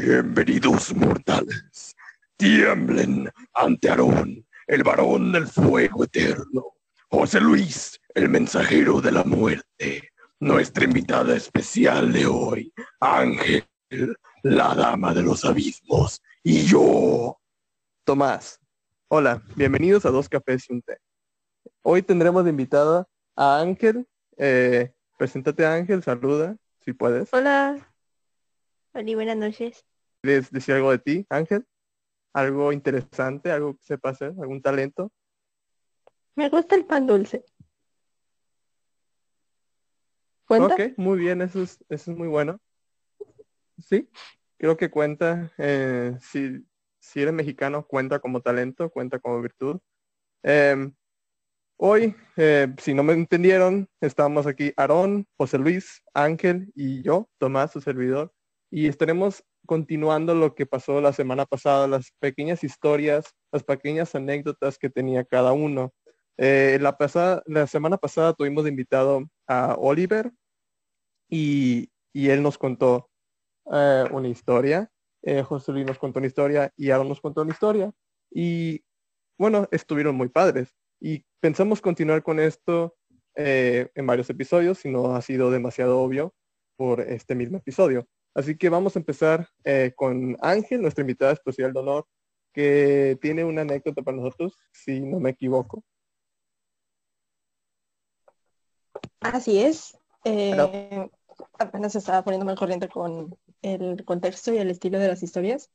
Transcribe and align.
Bienvenidos 0.00 0.94
mortales. 0.94 1.96
Tiemblen 2.36 3.28
ante 3.52 3.90
Aarón, 3.90 4.46
el 4.68 4.84
varón 4.84 5.32
del 5.32 5.48
fuego 5.48 6.04
eterno. 6.04 6.74
José 7.10 7.40
Luis, 7.40 8.00
el 8.14 8.28
mensajero 8.28 9.00
de 9.00 9.10
la 9.10 9.24
muerte. 9.24 10.12
Nuestra 10.38 10.84
invitada 10.84 11.34
especial 11.34 12.12
de 12.12 12.26
hoy, 12.26 12.72
Ángel, 13.00 13.66
la 14.44 14.72
dama 14.76 15.12
de 15.12 15.22
los 15.22 15.44
abismos. 15.44 16.22
Y 16.44 16.62
yo. 16.62 17.36
Tomás. 18.04 18.60
Hola, 19.08 19.42
bienvenidos 19.56 20.06
a 20.06 20.10
Dos 20.10 20.28
Cafés 20.28 20.70
y 20.70 20.74
un 20.74 20.82
Té. 20.82 20.98
Hoy 21.82 22.02
tendremos 22.02 22.44
de 22.44 22.50
invitada 22.50 23.08
a 23.34 23.58
Ángel. 23.58 24.06
Eh, 24.36 24.92
preséntate 25.18 25.66
Ángel, 25.66 26.04
saluda, 26.04 26.56
si 26.84 26.92
puedes. 26.92 27.34
Hola. 27.34 27.87
Hola, 28.94 29.14
buenas 29.14 29.36
noches. 29.36 29.84
¿Quieres 30.22 30.50
decir 30.50 30.74
algo 30.74 30.90
de 30.90 30.98
ti, 30.98 31.26
Ángel? 31.28 31.66
¿Algo 32.32 32.72
interesante? 32.72 33.52
¿Algo 33.52 33.76
que 33.76 33.84
sepa 33.84 34.10
hacer? 34.10 34.32
¿Algún 34.40 34.62
talento? 34.62 35.12
Me 36.34 36.48
gusta 36.48 36.74
el 36.74 36.86
pan 36.86 37.06
dulce. 37.06 37.44
¿Cuenta? 40.46 40.74
Ok, 40.74 40.80
muy 40.96 41.18
bien, 41.18 41.42
eso 41.42 41.62
es, 41.62 41.78
eso 41.90 42.12
es 42.12 42.16
muy 42.16 42.28
bueno. 42.28 42.58
Sí, 43.78 44.08
creo 44.56 44.76
que 44.76 44.90
cuenta. 44.90 45.52
eh, 45.58 46.16
si, 46.20 46.66
si 46.98 47.20
eres 47.20 47.34
mexicano, 47.34 47.86
cuenta 47.86 48.18
como 48.20 48.40
talento, 48.40 48.90
cuenta 48.90 49.18
como 49.18 49.42
virtud. 49.42 49.78
Em, 50.42 50.94
hoy, 51.76 52.16
eh, 52.36 52.74
si 52.78 52.94
no 52.94 53.02
me 53.02 53.12
entendieron, 53.12 53.88
estamos 54.00 54.46
aquí 54.46 54.72
Aarón, 54.76 55.26
José 55.36 55.58
Luis, 55.58 56.02
Ángel 56.14 56.72
y 56.74 57.02
yo, 57.02 57.28
Tomás, 57.38 57.70
su 57.72 57.80
servidor, 57.82 58.32
y 58.70 58.86
estaremos 58.86 59.44
continuando 59.66 60.34
lo 60.34 60.54
que 60.54 60.66
pasó 60.66 61.00
la 61.00 61.12
semana 61.12 61.46
pasada, 61.46 61.86
las 61.86 62.12
pequeñas 62.20 62.64
historias, 62.64 63.34
las 63.52 63.64
pequeñas 63.64 64.14
anécdotas 64.14 64.78
que 64.78 64.90
tenía 64.90 65.24
cada 65.24 65.52
uno. 65.52 65.92
Eh, 66.36 66.78
la, 66.80 66.96
pasada, 66.96 67.42
la 67.46 67.66
semana 67.66 67.98
pasada 67.98 68.32
tuvimos 68.32 68.64
de 68.64 68.70
invitado 68.70 69.24
a 69.46 69.74
Oliver 69.78 70.32
y, 71.28 71.90
y 72.12 72.30
él 72.30 72.42
nos 72.42 72.58
contó 72.58 73.10
eh, 73.72 74.04
una 74.10 74.28
historia. 74.28 74.90
Eh, 75.22 75.42
José 75.42 75.72
Luis 75.72 75.86
nos 75.86 75.98
contó 75.98 76.18
una 76.18 76.28
historia 76.28 76.72
y 76.76 76.90
Aaron 76.90 77.08
nos 77.08 77.20
contó 77.20 77.42
una 77.42 77.52
historia. 77.52 77.92
Y 78.30 78.82
bueno, 79.38 79.68
estuvieron 79.70 80.14
muy 80.14 80.28
padres. 80.28 80.74
Y 81.00 81.24
pensamos 81.40 81.80
continuar 81.80 82.22
con 82.22 82.40
esto 82.40 82.94
en 83.40 84.04
varios 84.04 84.28
episodios, 84.30 84.78
si 84.78 84.90
no 84.90 85.14
ha 85.14 85.22
sido 85.22 85.52
demasiado 85.52 86.00
obvio 86.00 86.34
por 86.76 87.00
este 87.00 87.36
mismo 87.36 87.58
episodio. 87.58 88.08
Así 88.38 88.56
que 88.56 88.68
vamos 88.68 88.94
a 88.94 89.00
empezar 89.00 89.48
eh, 89.64 89.92
con 89.96 90.36
Ángel, 90.40 90.80
nuestra 90.80 91.02
invitada 91.02 91.32
especial 91.32 91.72
de 91.72 91.80
honor, 91.80 92.06
que 92.52 93.18
tiene 93.20 93.42
una 93.42 93.62
anécdota 93.62 94.00
para 94.00 94.16
nosotros, 94.16 94.56
si 94.70 95.00
no 95.00 95.18
me 95.18 95.30
equivoco. 95.30 95.82
Así 99.18 99.58
es. 99.60 99.98
Eh, 100.22 100.56
apenas 101.58 101.96
estaba 101.96 102.22
poniéndome 102.22 102.52
al 102.52 102.58
corriente 102.58 102.88
con 102.88 103.36
el 103.60 104.04
contexto 104.04 104.54
y 104.54 104.58
el 104.58 104.70
estilo 104.70 105.00
de 105.00 105.08
las 105.08 105.24
historias. 105.24 105.68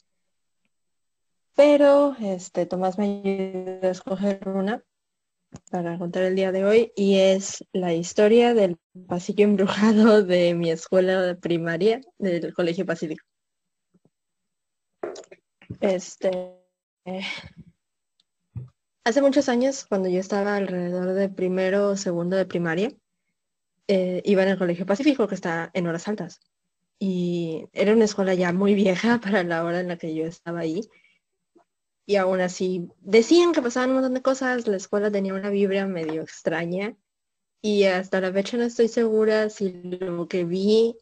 Pero 1.56 2.16
este, 2.22 2.66
Tomás 2.66 2.98
me 2.98 3.22
ayudó 3.26 3.90
a 3.90 3.92
escoger 3.92 4.48
una 4.48 4.82
para 5.72 5.98
contar 5.98 6.24
el 6.24 6.36
día 6.36 6.52
de 6.52 6.66
hoy 6.66 6.92
y 6.96 7.18
es 7.18 7.66
la 7.74 7.94
historia 7.94 8.54
del 8.54 8.78
pasillo 9.08 9.46
embrujado 9.46 10.24
de 10.24 10.54
mi 10.54 10.72
escuela 10.72 11.38
primaria 11.40 12.02
del 12.18 12.54
Colegio 12.54 12.86
Pacífico. 12.86 13.26
Este, 15.80 16.32
eh, 17.06 17.22
hace 19.04 19.22
muchos 19.22 19.50
años, 19.50 19.86
cuando 19.86 20.10
yo 20.10 20.20
estaba 20.20 20.56
alrededor 20.56 21.14
de 21.14 21.30
primero 21.30 21.90
o 21.90 21.98
segundo 21.98 22.36
de 22.36 22.46
primaria, 22.46 22.92
eh, 23.88 24.22
iba 24.26 24.44
en 24.44 24.50
el 24.50 24.58
Colegio 24.58 24.86
Pacífico, 24.86 25.28
que 25.28 25.36
está 25.36 25.70
en 25.74 25.88
horas 25.88 26.08
altas. 26.08 26.40
Y 27.00 27.66
era 27.74 27.94
una 27.94 28.06
escuela 28.06 28.34
ya 28.34 28.54
muy 28.54 28.76
vieja 28.76 29.20
para 29.24 29.44
la 29.44 29.64
hora 29.64 29.80
en 29.80 29.90
la 29.90 29.98
que 29.98 30.16
yo 30.16 30.26
estaba 30.26 30.60
ahí. 30.60 30.82
Y 32.06 32.18
aún 32.18 32.42
así, 32.42 32.90
decían 33.00 33.54
que 33.54 33.62
pasaban 33.62 33.90
un 33.90 33.96
montón 33.96 34.14
de 34.14 34.22
cosas, 34.22 34.68
la 34.68 34.78
escuela 34.78 35.12
tenía 35.12 35.34
una 35.34 35.50
vibra 35.50 35.86
medio 35.88 36.22
extraña. 36.22 36.96
Y 37.62 37.86
hasta 37.86 38.20
la 38.20 38.34
fecha 38.34 38.58
no 38.58 38.64
estoy 38.64 38.90
segura 38.90 39.50
si 39.50 39.72
lo 39.72 40.28
que 40.28 40.44
vi 40.44 40.98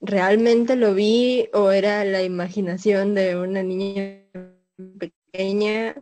realmente 0.00 0.76
lo 0.76 0.94
vi 0.94 1.48
o 1.52 1.70
era 1.70 2.04
la 2.04 2.22
imaginación 2.22 3.14
de 3.14 3.36
una 3.36 3.62
niña 3.62 4.24
pequeña 4.98 5.94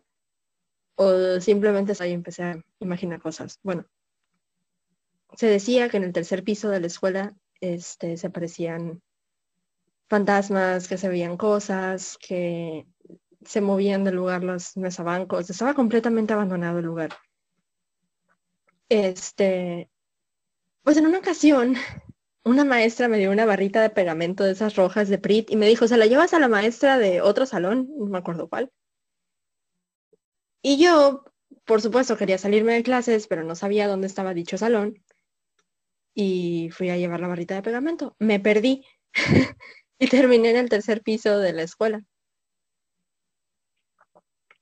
o 0.94 1.40
simplemente 1.40 1.94
ahí 2.00 2.12
empecé 2.12 2.42
a 2.42 2.64
imaginar 2.80 3.20
cosas. 3.20 3.58
Bueno, 3.62 3.86
se 5.34 5.46
decía 5.46 5.88
que 5.88 5.96
en 5.96 6.04
el 6.04 6.12
tercer 6.12 6.42
piso 6.44 6.68
de 6.70 6.80
la 6.80 6.86
escuela 6.86 7.36
este, 7.60 8.16
se 8.16 8.26
aparecían 8.26 9.02
fantasmas, 10.08 10.88
que 10.88 10.96
se 10.98 11.08
veían 11.08 11.36
cosas, 11.36 12.18
que 12.18 12.86
se 13.48 13.60
movían 13.62 14.04
del 14.04 14.16
lugar 14.16 14.44
los 14.44 14.76
mesabancos. 14.76 15.48
Estaba 15.48 15.74
completamente 15.74 16.34
abandonado 16.34 16.78
el 16.78 16.84
lugar. 16.84 17.10
Este, 18.90 19.90
pues 20.82 20.96
en 20.98 21.06
una 21.06 21.18
ocasión, 21.18 21.76
una 22.44 22.64
maestra 22.64 23.08
me 23.08 23.18
dio 23.18 23.30
una 23.30 23.46
barrita 23.46 23.82
de 23.82 23.90
pegamento 23.90 24.44
de 24.44 24.52
esas 24.52 24.76
rojas 24.76 25.08
de 25.08 25.18
Prit 25.18 25.50
y 25.50 25.56
me 25.56 25.66
dijo, 25.66 25.88
¿se 25.88 25.96
la 25.96 26.06
llevas 26.06 26.34
a 26.34 26.40
la 26.40 26.48
maestra 26.48 26.98
de 26.98 27.22
otro 27.22 27.46
salón? 27.46 27.88
No 27.96 28.06
me 28.06 28.18
acuerdo 28.18 28.48
cuál. 28.48 28.70
Y 30.62 30.76
yo, 30.82 31.24
por 31.64 31.80
supuesto, 31.80 32.16
quería 32.16 32.36
salirme 32.38 32.74
de 32.74 32.82
clases, 32.82 33.26
pero 33.28 33.44
no 33.44 33.54
sabía 33.54 33.88
dónde 33.88 34.06
estaba 34.08 34.34
dicho 34.34 34.58
salón 34.58 35.02
y 36.14 36.68
fui 36.72 36.90
a 36.90 36.96
llevar 36.98 37.20
la 37.20 37.28
barrita 37.28 37.54
de 37.54 37.62
pegamento. 37.62 38.14
Me 38.18 38.40
perdí 38.40 38.84
y 39.98 40.08
terminé 40.08 40.50
en 40.50 40.56
el 40.56 40.68
tercer 40.68 41.02
piso 41.02 41.38
de 41.38 41.52
la 41.54 41.62
escuela. 41.62 42.04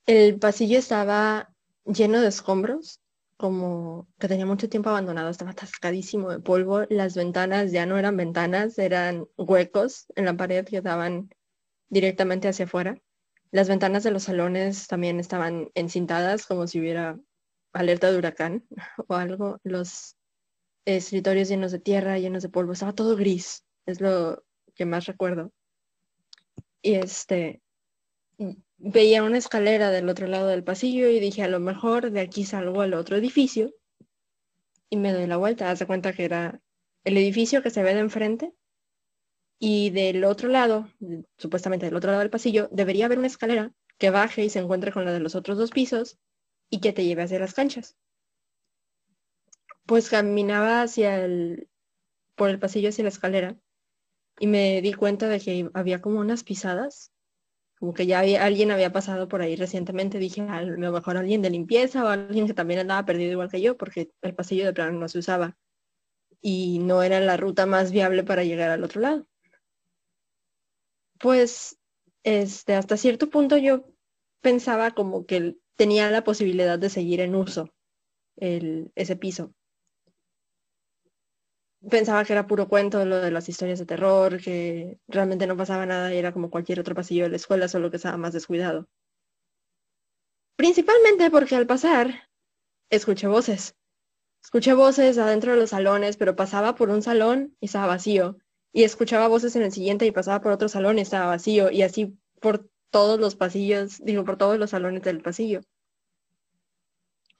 El 0.07 0.39
pasillo 0.39 0.79
estaba 0.79 1.53
lleno 1.85 2.21
de 2.21 2.29
escombros, 2.29 3.01
como 3.37 4.09
que 4.19 4.29
tenía 4.29 4.47
mucho 4.47 4.69
tiempo 4.69 4.89
abandonado, 4.91 5.31
estaba 5.31 5.51
atascadísimo 5.51 6.31
de 6.31 6.39
polvo. 6.39 6.85
Las 6.89 7.17
ventanas 7.17 7.73
ya 7.73 7.87
no 7.87 7.99
eran 7.99 8.17
ventanas, 8.17 8.79
eran 8.79 9.27
huecos 9.37 10.07
en 10.15 10.27
la 10.27 10.37
pared 10.37 10.65
que 10.65 10.81
daban 10.81 11.29
directamente 11.89 12.47
hacia 12.47 12.67
afuera. 12.67 12.97
Las 13.51 13.69
ventanas 13.69 14.05
de 14.05 14.13
los 14.13 14.25
salones 14.25 14.87
también 14.87 15.19
estaban 15.19 15.71
encintadas, 15.75 16.47
como 16.47 16.69
si 16.69 16.79
hubiera 16.79 17.19
alerta 17.73 18.11
de 18.11 18.19
huracán 18.19 18.65
o 19.09 19.15
algo. 19.15 19.59
Los 19.65 20.17
escritorios 20.85 21.49
llenos 21.49 21.73
de 21.73 21.81
tierra, 21.81 22.19
llenos 22.19 22.45
de 22.45 22.49
polvo, 22.49 22.73
estaba 22.73 22.93
todo 22.93 23.17
gris, 23.17 23.65
es 23.87 24.01
lo 24.01 24.45
que 24.77 24.87
más 24.87 25.07
recuerdo. 25.07 25.53
Y 26.81 26.95
este, 26.95 27.61
veía 28.79 29.23
una 29.23 29.39
escalera 29.39 29.91
del 29.91 30.09
otro 30.09 30.27
lado 30.27 30.49
del 30.49 30.65
pasillo 30.65 31.09
y 31.09 31.21
dije, 31.21 31.43
a 31.43 31.49
lo 31.49 31.61
mejor 31.61 32.11
de 32.11 32.21
aquí 32.21 32.45
salgo 32.45 32.81
al 32.81 32.95
otro 32.95 33.17
edificio 33.17 33.75
y 34.91 34.97
me 34.97 35.13
doy 35.13 35.27
la 35.27 35.37
vuelta. 35.37 35.71
Haz 35.71 35.79
de 35.79 35.87
cuenta 35.87 36.13
que 36.13 36.25
era 36.25 36.61
el 37.05 37.17
edificio 37.17 37.63
que 37.63 37.71
se 37.71 37.83
ve 37.83 37.95
de 37.95 38.01
enfrente 38.01 38.53
y 39.59 39.91
del 39.91 40.25
otro 40.25 40.49
lado, 40.49 40.89
supuestamente 41.39 41.87
del 41.87 41.97
otro 41.97 42.11
lado 42.11 42.21
del 42.21 42.31
pasillo, 42.31 42.69
debería 42.73 43.07
haber 43.07 43.19
una 43.19 43.27
escalera 43.27 43.73
que 43.99 44.11
baje 44.11 44.45
y 44.45 44.51
se 44.51 44.59
encuentre 44.59 44.93
con 44.93 45.05
la 45.05 45.13
de 45.13 45.21
los 45.21 45.35
otros 45.35 45.57
dos 45.57 45.71
pisos 45.71 46.19
y 46.69 46.81
que 46.81 46.93
te 46.93 47.05
lleve 47.05 47.23
hacia 47.23 47.39
las 47.39 47.55
canchas 47.55 47.97
pues 49.87 50.11
caminaba 50.11 50.83
hacia 50.83 51.25
el, 51.25 51.69
por 52.35 52.51
el 52.51 52.59
pasillo 52.59 52.91
hacia 52.91 53.05
la 53.05 53.09
escalera 53.09 53.57
y 54.39 54.49
me 54.49 54.83
di 54.83 54.93
cuenta 54.93 55.29
de 55.29 55.41
que 55.41 55.71
había 55.73 56.03
como 56.03 56.21
unas 56.21 56.45
pisadas, 56.45 57.13
como 57.79 57.93
que 57.93 58.07
ya 58.07 58.21
había, 58.21 58.45
alguien 58.45 58.71
había 58.71 58.93
pasado 58.93 59.29
por 59.29 59.43
ahí 59.43 59.57
recientemente. 59.57 60.19
Dije, 60.19 60.43
a 60.43 60.63
lo 60.63 60.93
mejor 60.93 61.17
alguien 61.17 61.43
de 61.43 61.51
limpieza 61.51 62.05
o 62.05 62.09
alguien 62.09 62.47
que 62.47 62.55
también 62.55 62.81
andaba 62.81 63.05
perdido 63.05 63.33
igual 63.33 63.51
que 63.51 63.61
yo, 63.61 63.77
porque 63.77 64.11
el 64.23 64.35
pasillo 64.35 64.65
de 64.65 64.73
plano 64.73 64.99
no 64.99 65.09
se 65.09 65.19
usaba 65.19 65.57
y 66.41 66.79
no 66.79 67.03
era 67.03 67.21
la 67.21 67.37
ruta 67.37 67.67
más 67.67 67.93
viable 67.93 68.25
para 68.25 68.45
llegar 68.45 68.71
al 68.71 68.85
otro 68.85 69.01
lado. 69.01 69.27
Pues 71.19 71.79
este, 72.23 72.75
hasta 72.75 72.97
cierto 72.97 73.31
punto 73.31 73.57
yo 73.57 73.85
pensaba 74.41 74.93
como 74.93 75.27
que 75.27 75.57
tenía 75.77 76.11
la 76.11 76.25
posibilidad 76.25 76.79
de 76.79 76.91
seguir 76.91 77.21
en 77.21 77.35
uso 77.35 77.73
el, 78.37 78.93
ese 78.95 79.17
piso 79.17 79.55
pensaba 81.91 82.25
que 82.25 82.33
era 82.33 82.47
puro 82.47 82.69
cuento 82.69 83.05
lo 83.05 83.21
de 83.21 83.31
las 83.31 83.49
historias 83.49 83.79
de 83.79 83.87
terror, 83.87 84.41
que 84.41 84.99
realmente 85.09 85.47
no 85.47 85.57
pasaba 85.57 85.87
nada 85.87 86.13
y 86.15 86.19
era 86.19 86.33
como 86.33 86.51
cualquier 86.51 86.81
otro 86.81 86.95
pasillo 86.95 87.25
de 87.25 87.31
la 87.31 87.37
escuela, 87.37 87.69
solo 87.69 87.91
que 87.91 87.97
estaba 87.97 88.17
más 88.17 88.33
descuidado. 88.33 88.89
Principalmente 90.57 91.31
porque 91.31 91.55
al 91.55 91.67
pasar 91.67 92.29
escuché 92.91 93.27
voces. 93.27 93.77
Escuché 94.43 94.75
voces 94.75 95.19
adentro 95.19 95.53
de 95.53 95.59
los 95.59 95.71
salones, 95.71 96.17
pero 96.17 96.37
pasaba 96.37 96.75
por 96.75 96.91
un 96.91 97.03
salón 97.03 97.57
y 97.61 97.67
estaba 97.67 97.87
vacío. 97.87 98.39
y 98.73 98.85
escuchaba 98.85 99.27
voces 99.29 99.57
en 99.57 99.63
el 99.63 99.73
siguiente 99.73 100.05
y 100.07 100.11
pasaba 100.11 100.41
por 100.43 100.53
otro 100.53 100.69
salón 100.69 100.99
y 100.99 101.03
estaba 101.03 101.27
vacío 101.27 101.71
y 101.71 101.83
así 101.83 102.19
por 102.41 102.69
todos 102.91 103.19
los 103.19 103.35
pasillos, 103.35 104.05
digo, 104.05 104.25
por 104.25 104.37
todos 104.37 104.59
los 104.59 104.71
salones 104.71 105.03
del 105.03 105.23
pasillo. 105.23 105.63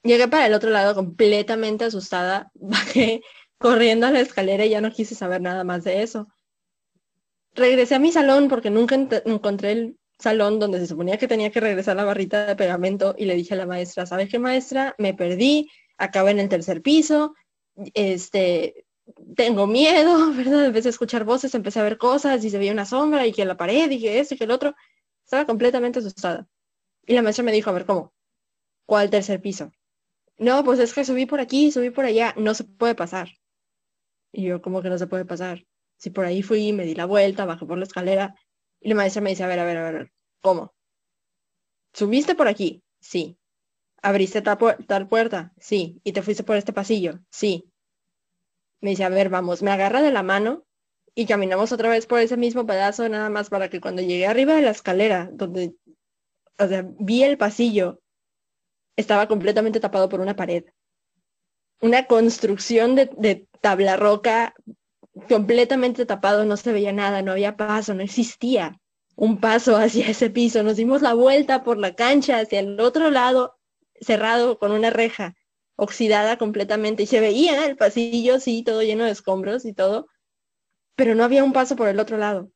Llegué 0.03 0.27
para 0.27 0.47
el 0.47 0.53
otro 0.53 0.69
lado 0.69 0.95
completamente 0.95 1.85
asustada, 1.85 2.51
bajé 2.55 3.21
corriendo 3.57 4.07
a 4.07 4.11
la 4.11 4.19
escalera 4.19 4.65
y 4.65 4.69
ya 4.69 4.81
no 4.81 4.91
quise 4.91 5.15
saber 5.15 5.41
nada 5.41 5.63
más 5.63 5.83
de 5.83 6.03
eso. 6.03 6.27
Regresé 7.53 7.95
a 7.95 7.99
mi 7.99 8.11
salón 8.11 8.49
porque 8.49 8.69
nunca 8.69 8.95
encontré 9.25 9.71
el 9.71 9.99
salón 10.19 10.59
donde 10.59 10.79
se 10.79 10.87
suponía 10.87 11.17
que 11.17 11.27
tenía 11.27 11.51
que 11.51 11.59
regresar 11.59 11.95
la 11.95 12.03
barrita 12.03 12.45
de 12.45 12.55
pegamento 12.55 13.15
y 13.17 13.25
le 13.25 13.35
dije 13.35 13.53
a 13.53 13.57
la 13.57 13.65
maestra, 13.65 14.05
¿sabes 14.05 14.29
qué 14.29 14.39
maestra? 14.39 14.95
Me 14.97 15.13
perdí, 15.13 15.69
acabo 15.97 16.29
en 16.29 16.39
el 16.39 16.49
tercer 16.49 16.81
piso, 16.81 17.35
este, 17.93 18.85
tengo 19.35 19.67
miedo, 19.67 20.31
¿verdad? 20.33 20.65
Empecé 20.65 20.89
a 20.89 20.91
escuchar 20.91 21.23
voces, 21.23 21.53
empecé 21.55 21.79
a 21.79 21.83
ver 21.83 21.97
cosas 21.97 22.43
y 22.43 22.49
se 22.49 22.57
veía 22.57 22.71
una 22.71 22.85
sombra 22.85 23.25
y 23.25 23.31
que 23.31 23.45
la 23.45 23.57
pared 23.57 23.89
y 23.91 23.99
que 23.99 24.19
esto 24.19 24.35
y 24.35 24.37
que 24.37 24.43
el 24.45 24.51
otro. 24.51 24.75
Estaba 25.23 25.45
completamente 25.45 25.99
asustada. 25.99 26.47
Y 27.05 27.13
la 27.13 27.21
maestra 27.21 27.43
me 27.43 27.51
dijo, 27.51 27.69
a 27.69 27.73
ver, 27.73 27.85
¿cómo? 27.85 28.13
¿Cuál 28.85 29.09
tercer 29.09 29.41
piso? 29.41 29.71
No, 30.37 30.63
pues 30.63 30.79
es 30.79 30.93
que 30.93 31.03
subí 31.03 31.25
por 31.25 31.39
aquí, 31.41 31.71
subí 31.71 31.89
por 31.89 32.05
allá, 32.05 32.33
no 32.37 32.53
se 32.53 32.63
puede 32.63 32.95
pasar. 32.95 33.29
Y 34.37 34.43
yo, 34.43 34.61
¿cómo 34.61 34.83
que 34.83 34.89
no 34.89 34.99
se 34.99 35.07
puede 35.07 35.25
pasar? 35.25 35.65
Si 35.97 36.11
por 36.11 36.23
ahí 36.23 36.43
fui, 36.43 36.71
me 36.71 36.85
di 36.85 36.93
la 36.93 37.05
vuelta, 37.05 37.45
bajé 37.45 37.65
por 37.65 37.79
la 37.79 37.85
escalera 37.85 38.35
y 38.79 38.89
la 38.89 38.93
maestra 38.93 39.19
me 39.19 39.31
dice, 39.31 39.43
a 39.43 39.47
ver, 39.47 39.57
a 39.57 39.65
ver, 39.65 39.77
a 39.77 39.91
ver, 39.91 40.11
¿cómo? 40.41 40.75
¿Subiste 41.91 42.35
por 42.35 42.47
aquí? 42.47 42.83
Sí. 42.99 43.39
¿Abriste 44.03 44.43
tal, 44.43 44.59
tal 44.85 45.07
puerta? 45.07 45.53
Sí. 45.57 45.99
¿Y 46.03 46.11
te 46.11 46.21
fuiste 46.21 46.43
por 46.43 46.55
este 46.55 46.71
pasillo? 46.71 47.19
Sí. 47.31 47.71
Me 48.79 48.91
dice, 48.91 49.05
a 49.05 49.09
ver, 49.09 49.29
vamos, 49.29 49.63
me 49.63 49.71
agarra 49.71 50.03
de 50.03 50.11
la 50.11 50.21
mano 50.21 50.67
y 51.15 51.25
caminamos 51.25 51.71
otra 51.71 51.89
vez 51.89 52.05
por 52.05 52.19
ese 52.19 52.37
mismo 52.37 52.67
pedazo, 52.67 53.09
nada 53.09 53.31
más 53.31 53.49
para 53.49 53.71
que 53.71 53.81
cuando 53.81 54.03
llegué 54.03 54.27
arriba 54.27 54.53
de 54.53 54.61
la 54.61 54.69
escalera, 54.69 55.31
donde, 55.33 55.73
o 56.59 56.67
sea, 56.67 56.85
vi 56.99 57.23
el 57.23 57.39
pasillo, 57.39 58.03
estaba 58.95 59.27
completamente 59.27 59.79
tapado 59.79 60.09
por 60.09 60.19
una 60.19 60.35
pared. 60.35 60.63
Una 61.79 62.05
construcción 62.05 62.95
de, 62.95 63.47
tabla 63.61 63.97
roca 63.97 64.53
completamente 65.29 66.05
tapado, 66.05 66.45
no 66.45 66.57
se 66.57 66.71
veía 66.71 66.93
nada, 66.93 67.21
no 67.21 67.31
había 67.31 67.57
paso, 67.57 67.93
no 67.93 68.03
existía 68.03 68.79
un 69.15 69.39
paso 69.39 69.75
hacia 69.77 70.07
ese 70.07 70.29
piso. 70.29 70.63
Nos 70.63 70.77
dimos 70.77 71.01
la 71.01 71.13
vuelta 71.13 71.63
por 71.63 71.77
la 71.77 71.95
cancha 71.95 72.39
hacia 72.39 72.59
el 72.59 72.79
otro 72.79 73.09
lado, 73.09 73.57
cerrado 73.99 74.59
con 74.59 74.71
una 74.71 74.89
reja, 74.89 75.35
oxidada 75.75 76.37
completamente. 76.37 77.03
Y 77.03 77.07
se 77.07 77.19
veía 77.19 77.65
el 77.65 77.77
pasillo, 77.77 78.39
sí, 78.39 78.63
todo 78.63 78.83
lleno 78.83 79.05
de 79.05 79.11
escombros 79.11 79.65
y 79.65 79.73
todo, 79.73 80.07
pero 80.95 81.15
no 81.15 81.23
había 81.23 81.43
un 81.43 81.53
paso 81.53 81.75
por 81.75 81.87
el 81.87 81.99
otro 81.99 82.17
lado. 82.17 82.51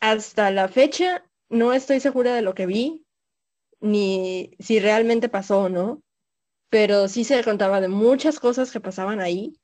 Hasta 0.00 0.50
la 0.50 0.68
fecha 0.68 1.24
no 1.48 1.72
estoy 1.72 2.00
segura 2.00 2.34
de 2.34 2.42
lo 2.42 2.54
que 2.54 2.66
vi, 2.66 3.04
ni 3.80 4.52
si 4.58 4.80
realmente 4.80 5.28
pasó 5.28 5.62
o 5.62 5.68
no, 5.68 6.02
pero 6.70 7.08
sí 7.08 7.24
se 7.24 7.42
contaba 7.44 7.80
de 7.80 7.88
muchas 7.88 8.40
cosas 8.40 8.70
que 8.70 8.80
pasaban 8.80 9.20
ahí 9.20 9.58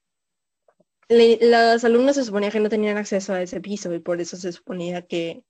los 1.09 1.85
alumnos 1.85 2.17
se 2.17 2.25
suponía 2.25 2.51
que 2.51 2.61
no 2.61 2.69
tenían 2.69 2.97
acceso 2.97 3.35
a 3.35 3.43
ese 3.43 3.61
piso 3.61 3.93
y 3.95 4.01
por 4.01 4.21
eso 4.21 4.37
se 4.37 4.53
suponía 4.53 5.07
que 5.07 5.45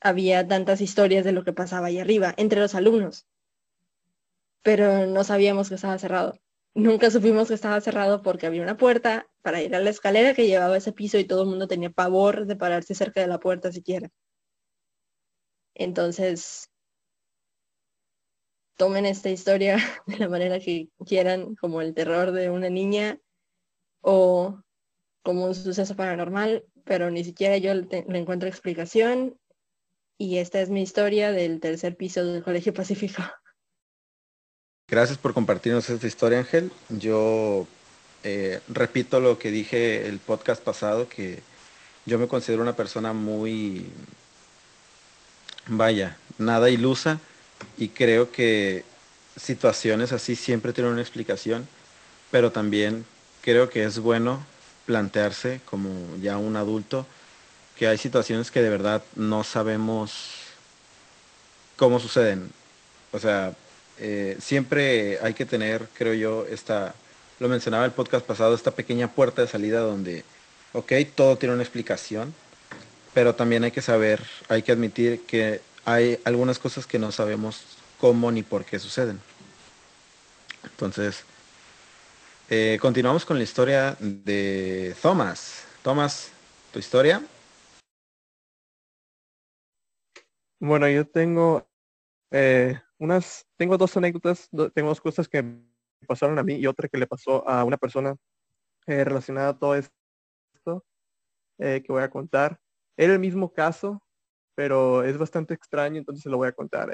había 0.00 0.46
tantas 0.46 0.80
historias 0.80 1.24
de 1.24 1.32
lo 1.32 1.44
que 1.44 1.52
pasaba 1.52 1.88
ahí 1.88 1.98
arriba 1.98 2.34
entre 2.36 2.60
los 2.60 2.74
alumnos. 2.74 3.26
Pero 4.62 5.06
no 5.06 5.24
sabíamos 5.24 5.68
que 5.68 5.76
estaba 5.76 5.98
cerrado. 5.98 6.38
Nunca 6.74 7.10
supimos 7.10 7.48
que 7.48 7.54
estaba 7.54 7.80
cerrado 7.80 8.22
porque 8.22 8.46
había 8.46 8.62
una 8.62 8.76
puerta 8.76 9.26
para 9.42 9.62
ir 9.62 9.74
a 9.74 9.80
la 9.80 9.90
escalera 9.90 10.34
que 10.34 10.46
llevaba 10.46 10.74
a 10.74 10.78
ese 10.78 10.92
piso 10.92 11.18
y 11.18 11.24
todo 11.24 11.42
el 11.42 11.48
mundo 11.48 11.68
tenía 11.68 11.90
pavor 11.90 12.46
de 12.46 12.56
pararse 12.56 12.94
cerca 12.94 13.20
de 13.20 13.28
la 13.28 13.40
puerta 13.40 13.72
siquiera. 13.72 14.10
Entonces, 15.74 16.70
tomen 18.76 19.06
esta 19.06 19.30
historia 19.30 19.78
de 20.06 20.18
la 20.18 20.28
manera 20.28 20.60
que 20.60 20.88
quieran, 21.04 21.56
como 21.56 21.80
el 21.80 21.94
terror 21.94 22.32
de 22.32 22.50
una 22.50 22.70
niña 22.70 23.18
o 24.00 24.60
como 25.22 25.46
un 25.46 25.54
suceso 25.54 25.96
paranormal, 25.96 26.64
pero 26.84 27.10
ni 27.10 27.24
siquiera 27.24 27.56
yo 27.56 27.74
le, 27.74 28.04
encuentro 28.08 28.48
explicación. 28.48 29.38
Y 30.18 30.38
esta 30.38 30.60
es 30.60 30.70
mi 30.70 30.82
historia 30.82 31.32
del 31.32 31.60
tercer 31.60 31.96
piso 31.96 32.24
del 32.24 32.42
Colegio 32.42 32.72
Pacífico. 32.72 33.22
Gracias 34.88 35.18
por 35.18 35.34
compartirnos 35.34 35.90
esta 35.90 36.06
historia, 36.06 36.38
Ángel. 36.38 36.70
Yo 36.88 37.66
eh, 38.22 38.60
repito 38.68 39.20
lo 39.20 39.38
que 39.38 39.50
dije 39.50 40.06
el 40.06 40.20
podcast 40.20 40.62
pasado, 40.62 41.08
que 41.08 41.42
yo 42.06 42.18
me 42.18 42.28
considero 42.28 42.62
una 42.62 42.76
persona 42.76 43.12
muy, 43.12 43.90
vaya, 45.66 46.16
nada 46.38 46.70
ilusa 46.70 47.20
y 47.78 47.88
creo 47.88 48.30
que 48.32 48.84
situaciones 49.36 50.12
así 50.12 50.36
siempre 50.36 50.72
tienen 50.72 50.92
una 50.92 51.02
explicación, 51.02 51.68
pero 52.30 52.52
también 52.52 53.04
creo 53.42 53.68
que 53.68 53.84
es 53.84 53.98
bueno 53.98 54.44
plantearse 54.86 55.60
como 55.64 55.90
ya 56.20 56.38
un 56.38 56.56
adulto 56.56 57.06
que 57.76 57.86
hay 57.86 57.98
situaciones 57.98 58.50
que 58.50 58.62
de 58.62 58.70
verdad 58.70 59.02
no 59.14 59.44
sabemos 59.44 60.46
cómo 61.76 62.00
suceden. 62.00 62.50
O 63.12 63.18
sea, 63.18 63.54
eh, 63.98 64.36
siempre 64.40 65.18
hay 65.22 65.34
que 65.34 65.44
tener, 65.44 65.86
creo 65.94 66.14
yo, 66.14 66.46
esta, 66.48 66.94
lo 67.38 67.48
mencionaba 67.48 67.84
el 67.84 67.92
podcast 67.92 68.26
pasado, 68.26 68.54
esta 68.54 68.70
pequeña 68.70 69.12
puerta 69.12 69.42
de 69.42 69.48
salida 69.48 69.80
donde, 69.80 70.24
ok, 70.72 70.92
todo 71.14 71.36
tiene 71.36 71.54
una 71.54 71.62
explicación, 71.62 72.34
pero 73.12 73.34
también 73.34 73.64
hay 73.64 73.70
que 73.70 73.82
saber, 73.82 74.22
hay 74.48 74.62
que 74.62 74.72
admitir 74.72 75.22
que 75.26 75.60
hay 75.86 76.20
algunas 76.24 76.58
cosas 76.58 76.84
que 76.84 76.98
no 76.98 77.12
sabemos 77.12 77.64
cómo 77.98 78.30
ni 78.32 78.42
por 78.42 78.64
qué 78.64 78.78
suceden. 78.78 79.20
Entonces, 80.64 81.24
eh, 82.50 82.76
continuamos 82.82 83.24
con 83.24 83.38
la 83.38 83.44
historia 83.44 83.96
de 84.00 84.96
Thomas. 85.00 85.64
Thomas, 85.82 86.32
¿tu 86.72 86.80
historia? 86.80 87.22
Bueno, 90.58 90.88
yo 90.88 91.06
tengo 91.06 91.68
eh, 92.32 92.80
unas, 92.98 93.46
tengo 93.56 93.78
dos 93.78 93.96
anécdotas, 93.96 94.50
tengo 94.74 94.88
dos 94.88 95.00
cosas 95.00 95.28
que 95.28 95.44
pasaron 96.08 96.38
a 96.40 96.42
mí 96.42 96.54
y 96.54 96.66
otra 96.66 96.88
que 96.88 96.98
le 96.98 97.06
pasó 97.06 97.48
a 97.48 97.62
una 97.62 97.76
persona 97.76 98.16
eh, 98.86 99.04
relacionada 99.04 99.50
a 99.50 99.58
todo 99.58 99.76
esto 99.76 100.84
que 101.58 101.84
voy 101.88 102.02
a 102.02 102.10
contar. 102.10 102.60
Era 102.96 103.12
el 103.12 103.18
mismo 103.18 103.52
caso, 103.52 104.02
pero 104.56 105.04
es 105.04 105.16
bastante 105.16 105.54
extraño, 105.54 105.98
entonces 105.98 106.24
se 106.24 106.30
lo 106.30 106.38
voy 106.38 106.48
a 106.48 106.52
contar 106.52 106.90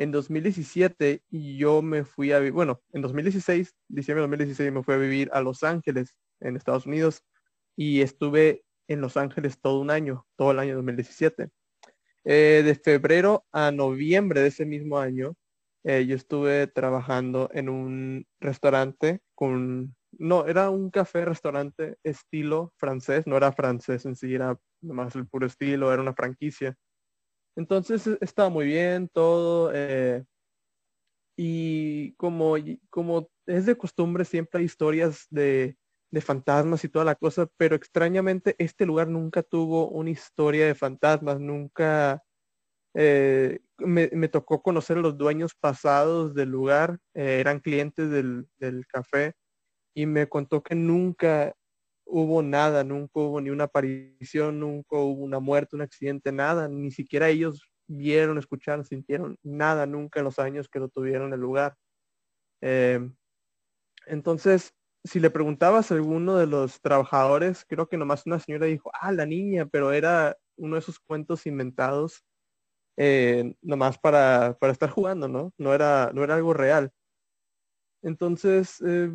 en 0.00 0.12
2017 0.12 1.24
y 1.30 1.58
yo 1.58 1.82
me 1.82 2.04
fui 2.04 2.32
a 2.32 2.38
vivir, 2.38 2.54
bueno, 2.54 2.80
en 2.94 3.02
2016, 3.02 3.76
diciembre 3.86 4.22
de 4.22 4.28
2016 4.28 4.72
me 4.72 4.82
fui 4.82 4.94
a 4.94 4.96
vivir 4.96 5.28
a 5.34 5.42
Los 5.42 5.62
Ángeles, 5.62 6.16
en 6.40 6.56
Estados 6.56 6.86
Unidos, 6.86 7.22
y 7.76 8.00
estuve 8.00 8.64
en 8.88 9.02
Los 9.02 9.18
Ángeles 9.18 9.60
todo 9.60 9.78
un 9.78 9.90
año, 9.90 10.26
todo 10.36 10.52
el 10.52 10.58
año 10.58 10.74
2017. 10.76 11.50
Eh, 12.24 12.62
de 12.64 12.74
febrero 12.76 13.44
a 13.52 13.72
noviembre 13.72 14.40
de 14.40 14.48
ese 14.48 14.64
mismo 14.64 14.98
año, 14.98 15.36
eh, 15.84 16.06
yo 16.06 16.16
estuve 16.16 16.66
trabajando 16.66 17.50
en 17.52 17.68
un 17.68 18.26
restaurante 18.40 19.20
con, 19.34 19.94
no, 20.12 20.46
era 20.46 20.70
un 20.70 20.90
café 20.90 21.24
restaurante 21.24 21.96
estilo 22.02 22.72
francés, 22.76 23.26
no 23.26 23.36
era 23.36 23.52
francés 23.52 24.04
en 24.06 24.16
sí, 24.16 24.34
era 24.34 24.58
nomás 24.80 25.14
el 25.16 25.26
puro 25.26 25.46
estilo, 25.46 25.92
era 25.92 26.02
una 26.02 26.14
franquicia. 26.14 26.76
Entonces 27.56 28.06
e, 28.06 28.18
estaba 28.20 28.48
muy 28.48 28.66
bien 28.66 29.08
todo. 29.08 29.72
Eh, 29.74 30.24
y 31.36 32.12
como, 32.16 32.56
es 33.46 33.66
de 33.66 33.76
costumbre, 33.76 34.26
siempre 34.26 34.58
hay 34.60 34.66
historias 34.66 35.26
de, 35.30 35.76
fantasmas 36.20 36.84
y 36.84 36.88
toda 36.90 37.04
la 37.04 37.14
cosa, 37.14 37.48
pero 37.56 37.76
extrañamente 37.76 38.56
este 38.58 38.84
lugar 38.84 39.08
nunca 39.08 39.42
tuvo 39.42 39.88
una 39.88 40.10
historia 40.10 40.66
de 40.66 40.74
fantasmas, 40.74 41.40
nunca 41.40 42.22
eh, 42.94 43.60
me, 43.78 44.28
tocó 44.28 44.60
conocer 44.62 44.98
a 44.98 45.00
los 45.00 45.16
dueños 45.16 45.54
pasados 45.54 46.34
del 46.34 46.50
lugar, 46.50 46.98
eh, 47.14 47.38
eran 47.40 47.60
clientes 47.60 48.10
del, 48.10 48.86
café 48.88 49.34
y 49.94 50.06
me 50.06 50.28
contó 50.28 50.62
que 50.62 50.74
nunca 50.74 51.54
hubo 52.04 52.42
nada, 52.42 52.84
nunca 52.84 53.20
hubo 53.20 53.40
ni 53.40 53.50
una 53.50 53.64
aparición, 53.64 54.60
nunca 54.60 54.96
hubo 54.96 55.22
una 55.24 55.40
muerte, 55.40 55.76
un 55.76 55.82
accidente, 55.82 56.32
nada, 56.32 56.68
ni 56.68 56.90
siquiera 56.90 57.28
ellos 57.28 57.62
vieron, 57.86 58.38
escucharon, 58.38 58.84
sintieron 58.84 59.38
nada 59.42 59.86
nunca 59.86 60.20
en 60.20 60.24
los 60.24 60.38
años 60.38 60.68
que 60.68 60.80
lo 60.80 60.88
tuvieron 60.88 61.32
el 61.32 61.40
lugar. 61.40 61.76
Em, 62.60 63.14
entonces, 64.06 64.74
si 65.04 65.20
le 65.20 65.30
preguntabas 65.30 65.90
a 65.90 65.94
alguno 65.94 66.36
de 66.36 66.46
los 66.46 66.80
trabajadores, 66.80 67.64
creo 67.68 67.88
que 67.88 67.96
nomás 67.96 68.26
una 68.26 68.38
señora 68.38 68.66
dijo, 68.66 68.90
ah, 69.00 69.12
la 69.12 69.26
niña, 69.26 69.66
pero 69.66 69.92
era 69.92 70.36
uno 70.56 70.76
de 70.76 70.80
esos 70.80 70.98
cuentos 71.00 71.46
inventados 71.46 72.24
eh, 72.96 73.54
nomás 73.62 73.98
para, 73.98 74.56
para, 74.60 74.72
estar 74.72 74.90
jugando, 74.90 75.28
¿no? 75.28 75.52
No 75.58 75.74
era, 75.74 76.10
no 76.14 76.22
era 76.24 76.34
algo 76.36 76.52
real. 76.54 76.92
Entonces, 78.02 78.80
eh, 78.86 79.10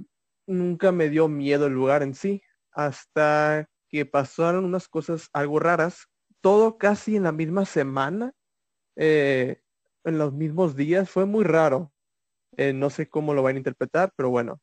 nunca 0.47 0.91
me 0.91 1.09
dio 1.09 1.27
miedo 1.27 1.67
el 1.67 1.73
lugar 1.73 2.03
en 2.03 2.13
sí 2.13 2.41
hasta 2.71 3.67
que 3.89 4.05
pasaron 4.05 4.65
unas 4.65 4.87
cosas 4.87 5.29
algo 5.33 5.59
raras, 5.59 6.07
todo 6.41 6.77
casi 6.77 7.15
en 7.15 7.23
la 7.23 7.31
misma 7.31 7.65
semana, 7.65 8.33
eh, 8.97 9.61
en 10.03 10.17
los 10.17 10.33
mismos 10.33 10.75
días, 10.75 11.09
fue 11.09 11.25
muy 11.25 11.43
raro. 11.43 11.91
Eh, 12.57 12.73
no 12.73 12.89
sé 12.89 13.09
cómo 13.09 13.33
lo 13.33 13.43
van 13.43 13.55
a 13.55 13.59
interpretar, 13.59 14.11
pero 14.15 14.29
bueno. 14.29 14.59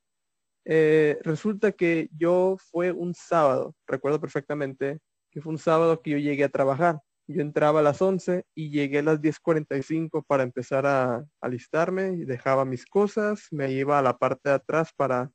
Eh, 0.65 1.19
resulta 1.23 1.73
que 1.73 2.09
yo 2.17 2.57
fue 2.71 2.93
un 2.93 3.15
sábado, 3.15 3.75
recuerdo 3.87 4.21
perfectamente, 4.21 5.01
que 5.31 5.41
fue 5.41 5.53
un 5.53 5.59
sábado 5.59 6.03
que 6.03 6.13
yo 6.13 6.19
llegué 6.19 6.45
a 6.45 6.49
trabajar. 6.51 7.01
Yo 7.27 7.41
entraba 7.41 7.81
a 7.81 7.83
las 7.83 8.03
11 8.03 8.45
y 8.55 8.71
llegué 8.71 8.99
a 8.99 9.03
las 9.03 9.21
10.45 9.21 10.25
para 10.27 10.43
empezar 10.43 10.87
a 10.87 11.25
alistarme 11.41 12.13
y 12.13 12.25
dejaba 12.25 12.65
mis 12.65 12.87
cosas, 12.87 13.49
me 13.51 13.73
iba 13.73 13.99
a 13.99 14.03
la 14.03 14.19
parte 14.19 14.51
de 14.51 14.57
atrás 14.57 14.93
para, 14.95 15.31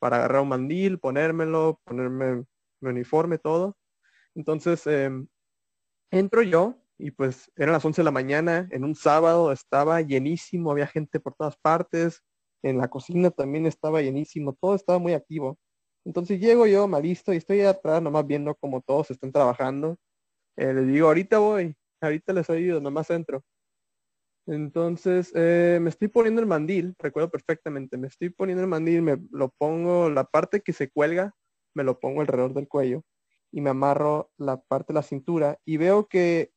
para 0.00 0.16
agarrar 0.16 0.42
un 0.42 0.48
mandil, 0.48 0.98
ponérmelo, 0.98 1.80
ponerme 1.84 2.44
mi 2.80 2.90
uniforme, 2.90 3.38
todo. 3.38 3.76
Entonces, 4.34 4.86
em, 4.86 5.28
entro 6.10 6.42
yo 6.42 6.76
y 6.98 7.12
pues 7.12 7.50
eran 7.56 7.72
las 7.72 7.84
11 7.84 8.02
de 8.02 8.04
la 8.04 8.10
mañana, 8.10 8.68
en 8.72 8.84
un 8.84 8.94
sábado 8.94 9.52
estaba 9.52 10.00
llenísimo, 10.02 10.70
había 10.72 10.86
gente 10.86 11.20
por 11.20 11.34
todas 11.34 11.56
partes, 11.58 12.22
en 12.62 12.78
la 12.78 12.88
cocina 12.88 13.30
también 13.30 13.66
estaba 13.66 14.02
llenísimo, 14.02 14.54
todo 14.60 14.74
estaba 14.74 14.98
muy 14.98 15.14
activo. 15.14 15.58
Entonces 16.04 16.40
llego 16.40 16.66
yo, 16.66 16.88
me 16.88 17.00
listo 17.00 17.32
y 17.32 17.38
estoy 17.38 17.62
atrás 17.62 18.02
nomás 18.02 18.26
viendo 18.26 18.54
cómo 18.56 18.82
todos 18.82 19.10
están 19.10 19.32
trabajando. 19.32 19.96
Eh, 20.56 20.74
les 20.74 20.86
digo, 20.88 21.08
ahorita 21.08 21.38
voy, 21.38 21.74
ahorita 22.00 22.32
les 22.34 22.50
ayudo, 22.50 22.80
nomás 22.80 23.10
entro. 23.10 23.42
Entonces 24.50 25.30
eh, 25.36 25.78
me 25.80 25.90
estoy 25.90 26.08
poniendo 26.08 26.40
el 26.40 26.48
mandil, 26.48 26.96
recuerdo 26.98 27.30
perfectamente, 27.30 27.96
me 27.96 28.08
estoy 28.08 28.30
poniendo 28.30 28.62
el 28.64 28.68
mandil, 28.68 29.00
me 29.00 29.16
lo 29.30 29.50
pongo, 29.50 30.10
la 30.10 30.24
parte 30.24 30.60
que 30.60 30.72
se 30.72 30.90
cuelga, 30.90 31.36
me 31.72 31.84
lo 31.84 32.00
pongo 32.00 32.20
alrededor 32.20 32.52
del 32.52 32.66
cuello 32.66 33.04
y 33.52 33.60
me 33.60 33.70
amarro 33.70 34.32
la 34.38 34.60
parte 34.60 34.92
de 34.92 34.94
la 34.94 35.04
cintura 35.04 35.60
y 35.64 35.76
veo 35.76 36.08
que 36.08 36.50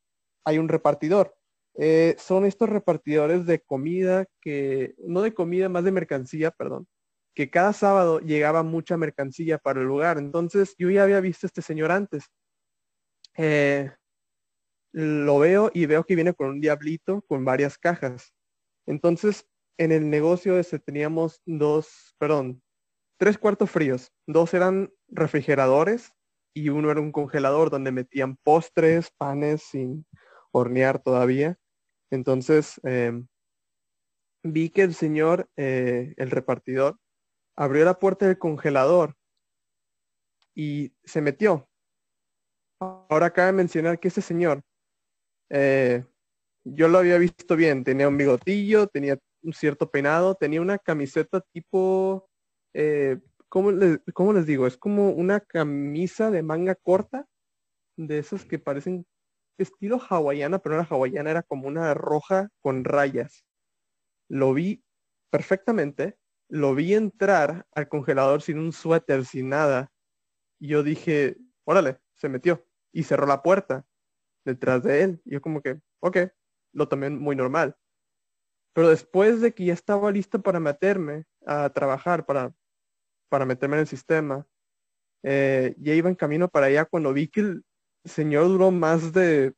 hay 0.43 0.57
un 0.57 0.69
repartidor. 0.69 1.35
Eh, 1.75 2.15
son 2.17 2.45
estos 2.45 2.67
repartidores 2.67 3.45
de 3.45 3.59
comida 3.59 4.25
que, 4.41 4.95
no 5.05 5.21
de 5.21 5.35
comida, 5.35 5.69
más 5.69 5.83
de 5.83 5.91
mercancía, 5.91 6.50
perdón, 6.50 6.88
que 7.35 7.51
cada 7.51 7.73
sábado 7.73 8.19
llegaba 8.19 8.63
mucha 8.63 8.97
mercancía 8.97 9.59
para 9.59 9.81
el 9.81 9.85
lugar. 9.85 10.17
Entonces 10.17 10.73
yo 10.79 10.89
ya 10.89 11.03
había 11.03 11.19
visto 11.19 11.45
a 11.45 11.50
este 11.50 11.62
señor 11.62 11.91
antes. 11.91 12.25
Eh, 13.38 13.91
lo 14.93 15.39
veo 15.39 15.71
y 15.73 15.88
veo 15.88 16.05
que 16.05 16.15
viene 16.15 16.33
con 16.33 16.50
un 16.50 16.62
diablito 16.62 17.23
con 17.27 17.43
varias 17.43 17.77
cajas. 17.77 18.33
Entonces, 18.85 19.47
en 19.77 19.91
el 19.91 20.09
negocio 20.09 20.57
ese 20.59 20.79
teníamos 20.79 21.41
dos, 21.45 22.15
perdón, 22.19 22.62
tres 23.17 23.38
cuartos 23.38 23.71
fríos. 23.71 24.12
Dos 24.27 24.53
eran 24.53 24.91
refrigeradores 25.07 26.13
y 26.53 26.69
uno 26.69 26.91
era 26.91 27.01
un 27.01 27.12
congelador 27.12 27.71
donde 27.71 27.91
metían 27.91 28.38
postres, 28.38 29.09
panes 29.17 29.63
sin 29.63 30.05
hornear 30.51 31.01
todavía. 31.01 31.57
Entonces, 32.12 32.79
em, 32.83 33.27
vi 34.43 34.69
que 34.69 34.83
el 34.83 34.93
señor, 34.93 35.50
eh, 35.57 36.13
el 36.17 36.29
repartidor, 36.29 37.00
abrió 37.55 37.85
la 37.85 37.97
puerta 37.97 38.27
del 38.27 38.38
congelador 38.38 39.15
y 40.53 40.93
se 41.03 41.21
metió. 41.21 41.67
Ahora 42.79 43.31
cabe 43.31 43.53
mencionar 43.53 44.00
que 44.00 44.09
ese 44.09 44.21
señor, 44.21 44.62
eh, 45.55 46.03
yo 46.63 46.88
lo 46.88 46.98
había 46.98 47.19
visto 47.19 47.55
bien, 47.55 47.83
tenía 47.83 48.07
un 48.07 48.17
bigotillo, 48.17 48.88
tenía 48.88 49.19
un 49.43 49.53
cierto 49.53 49.91
peinado, 49.91 50.33
tenía 50.33 50.62
una 50.62 50.79
camiseta 50.79 51.41
tipo, 51.41 52.27
eh, 52.74 53.19
¿cómo, 53.50 53.72
les, 53.72 54.45
digo? 54.48 54.65
Es 54.65 54.77
como 54.77 55.12
una 55.12 55.41
camisa 55.41 56.31
de 56.31 56.41
manga 56.41 56.74
corta, 56.74 57.27
de 57.98 58.17
esas 58.17 58.45
que 58.45 58.57
parecen 58.57 59.05
estilo 59.60 60.01
hawaiana, 60.10 60.57
pero 60.57 60.75
no 60.75 60.81
era 60.81 60.89
hawaiana, 60.89 61.29
era 61.29 61.43
como 61.43 61.67
una 61.67 61.93
roja 61.93 62.50
con 62.60 62.83
rayas. 62.83 63.45
Lo 64.29 64.55
vi 64.55 64.83
perfectamente, 65.29 66.17
lo 66.50 66.74
vi 66.74 66.95
entrar 66.95 67.67
al 67.74 67.89
congelador 67.89 68.41
sin 68.41 68.57
un 68.57 68.74
suéter, 68.74 69.24
sin 69.25 69.50
nada. 69.50 69.91
Y 70.60 70.69
yo 70.69 70.81
dije, 70.81 71.38
órale, 71.63 72.00
se 72.15 72.29
metió 72.29 72.65
y 72.91 73.03
cerró 73.03 73.27
la 73.27 73.43
puerta 73.43 73.86
detrás 74.45 74.83
de 74.83 75.03
él. 75.03 75.21
Y 75.25 75.33
yo 75.33 75.41
como 75.41 75.62
que, 75.62 75.79
ok, 76.00 76.17
lo 76.73 76.88
tomé 76.88 77.09
muy 77.09 77.35
normal. 77.35 77.75
Pero 78.73 78.89
después 78.89 79.41
de 79.41 79.53
que 79.53 79.65
ya 79.65 79.73
estaba 79.73 80.12
listo 80.12 80.41
para 80.41 80.59
meterme 80.59 81.25
a 81.45 81.69
trabajar, 81.69 82.25
para, 82.25 82.53
para 83.29 83.45
meterme 83.45 83.75
en 83.75 83.81
el 83.81 83.88
sistema, 83.88 84.47
eh, 85.23 85.75
ya 85.77 85.93
iba 85.93 86.09
en 86.09 86.15
camino 86.15 86.50
para 86.50 86.67
allá 86.67 86.85
cuando 86.85 87.13
vi 87.13 87.27
que 87.27 87.41
el 87.41 87.65
señor 88.03 88.47
duró 88.47 88.71
más 88.71 89.13
de 89.13 89.53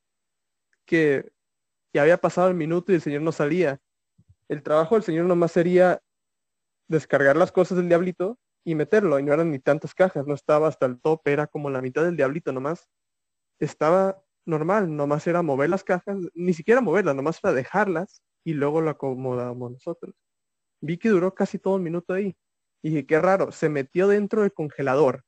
que 0.86 1.32
ya 1.94 2.04
había 2.04 2.18
pasado 2.18 2.50
el 2.50 2.56
minuto 2.56 2.92
y 2.92 2.96
el 2.96 3.02
señor 3.02 3.22
no 3.22 3.32
salía. 3.32 3.80
El 4.50 4.62
trabajo 4.62 4.96
del 4.96 5.04
señor 5.04 5.26
nomás 5.26 5.54
sería 5.54 6.02
descargar 6.88 7.36
las 7.38 7.52
cosas 7.52 7.78
del 7.78 7.88
diablito 7.88 8.38
y 8.66 8.76
meterlo. 8.76 9.18
Y 9.18 9.24
no 9.24 9.34
eran 9.34 9.50
ni 9.52 9.60
tantas 9.60 9.96
cajas, 9.96 10.28
no 10.28 10.34
estaba 10.34 10.68
hasta 10.68 10.86
el 10.86 11.00
tope, 11.00 11.32
era 11.32 11.48
como 11.48 11.70
la 11.70 11.82
mitad 11.82 12.04
del 12.04 12.18
diablito 12.18 12.52
nomás. 12.52 12.88
Estaba 13.60 14.22
normal, 14.46 14.96
nomás 14.96 15.26
era 15.28 15.42
mover 15.42 15.70
las 15.70 15.84
cajas, 15.84 16.18
ni 16.34 16.54
siquiera 16.54 16.82
moverlas, 16.82 17.16
nomás 17.16 17.40
era 17.44 17.54
dejarlas 17.54 18.22
y 18.44 18.54
luego 18.54 18.82
lo 18.82 18.92
acomodamos 18.92 19.72
nosotros. 19.72 20.16
Vi 20.82 20.98
que 20.98 21.10
duró 21.10 21.34
casi 21.34 21.60
todo 21.60 21.76
un 21.76 21.84
minuto 21.84 22.14
ahí. 22.14 22.36
Y 22.84 22.90
dije, 22.90 23.06
qué 23.06 23.20
raro, 23.20 23.52
se 23.52 23.70
metió 23.70 24.08
dentro 24.08 24.42
del 24.42 24.54
congelador 24.54 25.24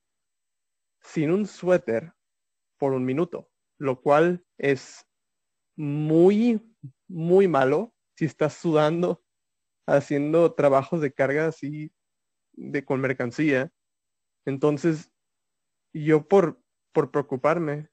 sin 1.02 1.32
un 1.32 1.48
suéter 1.48 2.14
por 2.78 2.94
un 2.94 3.06
minuto, 3.06 3.50
lo 3.80 4.02
cual 4.02 4.46
es 4.58 5.08
muy, 5.76 6.76
muy 7.08 7.48
malo 7.48 7.94
si 8.16 8.26
estás 8.26 8.54
sudando 8.54 9.24
haciendo 9.88 10.54
trabajos 10.54 11.02
de 11.02 11.14
carga 11.14 11.48
así 11.48 11.92
de 12.54 12.84
con 12.84 13.00
mercancía. 13.00 13.72
Entonces, 14.46 15.12
yo 15.94 16.28
por, 16.28 16.62
por 16.94 17.12
preocuparme, 17.12 17.90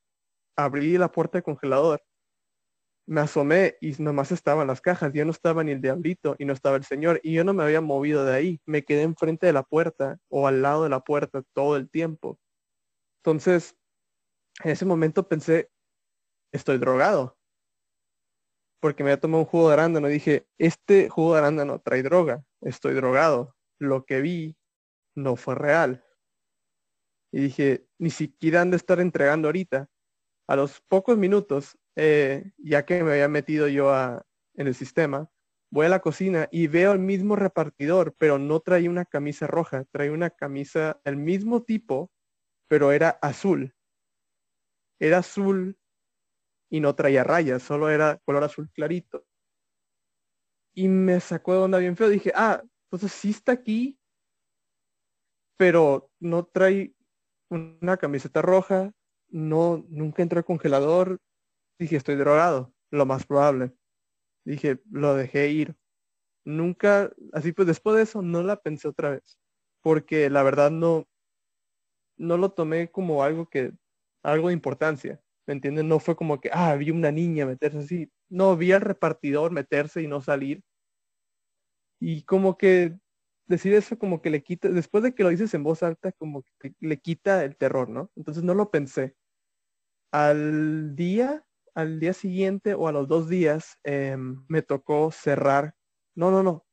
abrí 0.56 0.98
la 0.98 1.10
puerta 1.10 1.38
del 1.38 1.44
congelador, 1.44 2.02
me 3.06 3.20
asomé 3.20 3.76
y 3.80 3.92
nomás 4.02 4.32
estaban 4.32 4.66
las 4.66 4.80
cajas, 4.80 5.12
ya 5.12 5.24
no 5.24 5.30
estaba 5.30 5.62
ni 5.62 5.72
el 5.72 5.80
diablito 5.80 6.36
y 6.38 6.46
no 6.46 6.52
estaba 6.52 6.76
el 6.76 6.84
señor 6.84 7.20
y 7.22 7.34
yo 7.34 7.44
no 7.44 7.52
me 7.52 7.62
había 7.62 7.80
movido 7.80 8.24
de 8.24 8.34
ahí, 8.34 8.60
me 8.64 8.84
quedé 8.84 9.02
enfrente 9.02 9.46
de 9.46 9.52
la 9.52 9.62
puerta 9.62 10.18
o 10.28 10.46
al 10.46 10.62
lado 10.62 10.84
de 10.84 10.88
la 10.88 11.00
puerta 11.00 11.42
todo 11.52 11.76
el 11.76 11.90
tiempo. 11.90 12.38
Entonces, 13.22 13.76
en 14.62 14.70
ese 14.70 14.86
momento 14.86 15.28
pensé, 15.28 15.70
estoy 16.52 16.78
drogado 16.78 17.36
porque 18.84 19.02
me 19.02 19.12
había 19.12 19.20
tomado 19.22 19.44
un 19.44 19.48
jugo 19.48 19.68
de 19.68 19.72
arándano. 19.72 20.08
Dije, 20.08 20.46
este 20.58 21.08
jugo 21.08 21.32
de 21.32 21.38
arándano 21.38 21.80
trae 21.80 22.02
droga, 22.02 22.44
estoy 22.60 22.92
drogado. 22.92 23.56
Lo 23.78 24.04
que 24.04 24.20
vi 24.20 24.58
no 25.16 25.36
fue 25.36 25.54
real. 25.54 26.04
Y 27.32 27.40
dije, 27.40 27.86
ni 27.98 28.10
siquiera 28.10 28.60
han 28.60 28.70
de 28.70 28.76
estar 28.76 29.00
entregando 29.00 29.48
ahorita. 29.48 29.88
A 30.46 30.56
los 30.56 30.80
pocos 30.82 31.16
minutos, 31.16 31.78
eh, 31.96 32.52
ya 32.58 32.84
que 32.84 33.02
me 33.02 33.12
había 33.12 33.28
metido 33.28 33.68
yo 33.68 33.92
en 34.54 34.66
el 34.66 34.74
sistema, 34.74 35.30
voy 35.70 35.86
a 35.86 35.88
la 35.88 36.00
cocina 36.00 36.48
y 36.52 36.66
veo 36.66 36.92
el 36.92 36.98
mismo 36.98 37.34
repartidor, 37.34 38.14
pero 38.18 38.38
no 38.38 38.60
trae 38.60 38.88
una 38.88 39.04
camisa 39.04 39.46
roja, 39.46 39.84
trae 39.90 40.10
una 40.10 40.30
camisa 40.30 41.00
del 41.04 41.16
mismo 41.16 41.62
tipo, 41.62 42.12
pero 42.68 42.92
era 42.92 43.10
azul. 43.22 43.74
Era 45.00 45.18
azul 45.18 45.78
y 46.70 46.80
no 46.80 46.94
traía 46.94 47.24
rayas, 47.24 47.62
solo 47.62 47.90
era 47.90 48.18
color 48.24 48.44
azul 48.44 48.70
clarito. 48.72 49.26
Y 50.74 50.88
me 50.88 51.20
sacó 51.20 51.54
de 51.54 51.58
onda 51.60 51.78
bien 51.78 51.96
feo. 51.96 52.08
Dije, 52.08 52.32
ah, 52.34 52.62
entonces 52.86 53.12
sí 53.12 53.30
está 53.30 53.52
aquí, 53.52 53.98
pero 55.56 56.10
no 56.20 56.44
trae 56.44 56.94
una 57.48 57.96
camiseta 57.96 58.42
roja, 58.42 58.92
no, 59.34 59.84
nunca 59.88 60.22
entró 60.22 60.38
al 60.38 60.44
congelador. 60.44 61.20
Dije, 61.78 61.96
estoy 61.96 62.16
drogado, 62.16 62.72
lo 62.90 63.06
más 63.06 63.26
probable. 63.26 63.72
Dije, 64.44 64.80
lo 64.90 65.14
dejé 65.14 65.50
ir. 65.50 65.76
Nunca, 66.44 67.12
así 67.32 67.52
pues 67.52 67.66
después 67.66 67.96
de 67.96 68.02
eso 68.02 68.22
no 68.22 68.42
la 68.42 68.60
pensé 68.62 68.88
otra 68.88 69.10
vez, 69.10 69.38
porque 69.82 70.30
la 70.30 70.42
verdad 70.42 70.70
no, 70.70 71.06
no 72.16 72.36
lo 72.38 72.52
tomé 72.52 72.90
como 72.90 73.22
algo 73.24 73.48
que, 73.48 73.72
algo 74.22 74.48
de 74.48 74.54
importancia. 74.54 75.20
¿me 75.46 75.54
entienden? 75.54 75.88
No 75.88 76.00
fue 76.00 76.16
como 76.16 76.40
que, 76.40 76.50
ah, 76.52 76.74
vi 76.76 76.90
una 76.90 77.10
niña 77.12 77.46
meterse 77.46 77.78
así. 77.78 78.10
No, 78.28 78.56
vi 78.56 78.72
al 78.72 78.80
repartidor 78.80 79.52
meterse 79.52 80.02
y 80.02 80.06
no 80.06 80.20
salir. 80.20 80.62
Y 82.00 82.22
como 82.24 82.56
que 82.58 82.98
decir 83.46 83.74
eso 83.74 83.98
como 83.98 84.22
que 84.22 84.30
le 84.30 84.42
quita, 84.42 84.68
después 84.68 85.04
de 85.04 85.14
que 85.14 85.22
lo 85.22 85.28
dices 85.30 85.52
en 85.54 85.64
voz 85.64 85.82
alta, 85.82 86.12
como 86.12 86.44
que 86.60 86.74
le 86.80 86.98
quita 86.98 87.44
el 87.44 87.56
terror, 87.56 87.88
¿no? 87.88 88.10
Entonces 88.16 88.42
no 88.42 88.54
lo 88.54 88.70
pensé. 88.70 89.14
Al 90.14 90.94
día, 90.94 91.44
al 91.74 91.98
día 91.98 92.12
siguiente 92.12 92.74
o 92.74 92.86
a 92.86 92.92
los 92.92 93.08
dos 93.08 93.28
días, 93.28 93.80
em, 93.82 94.44
me 94.48 94.62
tocó 94.62 95.10
cerrar. 95.10 95.74
No, 96.14 96.30
no, 96.30 96.44
no. 96.44 96.64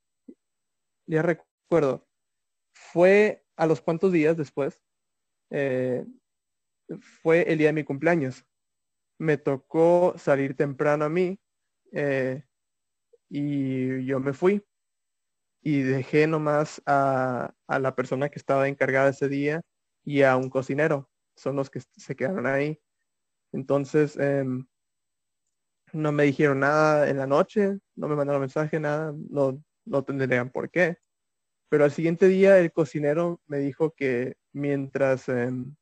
Ya 1.07 1.23
recuerdo. 1.23 2.07
Fue 2.75 3.43
a 3.55 3.65
los 3.65 3.81
cuantos 3.81 4.11
días 4.11 4.37
después, 4.37 4.79
eh, 5.49 6.05
fue 7.23 7.51
el 7.51 7.57
día 7.57 7.69
de 7.69 7.73
mi 7.73 7.83
cumpleaños. 7.83 8.45
Me 9.19 9.37
tocó 9.37 10.13
salir 10.19 10.55
temprano 10.55 11.05
a 11.05 11.09
mí 11.09 11.39
eh, 11.93 12.43
y 13.29 14.05
yo 14.05 14.19
me 14.19 14.33
fui 14.33 14.63
y 15.63 15.81
dejé 15.81 16.27
nomás 16.27 16.79
a, 16.85 17.55
a, 17.67 17.79
la 17.79 17.95
persona 17.95 18.29
que 18.29 18.37
estaba 18.37 18.67
encargada 18.67 19.09
ese 19.09 19.29
día 19.29 19.61
y 20.03 20.21
a 20.21 20.37
un 20.37 20.51
cocinero. 20.51 21.09
Son 21.35 21.55
los 21.55 21.71
que 21.71 21.81
se 21.97 22.15
quedaron 22.15 22.45
ahí. 22.45 22.79
Entonces, 23.53 24.17
em, 24.17 24.65
no 25.93 26.11
me 26.11 26.23
dijeron 26.23 26.59
nada 26.59 27.09
en 27.09 27.17
la 27.17 27.27
noche, 27.27 27.77
no 27.95 28.07
me 28.07 28.15
mandaron 28.15 28.41
mensaje, 28.41 28.79
nada, 28.79 29.13
no, 29.29 29.61
no 29.85 30.03
tendrían 30.03 30.49
por 30.49 30.69
qué. 30.69 30.97
Pero 31.69 31.83
al 31.85 31.91
siguiente 31.91 32.27
día 32.27 32.59
el 32.59 32.71
cocinero 32.71 33.41
me 33.47 33.59
dijo 33.59 33.91
que 33.91 34.35
mientras, 34.53 35.29
em, 35.29 35.75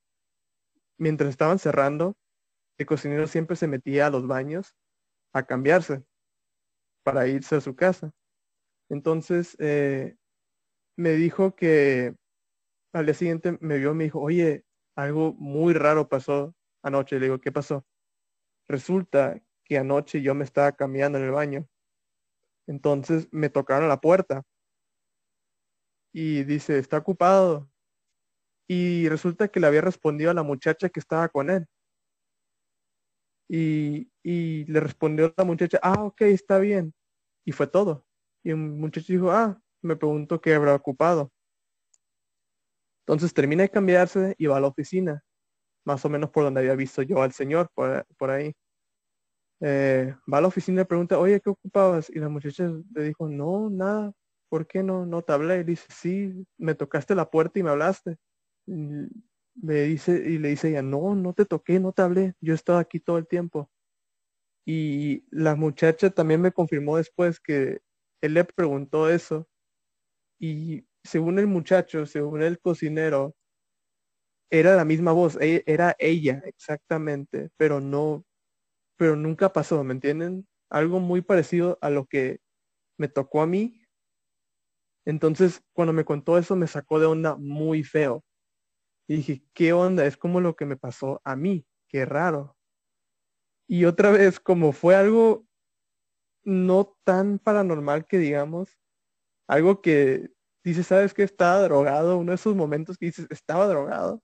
mientras 0.98 1.30
estaban 1.30 1.60
cerrando, 1.60 2.16
el 2.78 2.86
cocinero 2.86 3.28
siempre 3.28 3.56
se 3.56 3.68
metía 3.68 4.08
a 4.08 4.10
los 4.10 4.28
baños 4.28 4.76
a 5.34 5.44
cambiarse 5.46 6.04
para 7.04 7.28
irse 7.28 7.56
a 7.56 7.62
su 7.62 7.76
casa. 7.76 8.12
Entonces 8.90 9.56
eh, 9.60 10.16
me 10.96 11.12
dijo 11.12 11.56
que 11.56 12.16
al 12.94 13.06
día 13.06 13.14
siguiente 13.14 13.58
me 13.62 13.78
vio 13.78 13.94
me 13.94 14.06
dijo, 14.06 14.20
oye, 14.20 14.66
algo 14.96 15.34
muy 15.34 15.74
raro 15.74 16.10
pasó 16.10 16.56
anoche. 16.82 17.20
Le 17.20 17.26
digo, 17.26 17.40
¿qué 17.40 17.52
pasó? 17.52 17.86
Resulta 18.68 19.42
que 19.64 19.78
anoche 19.78 20.22
yo 20.22 20.36
me 20.36 20.44
estaba 20.44 20.72
cambiando 20.72 21.18
en 21.18 21.26
el 21.26 21.32
baño. 21.32 21.68
Entonces 22.68 23.28
me 23.32 23.50
tocaron 23.50 23.90
la 23.90 24.00
puerta 24.00 24.44
y 26.14 26.44
dice, 26.44 26.78
está 26.78 26.98
ocupado. 26.98 27.70
Y 28.68 29.10
resulta 29.10 29.48
que 29.48 29.60
le 29.60 29.68
había 29.68 29.82
respondido 29.82 30.32
a 30.32 30.36
la 30.36 30.44
muchacha 30.44 30.90
que 30.90 31.00
estaba 31.00 31.28
con 31.30 31.50
él. 31.50 31.66
Y, 33.50 34.12
y 34.24 34.66
le 34.66 34.80
respondió 34.80 35.34
la 35.36 35.44
muchacha, 35.44 35.80
ah, 35.82 36.04
ok, 36.04 36.22
está 36.22 36.60
bien. 36.60 36.94
Y 37.46 37.52
fue 37.52 37.66
todo. 37.66 38.06
Y 38.44 38.52
un 38.52 38.80
muchacho 38.80 39.12
dijo, 39.12 39.32
ah, 39.32 39.60
me 39.82 39.96
pregunto 39.96 40.40
qué 40.40 40.54
habrá 40.54 40.76
ocupado. 40.76 41.32
Entonces 43.02 43.34
termina 43.34 43.64
de 43.64 43.70
cambiarse 43.70 44.36
y 44.38 44.46
va 44.46 44.58
a 44.58 44.62
la 44.62 44.68
oficina, 44.68 45.24
más 45.90 46.06
o 46.06 46.10
menos 46.10 46.30
por 46.30 46.44
donde 46.44 46.60
había 46.60 46.76
visto 46.76 47.02
yo 47.02 47.24
al 47.24 47.32
señor, 47.34 47.72
por, 47.74 48.06
por 48.16 48.30
ahí. 48.30 48.54
Eh, 49.62 50.16
va 50.32 50.38
a 50.38 50.42
la 50.42 50.48
oficina 50.48 50.84
y 50.84 50.86
pregunta, 50.86 51.18
oye, 51.18 51.42
¿qué 51.42 51.50
ocupabas? 51.50 52.12
Y 52.12 52.20
la 52.20 52.30
muchacha 52.30 52.72
le 52.94 53.04
dijo, 53.04 53.28
no, 53.28 53.72
nada, 53.72 54.14
¿por 54.50 54.68
qué 54.68 54.84
no, 54.84 55.08
no 55.08 55.24
te 55.24 55.34
hablé? 55.34 55.62
Y 55.62 55.64
dice, 55.64 55.88
sí, 55.90 56.46
me 56.60 56.76
tocaste 56.76 57.16
la 57.16 57.28
puerta 57.32 57.58
y 57.58 57.64
me 57.64 57.72
hablaste. 57.72 58.18
Y 58.68 59.08
le 59.56 59.84
dice, 59.86 60.12
y 60.14 60.38
le 60.38 60.50
dice 60.50 60.70
ella, 60.70 60.84
no, 60.84 61.16
no 61.16 61.34
te 61.34 61.46
toqué, 61.46 61.80
no 61.80 61.92
te 61.92 62.04
hablé, 62.04 62.36
yo 62.40 62.54
he 62.54 62.56
estado 62.56 62.78
aquí 62.78 63.00
todo 63.00 63.18
el 63.18 63.28
tiempo. 63.28 63.68
Y 64.64 65.26
la 65.32 65.56
muchacha 65.56 66.12
también 66.12 66.42
me 66.42 66.52
confirmó 66.52 66.98
después 66.98 67.40
que 67.40 67.82
él 68.22 68.34
le 68.36 68.44
preguntó 68.44 69.10
eso 69.10 69.48
y 70.40 70.86
según 71.04 71.40
el 71.40 71.48
muchacho, 71.48 72.06
según 72.06 72.44
el 72.44 72.60
cocinero, 72.60 73.36
era 74.50 74.76
la 74.76 74.86
misma 74.86 75.12
voz, 75.12 75.38
e, 75.42 75.64
era 75.68 75.96
ella 76.00 76.42
exactamente, 76.46 77.50
pero 77.58 77.80
no, 77.80 78.26
pero 78.98 79.16
nunca 79.16 79.54
pasó, 79.54 79.84
¿me 79.84 79.94
entienden? 79.94 80.48
Algo 80.70 81.00
muy 81.00 81.22
parecido 81.22 81.78
a 81.82 81.90
lo 81.90 82.06
que 82.06 82.42
me 82.98 83.08
tocó 83.08 83.42
a 83.42 83.48
mí. 83.48 83.82
Entonces, 85.06 85.64
cuando 85.74 85.94
me 85.94 86.06
contó 86.06 86.38
eso, 86.38 86.56
me 86.56 86.68
sacó 86.68 87.00
de 87.00 87.08
onda 87.08 87.36
muy 87.38 87.84
feo. 87.84 88.24
Y 89.08 89.18
dije, 89.18 89.44
¿qué 89.54 89.74
onda? 89.74 90.06
Es 90.06 90.18
como 90.18 90.42
lo 90.42 90.56
que 90.56 90.66
me 90.66 90.78
pasó 90.78 91.22
a 91.24 91.36
mí, 91.36 91.66
qué 91.88 92.06
raro. 92.06 92.56
Y 93.68 93.86
otra 93.86 94.12
vez, 94.12 94.40
como 94.40 94.72
fue 94.72 94.96
algo 94.96 95.46
no 96.44 96.98
tan 97.04 97.40
paranormal 97.40 98.08
que 98.08 98.18
digamos, 98.18 98.80
algo 99.48 99.82
que 99.82 100.32
dice, 100.64 100.84
¿sabes 100.84 101.14
que 101.14 101.24
Estaba 101.24 101.62
drogado, 101.62 102.18
uno 102.18 102.32
de 102.32 102.36
esos 102.36 102.56
momentos 102.56 102.98
que 102.98 103.08
dices, 103.08 103.28
estaba 103.30 103.68
drogado, 103.68 104.22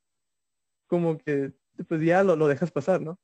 como 0.87 1.17
que 1.17 1.53
pues 1.87 2.01
ya 2.01 2.23
lo, 2.23 2.35
lo 2.35 2.47
dejas 2.47 2.71
pasar, 2.71 3.01
¿no? 3.01 3.19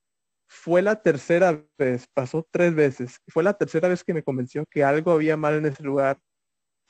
Fue 0.47 0.82
la 0.82 1.02
tercera 1.02 1.63
vez, 1.78 2.08
pasó 2.13 2.47
tres 2.52 2.76
veces, 2.76 3.19
fue 3.28 3.43
la 3.43 3.54
tercera 3.54 3.88
vez 3.88 4.04
que 4.04 4.13
me 4.13 4.24
convenció 4.24 4.65
que 4.69 4.84
algo 4.84 5.12
había 5.12 5.38
mal 5.38 5.56
en 5.56 5.65
ese 5.65 5.84
lugar, 5.84 6.19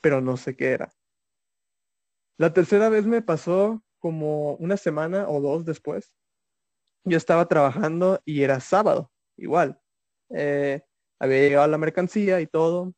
pero 0.00 0.20
no 0.20 0.36
sé 0.36 0.56
qué 0.56 0.72
era. 0.72 0.90
La 2.38 2.52
tercera 2.52 2.88
vez 2.88 3.06
me 3.06 3.22
pasó 3.22 3.82
como 4.00 4.54
una 4.56 4.76
semana 4.76 5.28
o 5.28 5.40
dos 5.40 5.64
después. 5.64 6.12
Yo 7.04 7.16
estaba 7.16 7.46
trabajando 7.46 8.20
y 8.24 8.42
era 8.42 8.60
sábado, 8.60 9.12
igual. 9.36 9.80
Eh, 10.30 10.82
había 11.20 11.38
llegado 11.38 11.68
la 11.68 11.78
mercancía 11.78 12.40
y 12.40 12.48
todo, 12.48 12.94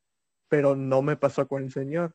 pero 0.49 0.77
no 0.77 1.03
me 1.03 1.17
pasó 1.17 1.47
con 1.47 1.65
el 1.65 1.73
señor. 1.73 2.15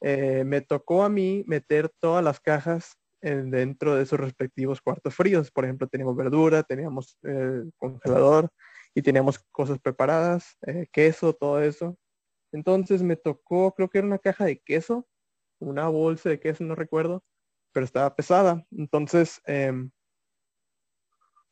Eh, 0.00 0.44
me 0.44 0.62
tocó 0.62 1.04
a 1.04 1.08
mí 1.08 1.44
meter 1.46 1.90
todas 2.00 2.24
las 2.24 2.40
cajas 2.40 2.98
dentro 3.30 3.94
de 3.94 4.06
sus 4.06 4.18
respectivos 4.18 4.80
cuartos 4.80 5.14
fríos. 5.14 5.50
Por 5.50 5.64
ejemplo, 5.64 5.86
teníamos 5.86 6.16
verdura, 6.16 6.62
teníamos 6.62 7.18
eh, 7.22 7.64
congelador 7.78 8.50
y 8.94 9.02
teníamos 9.02 9.38
cosas 9.50 9.78
preparadas, 9.78 10.56
eh, 10.66 10.86
queso, 10.92 11.32
todo 11.32 11.62
eso. 11.62 11.96
Entonces 12.52 13.02
me 13.02 13.16
tocó, 13.16 13.72
creo 13.74 13.88
que 13.88 13.98
era 13.98 14.06
una 14.06 14.18
caja 14.18 14.44
de 14.44 14.58
queso, 14.60 15.06
una 15.58 15.88
bolsa 15.88 16.28
de 16.28 16.40
queso, 16.40 16.64
no 16.64 16.74
recuerdo, 16.74 17.24
pero 17.72 17.84
estaba 17.84 18.14
pesada. 18.14 18.64
Entonces 18.70 19.40
em, 19.46 19.90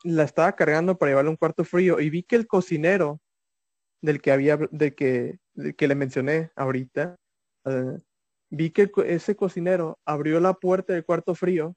la 0.04 0.24
estaba 0.24 0.52
cargando 0.52 0.98
para 0.98 1.10
llevarle 1.10 1.28
a 1.28 1.32
un 1.32 1.36
cuarto 1.36 1.64
frío 1.64 2.00
y 2.00 2.10
vi 2.10 2.22
que 2.22 2.36
el 2.36 2.46
cocinero 2.46 3.20
del 4.02 4.20
que 4.20 4.32
había, 4.32 4.58
de 4.70 4.94
que, 4.94 5.38
que 5.76 5.88
le 5.88 5.94
mencioné 5.94 6.50
ahorita, 6.56 7.16
eh, 7.66 7.98
vi 8.52 8.70
que 8.70 8.90
ese 9.06 9.34
cocinero 9.34 9.98
abrió 10.04 10.38
la 10.38 10.54
puerta 10.54 10.92
del 10.92 11.04
cuarto 11.04 11.34
frío 11.34 11.74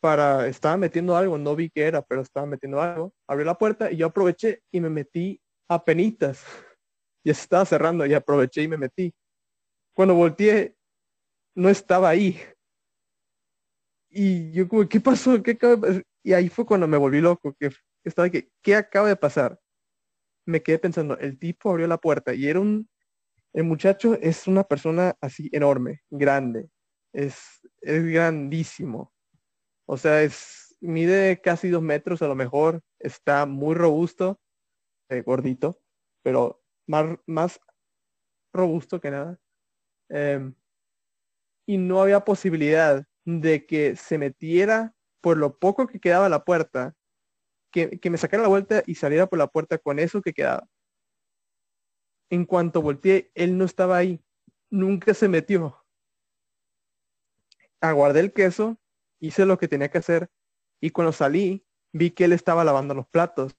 para, 0.00 0.46
estaba 0.46 0.76
metiendo 0.76 1.16
algo, 1.16 1.36
no 1.36 1.56
vi 1.56 1.68
qué 1.70 1.82
era, 1.82 2.02
pero 2.02 2.22
estaba 2.22 2.46
metiendo 2.46 2.80
algo, 2.80 3.12
abrió 3.26 3.44
la 3.44 3.58
puerta 3.58 3.90
y 3.90 3.96
yo 3.96 4.06
aproveché 4.06 4.62
y 4.70 4.80
me 4.80 4.90
metí 4.90 5.40
a 5.68 5.84
penitas. 5.84 6.44
Ya 7.24 7.34
se 7.34 7.42
estaba 7.42 7.64
cerrando 7.66 8.06
y 8.06 8.14
aproveché 8.14 8.62
y 8.62 8.68
me 8.68 8.78
metí. 8.78 9.12
Cuando 9.92 10.14
volteé, 10.14 10.76
no 11.54 11.68
estaba 11.68 12.08
ahí. 12.08 12.40
Y 14.08 14.52
yo 14.52 14.68
como, 14.68 14.88
¿qué 14.88 15.00
pasó? 15.00 15.42
¿Qué 15.42 15.58
Y 16.22 16.32
ahí 16.32 16.48
fue 16.48 16.64
cuando 16.64 16.86
me 16.86 16.96
volví 16.96 17.20
loco, 17.20 17.54
que 17.58 17.70
estaba 18.04 18.30
que, 18.30 18.50
¿qué 18.62 18.76
acaba 18.76 19.08
de 19.08 19.16
pasar? 19.16 19.60
me 20.48 20.62
quedé 20.62 20.78
pensando, 20.78 21.16
el 21.18 21.38
tipo 21.38 21.70
abrió 21.70 21.86
la 21.86 21.98
puerta 21.98 22.34
y 22.34 22.46
era 22.48 22.58
un, 22.58 22.88
el 23.52 23.64
muchacho 23.64 24.14
es 24.14 24.46
una 24.46 24.64
persona 24.64 25.14
así 25.20 25.48
enorme, 25.52 26.02
grande, 26.10 26.68
es, 27.12 27.60
es 27.80 28.04
grandísimo. 28.04 29.12
O 29.86 29.96
sea, 29.96 30.22
es, 30.22 30.76
mide 30.80 31.40
casi 31.40 31.68
dos 31.68 31.82
metros 31.82 32.22
a 32.22 32.28
lo 32.28 32.34
mejor, 32.34 32.82
está 32.98 33.46
muy 33.46 33.74
robusto, 33.74 34.40
eh, 35.08 35.22
gordito, 35.22 35.80
pero 36.22 36.62
más, 36.86 37.18
más 37.26 37.60
robusto 38.52 39.00
que 39.00 39.10
nada. 39.10 39.38
Em, 40.10 40.54
y 41.66 41.78
no 41.78 42.02
había 42.02 42.20
posibilidad 42.20 43.04
de 43.24 43.66
que 43.66 43.96
se 43.96 44.18
metiera 44.18 44.94
por 45.20 45.36
lo 45.36 45.58
poco 45.58 45.86
que 45.86 46.00
quedaba 46.00 46.28
la 46.28 46.44
puerta 46.44 46.94
que, 47.70 48.10
me 48.10 48.18
sacara 48.18 48.42
la 48.42 48.48
vuelta 48.48 48.82
y 48.86 48.94
saliera 48.94 49.26
por 49.26 49.38
la 49.38 49.46
puerta 49.46 49.78
con 49.78 49.98
eso 49.98 50.22
que 50.22 50.32
quedaba. 50.32 50.66
En 52.30 52.44
cuanto 52.44 52.82
volteé, 52.82 53.30
él 53.34 53.56
no 53.56 53.64
estaba 53.64 53.96
ahí. 53.96 54.22
Nunca 54.70 55.14
se 55.14 55.28
metió. 55.28 55.76
Aguardé 57.80 58.20
el 58.20 58.32
queso, 58.32 58.76
hice 59.20 59.46
lo 59.46 59.58
que 59.58 59.68
tenía 59.68 59.90
que 59.90 59.98
hacer 59.98 60.30
y 60.80 60.90
cuando 60.90 61.12
salí 61.12 61.64
vi 61.92 62.10
que 62.10 62.24
él 62.24 62.32
estaba 62.32 62.64
lavando 62.64 62.94
los 62.94 63.06
platos. 63.08 63.56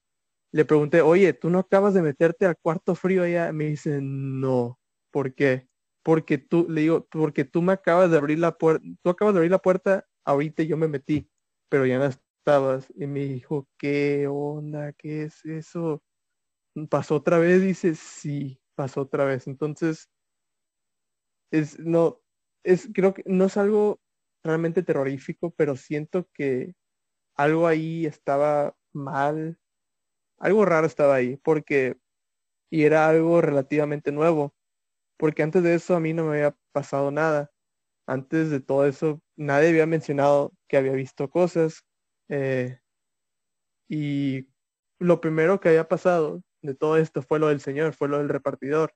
Le 0.52 0.64
pregunté, 0.64 1.00
oye, 1.02 1.32
¿tú 1.32 1.50
no 1.50 1.60
acabas 1.60 1.94
de 1.94 2.02
meterte 2.02 2.46
al 2.46 2.56
cuarto 2.58 2.94
frío 2.94 3.22
allá? 3.22 3.52
Me 3.52 3.66
dice, 3.66 4.00
no. 4.02 4.78
¿Por 5.10 5.34
qué? 5.34 5.68
Porque 6.02 6.38
tú, 6.38 6.66
le 6.68 6.82
digo, 6.82 7.06
porque 7.10 7.44
tú 7.44 7.62
me 7.62 7.72
acabas 7.72 8.10
de 8.10 8.18
abrir 8.18 8.38
la 8.38 8.56
puerta, 8.56 8.84
tú 9.02 9.10
acabas 9.10 9.34
de 9.34 9.38
abrir 9.38 9.50
la 9.50 9.58
puerta, 9.58 10.06
ahorita 10.24 10.62
yo 10.62 10.76
me 10.76 10.88
metí, 10.88 11.30
pero 11.68 11.86
ya 11.86 11.98
no, 11.98 12.06
estabas. 12.06 12.88
Y 12.96 13.06
me 13.06 13.20
dijo, 13.20 13.68
¿qué 13.78 14.26
onda? 14.28 14.92
¿Qué 14.94 15.24
es 15.24 15.44
eso? 15.44 16.02
¿Pasó 16.88 17.16
otra 17.16 17.38
vez? 17.38 17.62
Dice, 17.62 17.94
sí, 17.94 18.59
pasó 18.80 19.02
otra 19.02 19.26
vez. 19.26 19.46
Entonces, 19.46 20.08
es, 21.50 21.78
no, 21.78 22.22
es, 22.64 22.88
creo 22.94 23.12
que 23.12 23.22
no 23.26 23.44
es 23.44 23.58
algo 23.58 24.00
realmente 24.42 24.82
terrorífico, 24.82 25.50
pero 25.50 25.76
siento 25.76 26.26
que 26.32 26.74
algo 27.36 27.66
ahí 27.66 28.06
estaba 28.06 28.74
mal, 28.94 29.58
algo 30.38 30.64
raro 30.64 30.86
estaba 30.86 31.14
ahí, 31.16 31.36
porque, 31.36 31.98
y 32.70 32.84
era 32.84 33.06
algo 33.06 33.42
relativamente 33.42 34.12
nuevo, 34.12 34.54
porque 35.18 35.42
antes 35.42 35.62
de 35.62 35.74
eso 35.74 35.94
a 35.94 36.00
mí 36.00 36.14
no 36.14 36.24
me 36.24 36.38
había 36.38 36.56
pasado 36.72 37.10
nada. 37.10 37.50
Antes 38.06 38.50
de 38.50 38.60
todo 38.60 38.86
eso, 38.86 39.22
nadie 39.36 39.68
había 39.68 39.86
mencionado 39.86 40.54
que 40.68 40.78
había 40.78 40.92
visto 40.92 41.28
cosas, 41.28 41.84
eh, 42.30 42.80
y 43.90 44.48
lo 44.98 45.20
primero 45.20 45.60
que 45.60 45.68
había 45.68 45.86
pasado 45.86 46.42
de 46.62 46.74
todo 46.74 46.96
esto 46.96 47.22
fue 47.22 47.38
lo 47.38 47.48
del 47.48 47.60
Señor, 47.60 47.94
fue 47.94 48.08
lo 48.08 48.18
del 48.18 48.28
repartidor. 48.28 48.92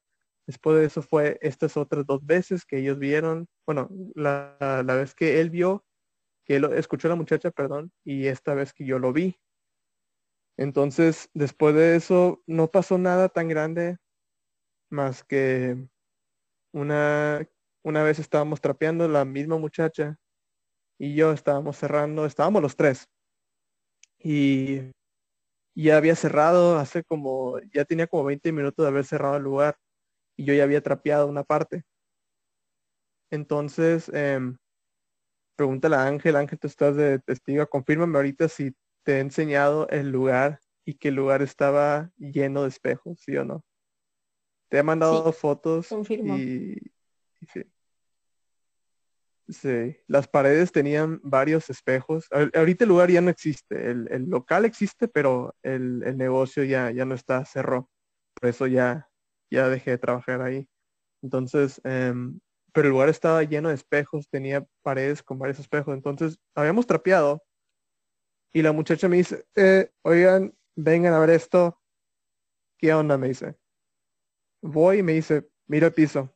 Después 0.46 0.76
de 0.78 0.84
eso 0.84 1.02
fue 1.02 1.38
estas 1.40 1.76
otras 1.76 2.06
dos 2.06 2.24
veces 2.24 2.64
que 2.66 2.78
ellos 2.78 2.98
vieron, 2.98 3.48
bueno, 3.66 3.88
la, 4.14 4.56
la 4.60 4.94
vez 4.94 5.14
que 5.14 5.40
él 5.40 5.50
vio, 5.50 5.84
que 6.44 6.56
él 6.56 6.64
escuchó 6.74 7.08
a 7.08 7.10
la 7.10 7.16
muchacha, 7.16 7.50
perdón, 7.50 7.92
y 8.04 8.26
esta 8.26 8.54
vez 8.54 8.72
que 8.74 8.84
yo 8.84 8.98
lo 8.98 9.12
vi. 9.12 9.38
Entonces, 10.56 11.30
después 11.34 11.74
de 11.74 11.96
eso, 11.96 12.42
no 12.46 12.70
pasó 12.70 12.98
nada 12.98 13.28
tan 13.28 13.48
grande 13.48 13.96
más 14.90 15.24
que 15.24 15.88
una, 16.72 17.46
una 17.82 18.02
vez 18.02 18.18
estábamos 18.18 18.60
trapeando 18.60 19.08
la 19.08 19.24
misma 19.24 19.58
muchacha 19.58 20.18
y 20.98 21.14
yo 21.14 21.32
estábamos 21.32 21.76
cerrando, 21.76 22.26
estábamos 22.26 22.62
los 22.62 22.76
tres. 22.76 23.08
Y 24.18 24.80
ya 25.74 25.96
había 25.96 26.14
cerrado 26.16 26.78
hace 26.78 27.04
como, 27.04 27.58
ya 27.72 27.84
tenía 27.84 28.06
como 28.06 28.24
20 28.24 28.52
minutos 28.52 28.84
de 28.84 28.88
haber 28.88 29.04
cerrado 29.04 29.36
el 29.36 29.42
lugar 29.42 29.76
y 30.36 30.44
yo 30.44 30.54
ya 30.54 30.64
había 30.64 30.82
trapeado 30.82 31.26
una 31.28 31.44
parte. 31.44 31.84
Entonces, 33.30 34.10
eh, 34.14 34.38
pregúntale 35.56 35.96
a 35.96 36.06
Ángel, 36.06 36.36
Ángel, 36.36 36.58
tú 36.58 36.66
estás 36.66 36.96
de 36.96 37.18
testigo, 37.20 37.66
confírmame 37.68 38.16
ahorita 38.16 38.48
si 38.48 38.74
te 39.02 39.16
he 39.16 39.20
enseñado 39.20 39.88
el 39.88 40.10
lugar 40.10 40.60
y 40.84 40.94
que 40.94 41.08
el 41.08 41.14
lugar 41.14 41.42
estaba 41.42 42.10
lleno 42.18 42.62
de 42.62 42.68
espejos, 42.68 43.20
¿sí 43.20 43.36
o 43.36 43.44
no? 43.44 43.64
Te 44.68 44.78
he 44.78 44.82
mandado 44.82 45.32
fotos 45.32 45.92
y, 46.08 46.72
y, 46.74 47.46
sí. 47.52 47.64
Sí, 49.48 49.96
las 50.06 50.26
paredes 50.26 50.72
tenían 50.72 51.20
varios 51.22 51.68
espejos. 51.68 52.26
Ahorita 52.30 52.84
el 52.84 52.88
lugar 52.88 53.10
ya 53.10 53.20
no 53.20 53.30
existe, 53.30 53.90
el, 53.90 54.08
el 54.10 54.24
local 54.24 54.64
existe, 54.64 55.06
pero 55.06 55.54
el, 55.62 56.02
el, 56.04 56.16
negocio 56.16 56.64
ya, 56.64 56.90
ya 56.90 57.04
no 57.04 57.14
está, 57.14 57.44
cerró. 57.44 57.90
Por 58.34 58.48
eso 58.48 58.66
ya, 58.66 59.10
ya 59.50 59.68
dejé 59.68 59.92
de 59.92 59.98
trabajar 59.98 60.40
ahí. 60.40 60.66
Entonces, 61.22 61.80
eh, 61.84 62.14
pero 62.72 62.88
el 62.88 62.92
lugar 62.92 63.08
estaba 63.08 63.42
lleno 63.42 63.68
de 63.68 63.76
espejos, 63.76 64.28
tenía 64.30 64.66
paredes 64.82 65.22
con 65.22 65.38
varios 65.38 65.58
espejos. 65.58 65.94
Entonces, 65.94 66.38
habíamos 66.54 66.86
trapeado 66.86 67.42
y 68.52 68.62
la 68.62 68.72
muchacha 68.72 69.08
me 69.08 69.18
dice, 69.18 69.46
eh, 69.56 69.90
oigan, 70.02 70.54
vengan 70.74 71.12
a 71.12 71.18
ver 71.18 71.30
esto. 71.30 71.80
¿Qué 72.78 72.92
onda? 72.94 73.18
Me 73.18 73.28
dice. 73.28 73.56
Voy 74.62 74.98
y 74.98 75.02
me 75.02 75.12
dice, 75.12 75.48
mira 75.66 75.88
el 75.88 75.92
piso. 75.92 76.34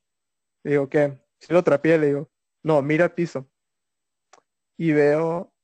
Le 0.63 0.73
digo, 0.73 0.89
¿qué? 0.89 1.19
Si 1.41 1.53
lo 1.53 1.63
trapeé, 1.65 1.97
le 1.99 2.07
digo, 2.09 2.31
no, 2.69 2.83
mira 2.83 3.07
el 3.07 3.13
piso. 3.13 3.51
Y 4.77 4.93
veo 4.93 5.55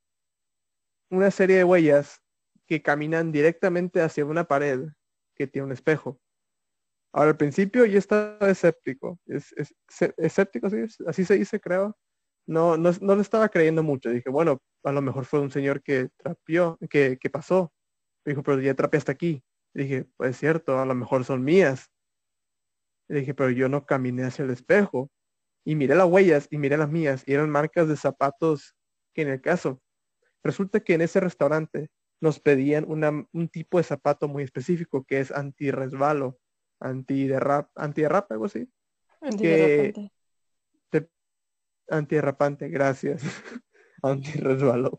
una 1.11 1.29
serie 1.29 1.57
de 1.57 1.63
huellas 1.63 2.23
que 2.65 2.81
caminan 2.81 3.31
directamente 3.31 4.01
hacia 4.01 4.25
una 4.25 4.45
pared 4.45 4.89
que 5.35 5.45
tiene 5.45 5.67
un 5.67 5.71
espejo. 5.71 6.19
Ahora, 7.13 7.29
al 7.29 7.37
principio 7.37 7.85
yo 7.85 7.99
estaba 7.99 8.49
escéptico. 8.49 9.19
Es, 9.27 9.53
escéptico, 10.17 10.67
¿sí? 10.71 10.77
así 11.05 11.25
se 11.25 11.35
dice, 11.35 11.59
creo. 11.59 11.95
No, 12.47 12.75
no, 12.75 12.91
no 13.01 13.15
le 13.15 13.21
estaba 13.21 13.49
creyendo 13.49 13.83
mucho. 13.83 14.09
Dije, 14.09 14.31
bueno, 14.31 14.59
a 14.83 14.91
lo 14.91 15.01
mejor 15.03 15.25
fue 15.25 15.41
un 15.41 15.51
señor 15.51 15.83
que 15.83 16.09
trapeó, 16.17 16.79
que, 16.89 17.19
que 17.19 17.29
pasó. 17.29 17.71
dijo, 18.25 18.41
pero 18.41 18.59
ya 18.61 18.73
trapeé 18.73 18.97
hasta 18.97 19.11
aquí. 19.11 19.43
dije, 19.75 20.07
pues 20.17 20.31
es 20.31 20.37
cierto, 20.37 20.79
a 20.79 20.85
lo 20.87 20.95
mejor 20.95 21.23
son 21.23 21.43
mías. 21.43 21.91
dije, 23.07 23.35
pero 23.35 23.51
yo 23.51 23.69
no 23.69 23.85
caminé 23.85 24.23
hacia 24.23 24.43
el 24.43 24.51
espejo 24.51 25.11
y 25.65 25.75
miré 25.75 25.95
las 25.95 26.07
huellas 26.07 26.47
y 26.51 26.57
miré 26.57 26.77
las 26.77 26.89
mías 26.89 27.23
y 27.25 27.33
eran 27.33 27.49
marcas 27.49 27.87
de 27.87 27.97
zapatos 27.97 28.75
que 29.13 29.23
en 29.23 29.29
el 29.29 29.41
caso. 29.41 29.81
Resulta 30.43 30.79
que 30.79 30.93
en 30.93 31.01
ese 31.01 31.19
restaurante 31.19 31.89
nos 32.21 32.39
pedían 32.39 32.85
un 32.87 33.49
tipo 33.49 33.79
de 33.79 33.83
zapato 33.83 34.27
muy 34.27 34.43
específico 34.43 35.03
que 35.03 35.19
es 35.19 35.31
anti-resbalo, 35.31 36.37
anti-derrap, 36.79 37.69
anti-derrap, 37.75 38.31
algo 38.31 38.45
así. 38.45 38.69
Antiderrapante. 39.21 40.11
Antiderrapante, 41.87 42.69
gracias. 42.69 43.21
anti-resbalo. 44.03 44.97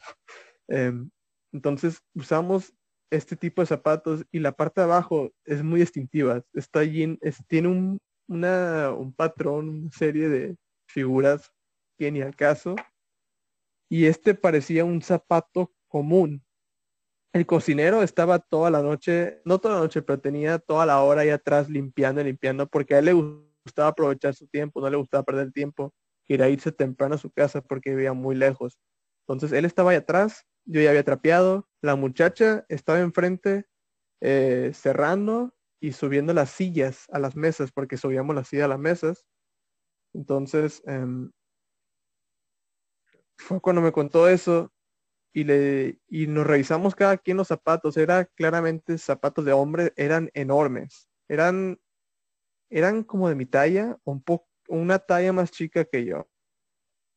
Em, 0.69 1.11
entonces 1.53 2.03
usamos 2.15 2.75
este 3.11 3.37
tipo 3.37 3.63
de 3.63 3.67
zapatos 3.67 4.25
y 4.33 4.41
la 4.41 4.53
parte 4.53 4.81
de 4.81 4.87
abajo 4.87 5.31
es 5.45 5.63
muy 5.63 5.81
distintiva. 5.81 6.43
Está 6.53 6.81
allí, 6.81 7.19
tiene 7.47 7.69
un, 7.69 8.01
una, 8.29 8.91
un 8.91 9.13
patrón, 9.13 9.69
una 9.69 9.91
serie 9.93 10.29
de 10.29 10.57
figuras 10.89 11.53
que 11.99 12.11
ni 12.11 12.23
al 12.23 12.35
caso. 12.35 12.77
Y 13.89 14.07
este 14.07 14.35
parecía 14.35 14.85
un 14.85 15.03
zapato 15.03 15.73
común. 15.89 16.45
El 17.33 17.47
cocinero 17.47 18.03
estaba 18.03 18.39
toda 18.39 18.71
la 18.71 18.83
noche, 18.83 19.41
no 19.45 19.59
toda 19.59 19.75
la 19.75 19.81
noche, 19.81 20.03
pero 20.03 20.21
tenía 20.21 20.59
toda 20.59 20.87
la 20.87 21.03
hora 21.03 21.23
ahí 21.23 21.31
atrás 21.31 21.69
limpiando 21.69 22.21
y 22.21 22.25
limpiando 22.25 22.67
porque 22.67 22.95
a 22.95 22.99
él 22.99 23.05
le 23.05 23.13
gustaba 23.13 23.89
aprovechar 23.89 24.35
su 24.35 24.47
tiempo, 24.49 24.81
no 24.81 24.89
le 24.89 24.97
gustaba 24.97 25.23
perder 25.23 25.53
tiempo, 25.53 25.93
quería 26.25 26.49
irse 26.49 26.73
temprano 26.73 27.17
a 27.17 27.19
su 27.19 27.31
casa 27.31 27.61
porque 27.61 27.91
vivía 27.91 28.13
muy 28.13 28.35
lejos. 28.37 28.79
Entonces 29.27 29.53
él 29.53 29.65
estaba 29.65 29.91
ahí 29.91 29.99
atrás, 29.99 30.47
yo 30.65 30.81
ya 30.81 30.91
había 30.91 31.05
trapeado, 31.05 31.69
la 31.83 31.95
muchacha 31.95 32.65
estaba 32.69 33.01
enfrente 33.01 33.67
eh, 34.21 34.71
cerrando 34.75 35.56
y 35.81 35.93
subiendo 35.93 36.33
las 36.33 36.51
sillas 36.51 37.07
a 37.11 37.19
las 37.19 37.37
mesas, 37.37 37.73
porque 37.73 37.97
subíamos 37.97 38.35
las 38.35 38.49
sillas 38.49 38.67
a 38.67 38.69
las 38.69 38.79
mesas. 38.79 39.27
Entonces, 40.15 40.83
em, 40.87 41.31
fue 43.37 43.61
cuando 43.61 43.83
me 43.83 43.93
contó 43.93 44.29
eso 44.29 44.73
y, 45.33 45.45
le, 45.45 46.01
y 46.09 46.27
nos 46.27 46.47
revisamos 46.47 46.95
cada 46.95 47.19
quien 47.19 47.37
los 47.37 47.49
zapatos. 47.49 47.97
Era 47.97 48.25
claramente 48.25 48.99
zapatos 48.99 49.45
de 49.45 49.53
hombre, 49.53 49.93
eran 49.97 50.31
enormes. 50.35 51.09
Eran, 51.29 51.79
eran 52.71 53.05
como 53.05 53.29
de 53.29 53.35
mi 53.35 53.47
talla, 53.47 53.99
un 54.05 54.23
poco, 54.23 54.49
una 54.69 54.99
talla 54.99 55.33
más 55.33 55.51
chica 55.51 55.85
que 55.85 56.05
yo. 56.05 56.29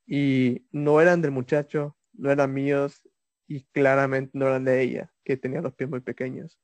Y 0.06 0.68
no 0.72 1.02
eran 1.02 1.22
del 1.22 1.32
muchacho, 1.32 1.98
no 2.14 2.32
eran 2.32 2.54
míos 2.54 3.08
y 3.48 3.64
claramente 3.66 4.38
no 4.38 4.48
eran 4.48 4.66
de 4.66 4.82
ella, 4.82 5.14
que 5.24 5.38
tenía 5.38 5.62
los 5.62 5.74
pies 5.76 5.90
muy 5.90 6.02
pequeños 6.02 6.60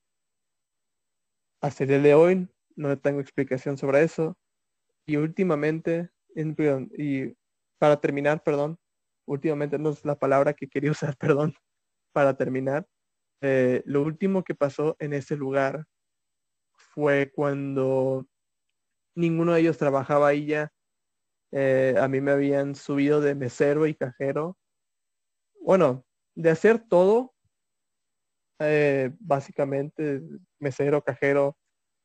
hasta 1.60 1.84
el 1.84 2.02
de 2.02 2.14
hoy 2.14 2.48
no 2.76 2.98
tengo 2.98 3.20
explicación 3.20 3.76
sobre 3.76 4.02
eso. 4.02 4.36
Y 5.06 5.16
últimamente, 5.16 6.10
y 6.34 7.34
para 7.78 8.00
terminar, 8.00 8.42
perdón, 8.42 8.78
últimamente 9.26 9.78
no 9.78 9.90
es 9.90 10.04
la 10.04 10.18
palabra 10.18 10.54
que 10.54 10.68
quería 10.68 10.90
usar, 10.92 11.16
perdón, 11.16 11.54
para 12.12 12.36
terminar. 12.36 12.86
Eh, 13.42 13.82
lo 13.84 14.02
último 14.02 14.42
que 14.44 14.54
pasó 14.54 14.96
en 14.98 15.12
ese 15.12 15.36
lugar 15.36 15.84
fue 16.76 17.30
cuando 17.34 18.26
ninguno 19.14 19.52
de 19.52 19.60
ellos 19.60 19.78
trabajaba 19.78 20.28
ahí 20.28 20.46
ya. 20.46 20.72
Eh, 21.52 21.94
a 21.98 22.08
mí 22.08 22.20
me 22.20 22.32
habían 22.32 22.74
subido 22.74 23.20
de 23.20 23.34
mesero 23.34 23.86
y 23.86 23.94
cajero. 23.94 24.56
Bueno, 25.60 26.04
de 26.34 26.50
hacer 26.50 26.78
todo 26.88 27.35
eh, 28.58 29.10
básicamente 29.20 30.22
mesero, 30.58 31.02
cajero, 31.02 31.56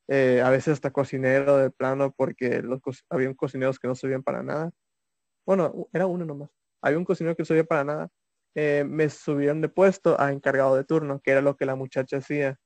eh, 0.10 0.42
a 0.42 0.50
veces 0.50 0.74
hasta 0.74 0.92
cocinero 0.92 1.58
de 1.58 1.72
plano 1.72 2.14
porque 2.16 2.62
los 2.62 2.82
había 3.10 3.34
cocineros 3.36 3.80
que 3.80 3.88
no 3.88 3.96
subían 3.96 4.24
para 4.24 4.44
nada. 4.44 4.72
Bueno, 5.46 5.88
era 5.94 6.08
uno 6.08 6.26
nomás. 6.26 6.50
Había 6.82 6.98
un 6.98 7.06
cocinero 7.06 7.36
que 7.36 7.44
no 7.44 7.46
subía 7.46 7.64
para 7.64 7.84
nada. 7.84 8.10
Eh, 8.56 8.84
me 8.86 9.10
subieron 9.10 9.62
de 9.62 9.70
puesto 9.70 10.20
a 10.20 10.32
encargado 10.32 10.76
de 10.76 10.84
turno, 10.84 11.22
que 11.22 11.32
era 11.32 11.42
lo 11.42 11.56
que 11.56 11.66
la 11.66 11.76
muchacha 11.76 12.18
hacía. 12.18 12.60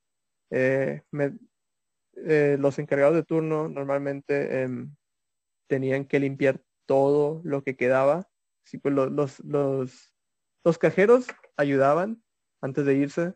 los 2.16 2.80
encargados 2.80 3.16
de 3.16 3.24
turno 3.24 3.68
normalmente 3.70 4.64
em, 4.64 4.96
tenían 5.68 6.06
que 6.06 6.20
limpiar 6.20 6.62
todo 6.88 7.42
lo 7.44 7.64
que 7.64 7.76
quedaba. 7.76 8.28
Sí, 8.66 8.78
pues 8.78 8.96
los, 8.96 9.40
los, 9.44 10.16
los 10.64 10.78
cajeros 10.80 11.28
ayudaban 11.58 12.24
antes 12.62 12.86
de 12.86 12.96
irse, 12.96 13.36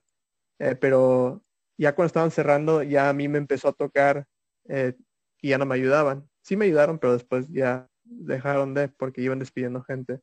eh, 0.60 0.76
pero 0.76 1.44
ya 1.78 1.96
cuando 1.96 2.08
estaban 2.08 2.32
cerrando, 2.32 2.84
ya 2.84 3.10
a 3.10 3.14
mí 3.14 3.28
me 3.28 3.38
empezó 3.38 3.70
a 3.70 3.74
tocar 3.74 4.26
eh, 4.68 4.96
y 5.42 5.50
ya 5.50 5.58
no 5.58 5.66
me 5.66 5.76
ayudaban. 5.76 6.30
Sí 6.42 6.58
me 6.58 6.66
ayudaron, 6.66 7.00
pero 7.00 7.14
después 7.14 7.48
ya 7.50 7.90
dejaron 8.04 8.74
de 8.74 8.90
porque 8.90 9.22
iban 9.22 9.40
despidiendo 9.40 9.82
gente. 9.84 10.22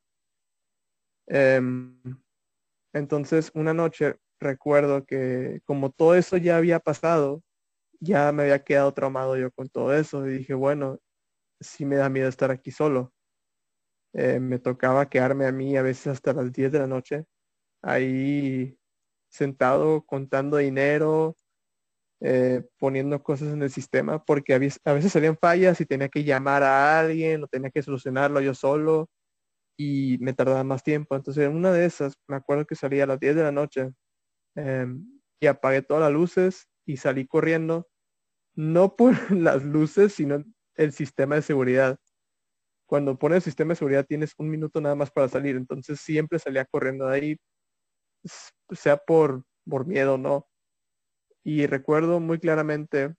Em, 1.28 1.98
entonces, 2.92 3.50
una 3.54 3.74
noche 3.74 4.16
recuerdo 4.40 5.04
que 5.06 5.60
como 5.64 5.90
todo 5.90 6.14
eso 6.14 6.36
ya 6.36 6.56
había 6.58 6.80
pasado, 6.80 7.42
ya 8.00 8.32
me 8.32 8.44
había 8.44 8.64
quedado 8.64 8.92
traumado 8.94 9.36
yo 9.36 9.50
con 9.52 9.68
todo 9.68 9.94
eso 9.94 10.26
y 10.26 10.38
dije, 10.38 10.54
bueno, 10.54 10.98
sí 11.60 11.84
me 11.86 11.96
da 11.96 12.08
miedo 12.10 12.28
estar 12.28 12.50
aquí 12.50 12.70
solo. 12.70 13.12
Eh, 14.14 14.40
me 14.40 14.58
tocaba 14.58 15.08
quedarme 15.08 15.46
a 15.46 15.52
mí 15.52 15.76
a 15.76 15.82
veces 15.82 16.08
hasta 16.08 16.32
las 16.32 16.52
10 16.52 16.72
de 16.72 16.78
la 16.80 16.86
noche 16.86 17.26
ahí 17.82 18.78
sentado 19.36 20.04
contando 20.06 20.56
dinero, 20.58 21.36
eh, 22.20 22.64
poniendo 22.78 23.22
cosas 23.22 23.52
en 23.52 23.62
el 23.62 23.70
sistema, 23.70 24.24
porque 24.24 24.54
a 24.54 24.58
veces, 24.58 24.80
salían 25.12 25.36
fallas 25.38 25.80
y 25.80 25.86
tenía 25.86 26.08
que 26.08 26.24
llamar 26.24 26.62
a 26.62 26.98
alguien 27.00 27.44
o 27.44 27.46
tenía 27.46 27.70
que 27.70 27.82
solucionarlo 27.82 28.40
yo 28.40 28.54
solo 28.54 29.10
y 29.78 30.18
me 30.20 30.32
tardaba 30.34 30.64
más 30.64 30.82
tiempo. 30.82 31.16
Entonces, 31.16 31.46
en 31.46 31.56
una 31.56 31.72
de 31.72 31.86
esas, 31.86 32.14
me 32.28 32.36
acuerdo 32.36 32.66
que 32.66 32.76
salía 32.76 33.04
a 33.04 33.06
las 33.08 33.20
10 33.20 33.36
de 33.36 33.42
la 33.42 33.52
noche, 33.52 33.92
em, 34.56 35.06
y 35.40 35.46
apagué 35.46 35.82
todas 35.82 36.02
las 36.04 36.12
luces 36.12 36.68
y 36.86 36.96
salí 36.98 37.26
corriendo, 37.26 37.88
no 38.56 38.96
por 38.96 39.12
las 39.32 39.64
luces, 39.64 40.14
sino 40.14 40.44
el 40.76 40.92
sistema 40.92 41.36
de 41.36 41.42
seguridad. 41.42 41.98
Cuando 42.86 43.18
pones 43.18 43.38
el 43.38 43.42
sistema 43.44 43.70
de 43.72 43.76
seguridad 43.76 44.06
tienes 44.06 44.34
un 44.38 44.50
minuto 44.50 44.80
nada 44.80 44.94
más 44.94 45.10
para 45.10 45.28
salir, 45.28 45.56
entonces 45.56 46.00
siempre 46.00 46.38
salía 46.38 46.64
corriendo 46.66 47.06
de 47.08 47.16
ahí, 47.16 47.36
sea 48.70 48.96
por, 48.96 49.44
por 49.68 49.86
miedo, 49.86 50.18
¿no? 50.18 50.48
Y 51.44 51.66
recuerdo 51.66 52.20
muy 52.20 52.38
claramente 52.38 53.14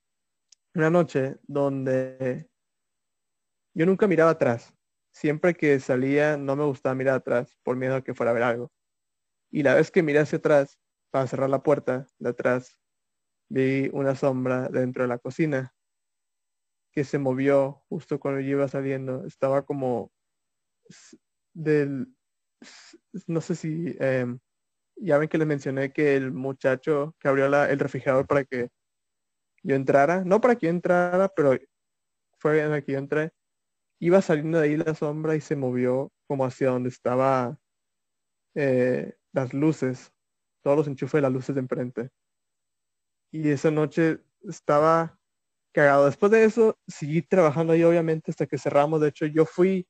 una 0.75 0.89
noche 0.89 1.38
donde 1.43 2.49
yo 3.73 3.86
nunca 3.86 4.07
miraba 4.07 4.31
atrás. 4.31 4.73
Siempre 5.12 5.53
que 5.53 5.79
salía 5.79 6.38
no 6.38 6.55
me 6.55 6.65
gustaba 6.65 6.95
mirar 6.95 7.15
atrás 7.15 7.57
por 7.63 7.75
miedo 7.75 7.95
a 7.95 8.03
que 8.03 8.13
fuera 8.13 8.31
a 8.31 8.33
ver 8.33 8.43
algo. 8.43 8.71
Y 9.51 9.63
la 9.63 9.75
vez 9.75 9.91
que 9.91 10.03
miré 10.03 10.19
hacia 10.19 10.39
atrás 10.39 10.77
para 11.10 11.27
cerrar 11.27 11.49
la 11.49 11.63
puerta 11.63 12.05
de 12.19 12.29
atrás, 12.29 12.79
vi 13.49 13.89
una 13.93 14.15
sombra 14.15 14.67
dentro 14.69 15.03
de 15.03 15.10
la 15.10 15.19
cocina 15.19 15.73
que 16.91 17.03
se 17.03 17.19
movió 17.19 17.83
justo 17.89 18.19
cuando 18.19 18.41
yo 18.41 18.49
iba 18.49 18.67
saliendo. 18.67 19.23
Estaba 19.25 19.65
como 19.65 20.12
del, 21.53 22.07
no 23.27 23.41
sé 23.41 23.55
si, 23.55 23.95
em, 23.99 24.39
ya 24.99 25.17
ven 25.17 25.29
que 25.29 25.38
les 25.38 25.47
mencioné 25.47 25.91
que 25.91 26.15
el 26.15 26.31
muchacho 26.31 27.15
que 27.19 27.27
abrió 27.27 27.45
el 27.45 27.79
refrigerador 27.79 28.27
para 28.27 28.43
que 28.43 28.69
yo 29.63 29.75
entrara, 29.75 30.23
no 30.23 30.41
para 30.41 30.55
que 30.55 30.67
yo 30.67 30.71
entrara, 30.71 31.29
pero 31.29 31.57
fue 32.39 32.62
en 32.62 32.73
el 32.73 32.83
que 32.83 32.93
yo 32.93 32.99
entré, 32.99 33.31
iba 33.99 34.21
saliendo 34.21 34.60
de 34.60 34.65
ahí 34.65 34.77
la 34.77 34.93
sombra 34.95 35.36
y 35.36 35.41
se 35.41 35.55
movió 35.55 36.12
como 36.27 36.45
hacia 36.45 36.69
donde 36.69 36.89
estaba 36.89 37.57
eh, 38.55 39.15
las 39.33 39.53
luces, 39.53 40.12
todos 40.63 40.77
los 40.77 40.88
enchufes 40.88 41.13
de 41.13 41.21
las 41.21 41.31
luces 41.31 41.55
de 41.55 41.62
enfrente. 41.62 42.10
Y 43.31 43.49
esa 43.49 43.71
noche 43.71 44.19
estaba 44.41 45.19
cagado. 45.73 46.05
Después 46.05 46.31
de 46.31 46.45
eso, 46.45 46.77
seguí 46.88 47.21
trabajando 47.21 47.73
ahí 47.73 47.83
obviamente 47.83 48.31
hasta 48.31 48.47
que 48.47 48.57
cerramos. 48.57 49.01
De 49.01 49.10
hecho, 49.10 49.25
yo 49.25 49.45
fui 49.45 49.88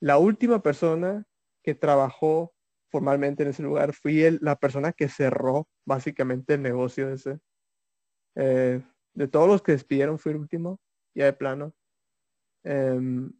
la 0.00 0.18
última 0.18 0.62
persona 0.62 1.24
que 1.62 1.74
trabajó 1.74 2.52
formalmente 2.92 3.42
en 3.42 3.50
ese 3.50 3.62
lugar. 3.64 3.94
Fui 3.94 4.22
el, 4.22 4.38
la 4.42 4.56
persona 4.56 4.92
que 4.92 5.08
cerró 5.08 5.68
básicamente 5.86 6.54
el 6.54 6.62
negocio 6.62 7.10
ese. 7.10 7.40
Eh, 8.36 8.82
de 9.14 9.28
todos 9.28 9.48
los 9.48 9.62
que 9.62 9.72
despidieron, 9.72 10.18
fui 10.18 10.32
el 10.32 10.38
último, 10.38 10.80
ya 11.14 11.24
de 11.26 11.32
plano. 11.32 11.74
Em, 12.64 13.32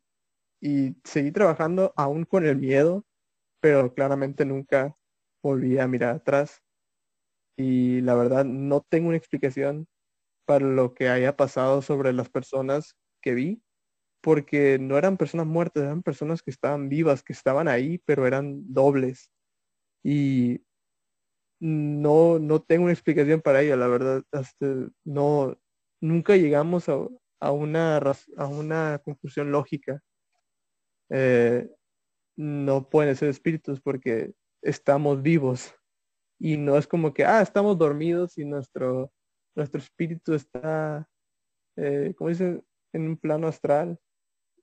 y 0.61 0.97
seguí 1.05 1.33
trabajando 1.33 1.93
aún 1.97 2.25
con 2.25 2.47
el 2.47 2.57
miedo, 2.57 3.05
pero 3.61 3.95
claramente 3.95 4.45
nunca 4.45 4.97
volví 5.43 5.79
a 5.79 5.89
mirar 5.89 6.17
atrás. 6.17 6.63
Y 7.57 8.01
la 8.03 8.15
verdad 8.15 8.45
no 8.45 8.83
tengo 8.89 9.09
una 9.09 9.19
explicación 9.19 9.87
para 10.47 10.67
lo 10.67 10.95
que 10.95 11.09
haya 11.09 11.37
pasado 11.37 11.83
sobre 11.83 12.13
las 12.13 12.29
personas 12.31 12.97
que 13.23 13.35
vi, 13.35 13.63
porque 14.23 14.79
no 14.81 14.99
eran 14.99 15.17
personas 15.17 15.47
muertas, 15.47 15.85
eran 15.85 16.03
personas 16.03 16.43
que 16.43 16.51
estaban 16.51 16.89
vivas, 16.89 17.23
que 17.25 17.33
estaban 17.33 17.69
ahí, 17.69 17.99
pero 18.07 18.27
eran 18.27 18.73
dobles. 18.73 19.31
Y 20.03 20.65
no, 21.61 22.39
no 22.39 22.61
tengo 22.63 22.85
una 22.85 22.93
explicación 22.93 23.41
para 23.41 23.63
ello, 23.63 23.77
la 23.77 23.87
verdad. 23.87 24.23
Hasta 24.33 24.67
no, 25.05 25.57
nunca 26.01 26.37
llegamos 26.37 26.89
a, 26.89 26.99
a, 27.41 27.53
una, 27.53 27.99
a 27.99 28.47
una 28.47 29.01
conclusión 29.05 29.53
lógica. 29.53 30.01
Eh, 31.11 31.69
no 32.37 32.89
pueden 32.89 33.15
ser 33.17 33.29
espíritus 33.29 33.81
porque 33.81 34.33
estamos 34.63 35.23
vivos 35.23 35.75
y 36.39 36.57
no 36.57 36.77
es 36.77 36.89
como 36.89 37.15
que, 37.15 37.25
ah, 37.25 37.41
estamos 37.41 37.79
dormidos 37.79 38.37
y 38.39 38.45
nuestro, 38.45 39.13
nuestro 39.55 39.81
espíritu 39.81 40.35
está, 40.35 41.09
eh, 41.77 42.15
como 42.17 42.31
dicen, 42.31 42.65
en 42.93 43.09
un 43.09 43.17
plano 43.17 43.47
astral 43.47 43.99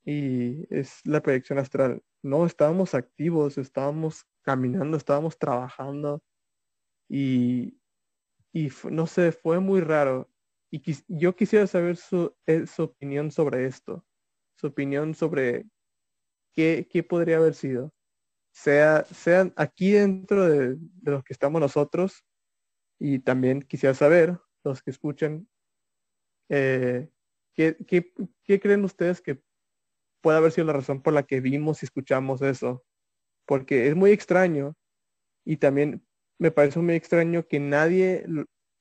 y 0.04 0.66
es 0.76 1.00
la 1.06 1.22
proyección 1.22 1.60
astral. 1.60 2.02
No, 2.22 2.46
estábamos 2.46 2.94
activos, 2.94 3.58
estábamos 3.58 4.26
caminando, 4.50 4.98
estábamos 4.98 5.38
trabajando 5.38 6.24
y, 7.08 7.78
no 8.90 9.06
sé, 9.06 9.32
fue 9.32 9.60
muy 9.60 9.80
raro. 9.80 10.28
Y 10.72 10.82
yo 11.08 11.36
quisiera 11.36 11.68
saber 11.68 11.98
su, 11.98 12.36
eh, 12.48 12.66
su 12.66 12.84
opinión 12.84 13.30
sobre 13.30 13.68
esto, 13.68 14.04
su 14.56 14.68
opinión 14.68 15.14
sobre 15.14 15.68
qué, 16.56 16.88
qué 16.90 17.04
podría 17.04 17.38
haber 17.38 17.54
sido 17.54 17.94
sea, 18.52 19.06
sean 19.06 19.54
aquí 19.56 19.92
dentro 19.92 20.50
de, 20.50 20.78
los 21.04 21.24
que 21.24 21.34
estamos 21.34 21.62
nosotros 21.62 22.26
y 23.00 23.20
también 23.20 23.62
quisiera 23.62 23.94
saber, 23.94 24.40
los 24.64 24.82
que 24.82 24.90
escuchan, 24.90 25.48
eh, 26.50 27.10
¿qué, 27.54 27.78
creen 28.60 28.84
ustedes 28.84 29.22
que 29.22 29.44
puede 30.22 30.40
haber 30.40 30.52
sido 30.52 30.66
la 30.66 30.74
razón 30.74 31.04
por 31.04 31.14
la 31.14 31.24
que 31.24 31.40
vimos 31.40 31.84
y 31.84 31.86
escuchamos 31.86 32.42
eso? 32.42 32.84
Porque 33.50 33.88
es 33.88 33.96
muy 33.96 34.12
extraño 34.12 34.76
y 35.44 35.58
también 35.58 36.06
me 36.38 36.52
parece 36.52 36.78
muy 36.82 36.94
extraño 36.94 37.48
que 37.48 37.60
nadie 37.60 38.24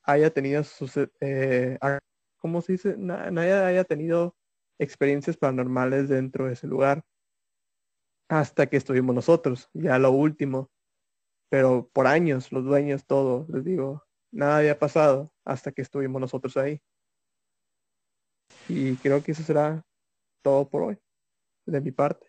haya 0.02 0.28
tenido 0.28 0.62
sus, 0.62 0.92
eh, 1.20 1.78
¿cómo 2.36 2.60
se 2.60 2.72
dice? 2.72 2.94
nadie 2.98 3.54
haya 3.54 3.84
tenido 3.84 4.36
experiencias 4.78 5.38
paranormales 5.38 6.10
dentro 6.10 6.44
de 6.44 6.52
ese 6.52 6.66
lugar 6.66 7.02
hasta 8.28 8.66
que 8.66 8.76
estuvimos 8.76 9.14
nosotros, 9.14 9.70
ya 9.72 9.98
lo 9.98 10.10
último. 10.10 10.70
Pero 11.48 11.88
por 11.94 12.06
años, 12.06 12.52
los 12.52 12.62
dueños, 12.62 13.06
todo, 13.06 13.46
les 13.48 13.64
digo, 13.64 14.04
nada 14.30 14.58
había 14.58 14.78
pasado 14.78 15.32
hasta 15.46 15.72
que 15.72 15.80
estuvimos 15.80 16.20
nosotros 16.20 16.58
ahí. 16.58 16.82
Y 18.68 18.96
creo 18.96 19.22
que 19.22 19.32
eso 19.32 19.42
será 19.42 19.82
todo 20.42 20.68
por 20.68 20.82
hoy, 20.82 20.98
de 21.64 21.80
mi 21.80 21.90
parte. 21.90 22.27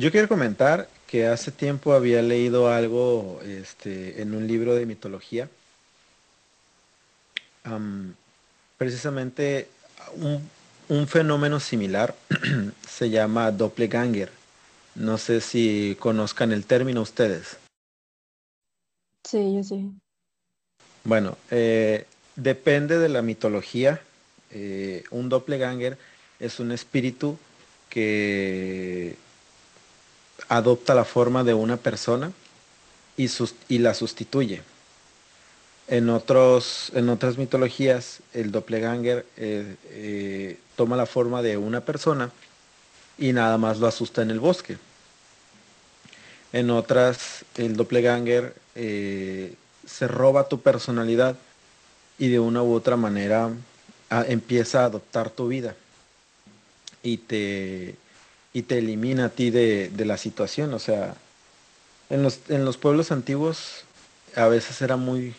Yo 0.00 0.10
quiero 0.10 0.28
comentar 0.28 0.88
que 1.06 1.26
hace 1.26 1.52
tiempo 1.52 1.92
había 1.92 2.22
leído 2.22 2.72
algo 2.72 3.38
este, 3.44 4.22
en 4.22 4.34
un 4.34 4.46
libro 4.46 4.74
de 4.74 4.86
mitología. 4.86 5.46
precisamente 8.78 9.68
un, 10.14 10.48
un 10.88 11.06
fenómeno 11.06 11.60
similar 11.60 12.14
se 12.88 13.10
llama 13.10 13.50
doppelganger. 13.50 14.30
No 14.94 15.18
sé 15.18 15.42
si 15.42 15.98
conozcan 16.00 16.50
el 16.52 16.64
término 16.64 17.02
ustedes. 17.02 17.58
Sí, 19.28 19.54
yo 19.54 19.62
sí. 19.62 19.90
Bueno, 21.04 21.36
eh, 21.50 22.06
depende 22.36 22.98
de 22.98 23.10
la 23.10 23.20
mitología. 23.20 24.00
Eh, 24.50 25.04
un 25.10 25.28
doppelganger 25.28 25.98
es 26.38 26.58
un 26.58 26.72
espíritu 26.72 27.38
que 27.90 29.14
adopta 30.48 30.94
la 30.94 31.04
forma 31.04 31.44
de 31.44 31.54
una 31.54 31.76
persona 31.76 32.32
y, 33.16 33.78
la 33.78 33.94
sustituye. 33.94 34.62
En, 35.88 36.08
otros, 36.08 36.90
en 36.94 37.08
otras 37.08 37.36
mitologías, 37.36 38.20
el 38.32 38.52
doppelganger 38.52 39.26
eh, 39.36 39.76
eh, 39.90 40.58
toma 40.76 40.96
la 40.96 41.06
forma 41.06 41.42
de 41.42 41.56
una 41.56 41.80
persona 41.80 42.30
y 43.18 43.32
nada 43.32 43.58
más 43.58 43.78
lo 43.78 43.86
asusta 43.86 44.22
en 44.22 44.30
el 44.30 44.40
bosque. 44.40 44.78
En 46.52 46.70
otras, 46.70 47.44
el 47.56 47.76
doppelganger 47.76 48.54
eh, 48.74 49.54
se 49.86 50.08
roba 50.08 50.48
tu 50.48 50.60
personalidad 50.60 51.36
y 52.18 52.28
de 52.28 52.38
una 52.38 52.62
u 52.62 52.72
otra 52.72 52.96
manera 52.96 53.50
empieza 54.26 54.82
a 54.82 54.86
adoptar 54.86 55.30
tu 55.30 55.48
vida 55.48 55.74
y 57.02 57.18
te, 57.18 57.94
y 58.52 58.62
te 58.62 58.78
elimina 58.78 59.26
a 59.26 59.28
ti 59.28 59.50
de, 59.50 59.90
de 59.90 60.04
la 60.04 60.16
situación. 60.16 60.74
O 60.74 60.78
sea, 60.78 61.14
en 62.10 62.22
los, 62.22 62.40
en 62.48 62.64
los 62.64 62.76
pueblos 62.76 63.12
antiguos 63.12 63.84
a 64.36 64.48
veces 64.48 64.82
era 64.82 64.96
muy, 64.96 65.34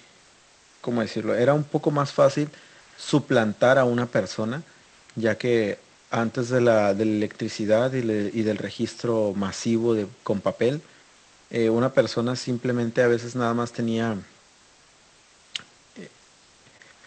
¿cómo 0.82 1.02
decirlo? 1.02 1.36
Era 1.36 1.54
un 1.54 1.63
poco 1.63 1.91
más 1.91 2.12
fácil 2.12 2.50
suplantar 2.97 3.78
a 3.78 3.84
una 3.84 4.06
persona, 4.06 4.63
ya 5.15 5.38
que 5.38 5.78
antes 6.10 6.50
de 6.50 6.62
la, 6.62 6.93
de 6.93 7.04
electricidad 7.04 7.93
y, 7.93 8.02
del 8.02 8.58
registro 8.58 9.34
masivo 9.36 9.93
de, 9.93 10.08
con 10.24 10.41
papel, 10.41 10.82
eh, 11.50 11.69
una 11.69 11.93
persona 11.93 12.36
simplemente 12.36 13.02
a 13.02 13.08
veces 13.08 13.36
nada 13.36 13.54
más 13.54 13.71
tenía 13.71 14.15
eh, 15.97 16.10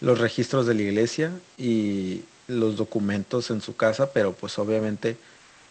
los 0.01 0.19
registros 0.19 0.65
de 0.65 0.73
la 0.73 0.81
iglesia 0.81 1.31
y 1.57 2.23
los 2.47 2.75
documentos 2.75 3.49
en 3.51 3.61
su 3.61 3.75
casa, 3.75 4.11
pero 4.11 4.33
pues 4.33 4.57
obviamente 4.59 5.17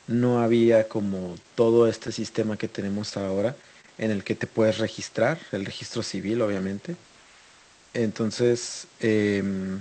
no 0.07 0.40
había 0.40 0.88
como 0.88 1.37
todo 1.55 1.88
este 1.88 2.12
sistema 2.12 2.57
que 2.57 2.69
tenemos 2.69 3.17
ahora 3.17 3.57
en 3.99 4.11
el 4.11 4.25
que 4.25 4.35
te 4.35 4.47
puedes 4.47 4.79
registrar, 4.79 5.38
el 5.53 5.64
registro 5.64 6.03
civil 6.03 6.43
obviamente. 6.43 6.97
Entonces, 7.95 8.87
em, 9.01 9.81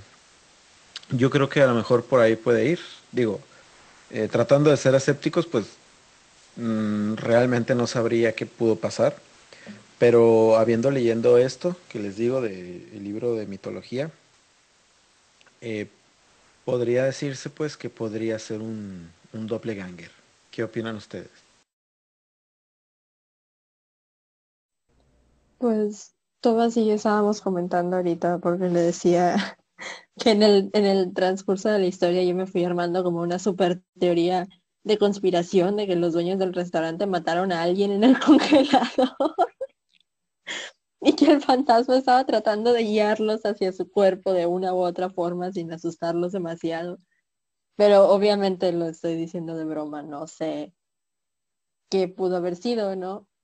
yo 1.10 1.30
creo 1.30 1.48
que 1.48 1.62
a 1.62 1.66
lo 1.66 1.74
mejor 1.74 2.04
por 2.04 2.20
ahí 2.20 2.36
puede 2.36 2.66
ir. 2.66 2.80
Digo, 3.12 3.40
eh, 4.10 4.28
tratando 4.30 4.70
de 4.70 4.76
ser 4.76 4.94
escépticos, 4.94 5.46
pues 5.46 5.66
mm, 6.56 7.14
realmente 7.16 7.74
no 7.74 7.86
sabría 7.86 8.34
qué 8.34 8.46
pudo 8.46 8.76
pasar. 8.76 9.16
Pero 9.98 10.56
habiendo 10.56 10.90
leyendo 10.90 11.38
esto, 11.38 11.76
que 11.88 11.98
les 11.98 12.16
digo 12.16 12.40
del 12.40 13.02
libro 13.02 13.34
de 13.34 13.46
mitología, 13.46 14.10
eh, 15.60 15.86
podría 16.64 17.04
decirse 17.04 17.50
pues 17.50 17.76
que 17.76 17.90
podría 17.90 18.38
ser 18.38 18.60
un, 18.60 19.10
un 19.34 19.46
ganger. 19.46 20.10
¿Qué 20.50 20.62
opinan 20.62 20.96
ustedes? 20.96 21.30
Pues 25.58 26.14
Tomás 26.40 26.76
y 26.76 26.86
yo 26.86 26.94
estábamos 26.94 27.40
comentando 27.40 27.96
ahorita 27.96 28.38
porque 28.38 28.68
le 28.68 28.80
decía 28.80 29.56
que 30.18 30.30
en 30.30 30.42
el, 30.42 30.70
en 30.72 30.84
el 30.84 31.12
transcurso 31.14 31.68
de 31.68 31.78
la 31.78 31.86
historia 31.86 32.22
yo 32.22 32.34
me 32.34 32.46
fui 32.46 32.64
armando 32.64 33.02
como 33.02 33.22
una 33.22 33.38
super 33.38 33.82
teoría 33.98 34.46
de 34.84 34.98
conspiración 34.98 35.76
de 35.76 35.86
que 35.86 35.96
los 35.96 36.12
dueños 36.12 36.38
del 36.38 36.52
restaurante 36.52 37.06
mataron 37.06 37.50
a 37.50 37.62
alguien 37.62 37.92
en 37.92 38.04
el 38.04 38.18
congelador 38.20 39.16
y 41.00 41.14
que 41.14 41.32
el 41.32 41.42
fantasma 41.42 41.96
estaba 41.96 42.24
tratando 42.24 42.72
de 42.72 42.82
guiarlos 42.82 43.44
hacia 43.44 43.72
su 43.72 43.90
cuerpo 43.90 44.32
de 44.32 44.46
una 44.46 44.72
u 44.74 44.78
otra 44.78 45.10
forma 45.10 45.52
sin 45.52 45.72
asustarlos 45.72 46.32
demasiado. 46.32 46.98
Pero 47.76 48.08
obviamente 48.10 48.72
lo 48.72 48.86
estoy 48.86 49.14
diciendo 49.16 49.56
de 49.56 49.64
broma, 49.64 50.02
no 50.02 50.26
sé 50.26 50.74
qué 51.90 52.08
pudo 52.08 52.36
haber 52.36 52.56
sido, 52.56 52.96
¿no? 52.96 53.26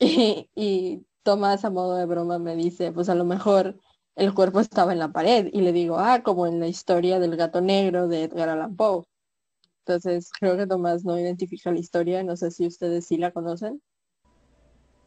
Y, 0.00 0.50
y 0.56 1.06
Tomás 1.24 1.64
a 1.64 1.70
modo 1.70 1.96
de 1.96 2.06
broma 2.06 2.38
me 2.38 2.56
dice, 2.56 2.92
pues 2.92 3.08
a 3.08 3.14
lo 3.14 3.24
mejor 3.24 3.78
el 4.16 4.34
cuerpo 4.34 4.60
estaba 4.60 4.92
en 4.92 4.98
la 5.00 5.12
pared 5.12 5.48
y 5.52 5.62
le 5.62 5.72
digo, 5.72 5.98
ah, 5.98 6.22
como 6.22 6.46
en 6.46 6.60
la 6.60 6.68
historia 6.68 7.18
del 7.20 7.36
gato 7.36 7.60
negro 7.62 8.08
de 8.08 8.24
Edgar 8.24 8.50
Allan 8.50 8.76
Poe. 8.76 9.04
Entonces 9.86 10.30
creo 10.38 10.56
que 10.56 10.66
Tomás 10.66 11.04
no 11.04 11.18
identifica 11.18 11.72
la 11.72 11.80
historia, 11.80 12.24
no 12.24 12.36
sé 12.36 12.50
si 12.50 12.66
ustedes 12.66 13.06
sí 13.06 13.18
la 13.18 13.32
conocen. 13.32 13.82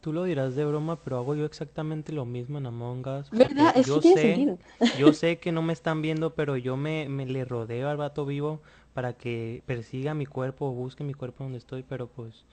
Tú 0.00 0.12
lo 0.12 0.24
dirás 0.24 0.54
de 0.54 0.64
broma, 0.64 0.96
pero 1.02 1.18
hago 1.18 1.34
yo 1.34 1.44
exactamente 1.44 2.12
lo 2.12 2.24
mismo 2.24 2.58
en 2.58 2.66
Among 2.66 3.06
Us. 3.06 3.32
¿Verdad? 3.32 3.72
Eso 3.76 4.00
tiene 4.00 4.16
sé, 4.16 4.22
sentido. 4.34 4.58
yo 4.92 5.12
sé 5.12 5.38
que 5.38 5.52
no 5.52 5.62
me 5.62 5.72
están 5.72 6.02
viendo, 6.02 6.34
pero 6.34 6.56
yo 6.56 6.76
me, 6.76 7.08
me 7.08 7.26
le 7.26 7.44
rodeo 7.44 7.88
al 7.88 7.96
vato 7.96 8.24
vivo 8.24 8.60
para 8.94 9.14
que 9.14 9.62
persiga 9.66 10.14
mi 10.14 10.26
cuerpo 10.26 10.66
o 10.68 10.72
busque 10.72 11.04
mi 11.04 11.14
cuerpo 11.14 11.44
donde 11.44 11.58
estoy, 11.58 11.82
pero 11.82 12.06
pues, 12.08 12.44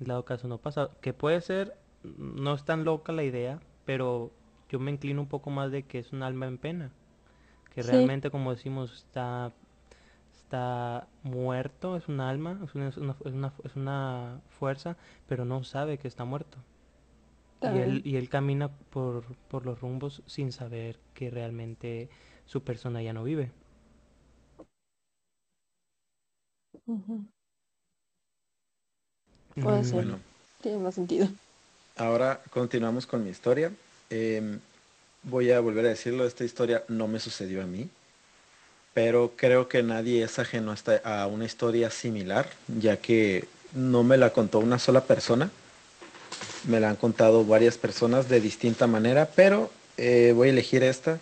dado 0.00 0.24
caso 0.24 0.48
no 0.48 0.58
pasa. 0.58 0.90
Que 1.00 1.12
puede 1.12 1.40
ser, 1.42 1.76
no 2.04 2.54
es 2.54 2.64
tan 2.64 2.84
loca 2.84 3.12
la 3.12 3.24
idea, 3.24 3.60
pero 3.86 4.32
yo 4.70 4.78
me 4.80 4.90
inclino 4.92 5.22
un 5.22 5.28
poco 5.28 5.50
más 5.50 5.70
de 5.72 5.84
que 5.84 5.98
es 6.00 6.12
un 6.12 6.22
alma 6.22 6.46
en 6.48 6.58
pena. 6.58 6.90
Que 7.74 7.82
Sí. 7.82 7.88
realmente, 7.88 8.30
como 8.30 8.52
decimos, 8.52 8.92
está, 8.94 9.52
está 10.32 11.08
muerto, 11.22 11.96
es 11.96 12.08
un 12.08 12.20
alma, 12.20 12.60
una, 12.74 12.88
es 12.88 12.96
una- 12.98 13.52
es 13.64 13.76
una 13.76 14.40
fuerza, 14.58 14.96
pero 15.28 15.44
no 15.44 15.64
sabe 15.64 15.98
que 15.98 16.08
está 16.08 16.24
muerto. 16.24 16.58
Y 17.62 17.78
él, 17.78 18.02
bien. 18.02 18.02
y 18.04 18.16
él 18.16 18.28
camina 18.28 18.68
por, 18.90 19.24
por 19.48 19.64
los 19.66 19.80
rumbos 19.80 20.22
sin 20.26 20.52
saber 20.52 20.98
que 21.14 21.30
realmente 21.30 22.08
su 22.46 22.62
persona 22.64 23.02
ya 23.02 23.12
no 23.12 23.24
vive. 23.24 23.50
Puede 29.60 29.78
Mm, 29.78 29.90
ser. 29.90 29.92
Bueno, 29.94 30.18
Tiene 30.60 30.78
más 30.78 30.94
sentido. 30.94 31.28
ahora 31.96 32.40
continuamos 32.50 33.06
con 33.06 33.24
mi 33.24 33.30
historia. 33.30 33.72
Em, 34.10 34.60
voy 35.22 35.50
a 35.52 35.60
volver 35.60 35.86
a 35.86 35.90
decirlo, 35.90 36.26
esta 36.26 36.44
historia 36.44 36.84
no 36.88 37.08
me 37.08 37.20
sucedió 37.20 37.62
a 37.62 37.66
mí, 37.66 37.88
pero 38.94 39.32
creo 39.36 39.68
que 39.68 39.82
nadie 39.82 40.22
es 40.22 40.38
ajeno 40.38 40.74
a 41.04 41.26
una 41.26 41.44
historia 41.46 41.90
similar, 41.90 42.48
ya 42.68 42.96
que 42.98 43.48
no 43.74 44.02
me 44.02 44.18
la 44.18 44.30
contó 44.30 44.58
una 44.58 44.78
sola 44.78 45.02
persona, 45.04 45.50
me 46.68 46.80
la 46.80 46.90
han 46.90 46.96
contado 46.96 47.44
varias 47.44 47.78
personas 47.78 48.28
de 48.28 48.40
distinta 48.40 48.86
manera, 48.86 49.30
pero 49.34 49.70
eh, 49.96 50.32
voy 50.34 50.48
a 50.48 50.52
elegir 50.52 50.82
esta 50.82 51.20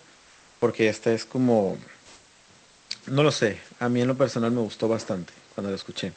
porque 0.59 0.89
esta 0.89 1.11
es 1.11 1.25
como, 1.25 1.77
no 3.07 3.23
lo 3.23 3.31
sé, 3.31 3.57
a 3.79 3.89
mí 3.89 4.01
en 4.01 4.07
lo 4.07 4.15
personal 4.15 4.51
me 4.51 4.61
gustó 4.61 4.87
bastante 4.87 5.33
cuando 5.55 5.71
la 5.71 5.75
escuché. 5.75 6.13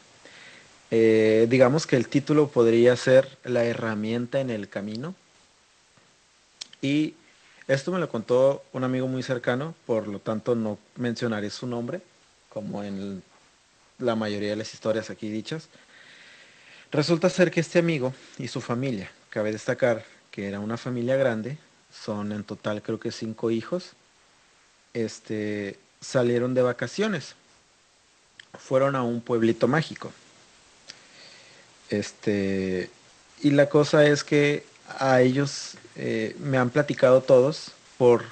Eh, 0.90 1.46
digamos 1.48 1.86
que 1.86 1.96
el 1.96 2.08
título 2.08 2.48
podría 2.48 2.94
ser 2.96 3.38
La 3.42 3.64
herramienta 3.64 4.40
en 4.40 4.50
el 4.50 4.68
camino. 4.68 5.14
Y 6.82 7.14
esto 7.66 7.90
me 7.90 7.98
lo 7.98 8.10
contó 8.10 8.62
un 8.74 8.84
amigo 8.84 9.08
muy 9.08 9.22
cercano, 9.22 9.74
por 9.86 10.06
lo 10.06 10.18
tanto 10.18 10.54
no 10.54 10.78
mencionaré 10.96 11.48
su 11.48 11.66
nombre, 11.66 12.02
como 12.50 12.84
en 12.84 13.22
la 13.98 14.14
mayoría 14.14 14.50
de 14.50 14.56
las 14.56 14.74
historias 14.74 15.08
aquí 15.08 15.30
dichas. 15.30 15.68
Resulta 16.94 17.28
ser 17.28 17.50
que 17.50 17.58
este 17.58 17.80
amigo 17.80 18.14
y 18.38 18.46
su 18.46 18.60
familia, 18.60 19.10
cabe 19.28 19.50
destacar 19.50 20.04
que 20.30 20.46
era 20.46 20.60
una 20.60 20.76
familia 20.76 21.16
grande, 21.16 21.58
son 21.92 22.30
en 22.30 22.44
total 22.44 22.82
creo 22.82 23.00
que 23.00 23.10
cinco 23.10 23.50
hijos, 23.50 23.94
este, 24.92 25.76
salieron 26.00 26.54
de 26.54 26.62
vacaciones, 26.62 27.34
fueron 28.56 28.94
a 28.94 29.02
un 29.02 29.20
pueblito 29.22 29.66
mágico. 29.66 30.12
Este, 31.90 32.88
y 33.42 33.50
la 33.50 33.68
cosa 33.68 34.06
es 34.06 34.22
que 34.22 34.64
a 35.00 35.20
ellos 35.20 35.76
eh, 35.96 36.36
me 36.38 36.58
han 36.58 36.70
platicado 36.70 37.22
todos 37.22 37.72
por, 37.98 38.22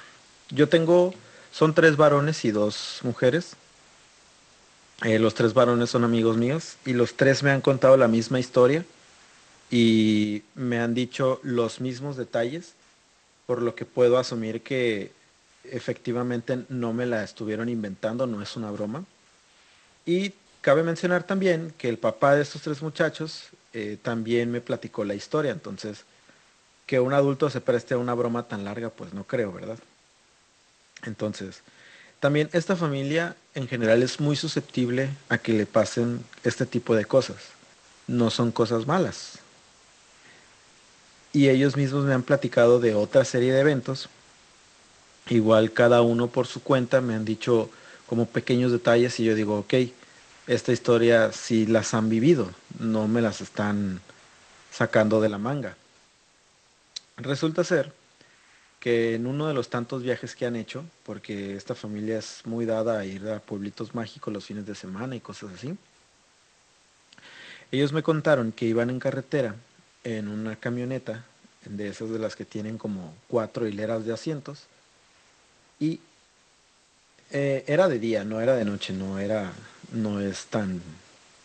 yo 0.51 0.69
tengo, 0.69 1.13
son 1.51 1.73
tres 1.73 1.97
varones 1.97 2.45
y 2.45 2.51
dos 2.51 3.01
mujeres. 3.03 3.57
Eh, 5.03 5.19
los 5.19 5.33
tres 5.33 5.53
varones 5.53 5.89
son 5.89 6.05
amigos 6.05 6.37
míos 6.37 6.77
y 6.85 6.93
los 6.93 7.15
tres 7.15 7.43
me 7.43 7.51
han 7.51 7.59
contado 7.59 7.97
la 7.97 8.07
misma 8.07 8.39
historia 8.39 8.85
y 9.69 10.43
me 10.55 10.79
han 10.79 10.93
dicho 10.93 11.41
los 11.43 11.81
mismos 11.81 12.15
detalles, 12.15 12.73
por 13.45 13.61
lo 13.61 13.75
que 13.75 13.85
puedo 13.85 14.17
asumir 14.17 14.61
que 14.61 15.11
efectivamente 15.65 16.63
no 16.69 16.93
me 16.93 17.05
la 17.05 17.23
estuvieron 17.23 17.67
inventando, 17.67 18.27
no 18.27 18.41
es 18.41 18.55
una 18.55 18.71
broma. 18.71 19.03
Y 20.05 20.33
cabe 20.61 20.83
mencionar 20.83 21.23
también 21.23 21.73
que 21.77 21.89
el 21.89 21.97
papá 21.97 22.35
de 22.35 22.43
estos 22.43 22.61
tres 22.61 22.81
muchachos 22.81 23.49
eh, 23.73 23.97
también 24.01 24.51
me 24.51 24.61
platicó 24.61 25.03
la 25.03 25.15
historia, 25.15 25.51
entonces 25.51 26.05
que 26.85 26.99
un 26.99 27.13
adulto 27.13 27.49
se 27.49 27.61
preste 27.61 27.93
a 27.93 27.97
una 27.97 28.13
broma 28.13 28.47
tan 28.47 28.63
larga, 28.63 28.89
pues 28.89 29.13
no 29.13 29.25
creo, 29.25 29.51
¿verdad? 29.51 29.79
Entonces, 31.03 31.61
también 32.23 32.49
esta 32.53 32.77
familia 32.77 33.35
en 33.53 33.67
general 33.67 34.01
es 34.01 34.21
muy 34.21 34.37
susceptible 34.37 35.09
a 35.27 35.37
que 35.37 35.51
le 35.51 35.65
pasen 35.65 36.23
este 36.45 36.65
tipo 36.65 36.95
de 36.95 37.03
cosas. 37.03 37.35
No 38.07 38.29
son 38.29 38.53
cosas 38.53 38.87
malas. 38.87 39.39
Y 41.33 41.49
ellos 41.49 41.75
mismos 41.75 42.05
me 42.05 42.13
han 42.13 42.23
platicado 42.23 42.79
de 42.79 42.95
otra 42.95 43.25
serie 43.25 43.51
de 43.51 43.59
eventos. 43.59 44.07
Igual 45.27 45.73
cada 45.73 46.01
uno 46.01 46.27
por 46.27 46.47
su 46.47 46.63
cuenta 46.63 47.01
me 47.01 47.13
han 47.13 47.25
dicho 47.25 47.69
como 48.07 48.25
pequeños 48.25 48.71
detalles 48.71 49.19
y 49.19 49.25
yo 49.25 49.35
digo, 49.35 49.59
ok, 49.59 49.73
esta 50.47 50.71
historia 50.71 51.33
sí 51.33 51.65
las 51.65 51.93
han 51.93 52.07
vivido, 52.07 52.51
no 52.79 53.09
me 53.09 53.19
las 53.19 53.41
están 53.41 53.99
sacando 54.71 55.19
de 55.19 55.27
la 55.27 55.39
manga. 55.39 55.75
Resulta 57.17 57.65
ser 57.65 57.91
que 58.83 59.15
en 59.15 59.27
uno 59.27 59.47
de 59.47 59.53
los 59.53 59.69
tantos 59.69 60.03
viajes 60.03 60.35
que 60.35 60.45
han 60.45 60.57
hecho, 60.57 60.83
porque 61.05 61.55
esta 61.55 61.73
familia 61.73 62.17
es 62.17 62.41
muy 62.43 62.65
dada 62.65 62.99
a 62.99 63.05
ir 63.05 63.25
a 63.29 63.39
pueblitos 63.39 63.95
mágicos 63.95 64.33
los 64.33 64.43
fines 64.43 64.65
de 64.65 64.75
semana 64.75 65.15
y 65.15 65.21
cosas 65.21 65.51
así, 65.53 65.77
ellos 67.71 67.93
me 67.93 68.03
contaron 68.03 68.51
que 68.51 68.65
iban 68.65 68.89
en 68.89 68.99
carretera 68.99 69.55
en 70.03 70.27
una 70.27 70.57
camioneta, 70.57 71.23
de 71.63 71.87
esas 71.87 72.09
de 72.09 72.19
las 72.19 72.35
que 72.35 72.43
tienen 72.43 72.77
como 72.77 73.15
cuatro 73.29 73.65
hileras 73.65 74.03
de 74.03 74.11
asientos, 74.11 74.63
y 75.79 76.01
eh, 77.31 77.63
era 77.67 77.87
de 77.87 77.99
día, 77.99 78.25
no 78.25 78.41
era 78.41 78.53
de 78.53 78.65
noche, 78.65 78.91
no 78.91 79.17
era, 79.17 79.53
no 79.93 80.19
es 80.19 80.47
tan, 80.47 80.81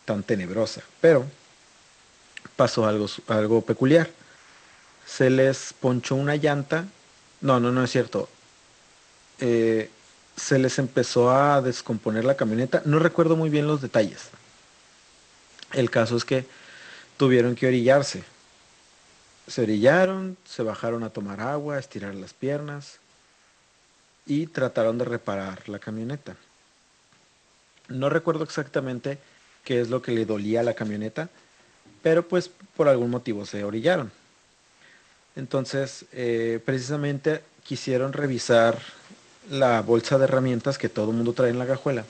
tan 0.03 0.23
tenebrosa, 0.23 0.81
pero 0.99 1.25
pasó 2.57 2.85
algo, 2.85 3.07
algo 3.27 3.61
peculiar. 3.61 4.09
Se 5.05 5.29
les 5.29 5.73
ponchó 5.79 6.15
una 6.15 6.35
llanta, 6.35 6.85
no, 7.41 7.59
no, 7.59 7.71
no 7.71 7.83
es 7.83 7.91
cierto. 7.91 8.29
Eh, 9.39 9.89
se 10.35 10.59
les 10.59 10.79
empezó 10.79 11.31
a 11.31 11.61
descomponer 11.61 12.23
la 12.23 12.35
camioneta, 12.35 12.81
no 12.85 12.99
recuerdo 12.99 13.35
muy 13.35 13.49
bien 13.49 13.67
los 13.67 13.81
detalles. 13.81 14.29
El 15.73 15.89
caso 15.89 16.15
es 16.15 16.25
que 16.25 16.45
tuvieron 17.17 17.55
que 17.55 17.67
orillarse. 17.67 18.23
Se 19.47 19.61
orillaron, 19.61 20.37
se 20.45 20.63
bajaron 20.63 21.03
a 21.03 21.09
tomar 21.09 21.41
agua, 21.41 21.75
a 21.75 21.79
estirar 21.79 22.15
las 22.15 22.33
piernas 22.33 22.99
y 24.25 24.47
trataron 24.47 24.97
de 24.97 25.05
reparar 25.05 25.67
la 25.67 25.79
camioneta. 25.79 26.35
No 27.87 28.09
recuerdo 28.09 28.43
exactamente 28.43 29.17
qué 29.63 29.81
es 29.81 29.89
lo 29.89 30.01
que 30.01 30.11
le 30.11 30.25
dolía 30.25 30.61
a 30.61 30.63
la 30.63 30.75
camioneta, 30.75 31.29
pero 32.01 32.27
pues 32.27 32.49
por 32.77 32.87
algún 32.87 33.09
motivo 33.09 33.45
se 33.45 33.63
orillaron. 33.63 34.11
Entonces, 35.39 36.05
eh, 36.11 36.59
precisamente 36.65 37.41
quisieron 37.63 38.11
revisar 38.11 38.77
la 39.49 39.81
bolsa 39.81 40.17
de 40.17 40.25
herramientas 40.25 40.77
que 40.77 40.89
todo 40.89 41.11
el 41.11 41.15
mundo 41.15 41.31
trae 41.31 41.49
en 41.49 41.57
la 41.57 41.65
cajuela 41.65 42.03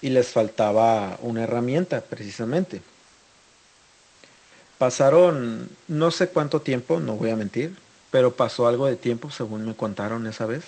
y 0.00 0.10
les 0.10 0.28
faltaba 0.28 1.18
una 1.22 1.42
herramienta, 1.42 2.00
precisamente. 2.00 2.80
Pasaron 4.78 5.68
no 5.88 6.12
sé 6.12 6.28
cuánto 6.28 6.60
tiempo, 6.60 7.00
no 7.00 7.16
voy 7.16 7.30
a 7.30 7.36
mentir, 7.36 7.76
pero 8.12 8.36
pasó 8.36 8.68
algo 8.68 8.86
de 8.86 8.94
tiempo 8.94 9.30
según 9.32 9.66
me 9.66 9.74
contaron 9.74 10.24
esa 10.28 10.46
vez. 10.46 10.62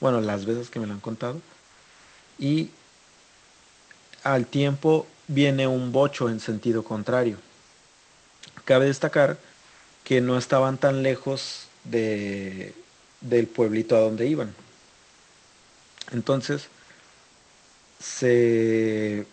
Bueno, 0.00 0.20
las 0.20 0.46
veces 0.46 0.68
que 0.68 0.80
me 0.80 0.88
lo 0.88 0.94
han 0.94 1.00
contado. 1.00 1.40
Y 2.40 2.70
al 4.24 4.46
tiempo 4.46 5.06
viene 5.28 5.68
un 5.68 5.92
bocho 5.92 6.28
en 6.28 6.40
sentido 6.40 6.82
contrario. 6.82 7.36
Cabe 8.64 8.86
destacar 8.86 9.38
que 10.10 10.20
no 10.20 10.36
estaban 10.36 10.76
tan 10.76 11.04
lejos 11.04 11.68
de, 11.84 12.74
del 13.20 13.46
pueblito 13.46 13.94
a 13.94 14.00
donde 14.00 14.26
iban. 14.26 14.52
Entonces 16.10 16.64
se, 18.00 19.24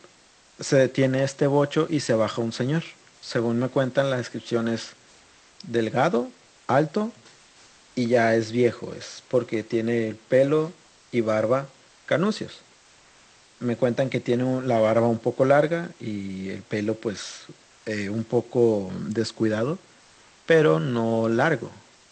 se 0.59 0.75
detiene 0.75 1.23
este 1.23 1.47
bocho 1.47 1.87
y 1.89 2.01
se 2.01 2.13
baja 2.13 2.43
un 2.43 2.53
señor. 2.53 2.83
Según 3.21 3.57
me 3.57 3.69
cuentan, 3.69 4.11
la 4.11 4.17
descripción 4.17 4.67
es 4.67 4.89
delgado, 5.63 6.29
alto 6.67 7.11
y 7.95 8.05
ya 8.05 8.35
es 8.35 8.51
viejo. 8.51 8.93
Es 8.93 9.23
porque 9.29 9.63
tiene 9.63 10.09
el 10.09 10.15
pelo 10.15 10.71
y 11.11 11.21
barba 11.21 11.65
canucios. 12.05 12.59
Me 13.59 13.77
cuentan 13.77 14.11
que 14.11 14.19
tiene 14.19 14.61
la 14.61 14.79
barba 14.79 15.07
un 15.07 15.17
poco 15.17 15.43
larga 15.43 15.89
y 15.99 16.49
el 16.49 16.61
pelo 16.61 16.93
pues 16.93 17.45
eh, 17.87 18.09
un 18.09 18.23
poco 18.23 18.91
descuidado, 19.07 19.79
pero 20.47 20.79
no 20.79 21.29
largo. 21.29 21.69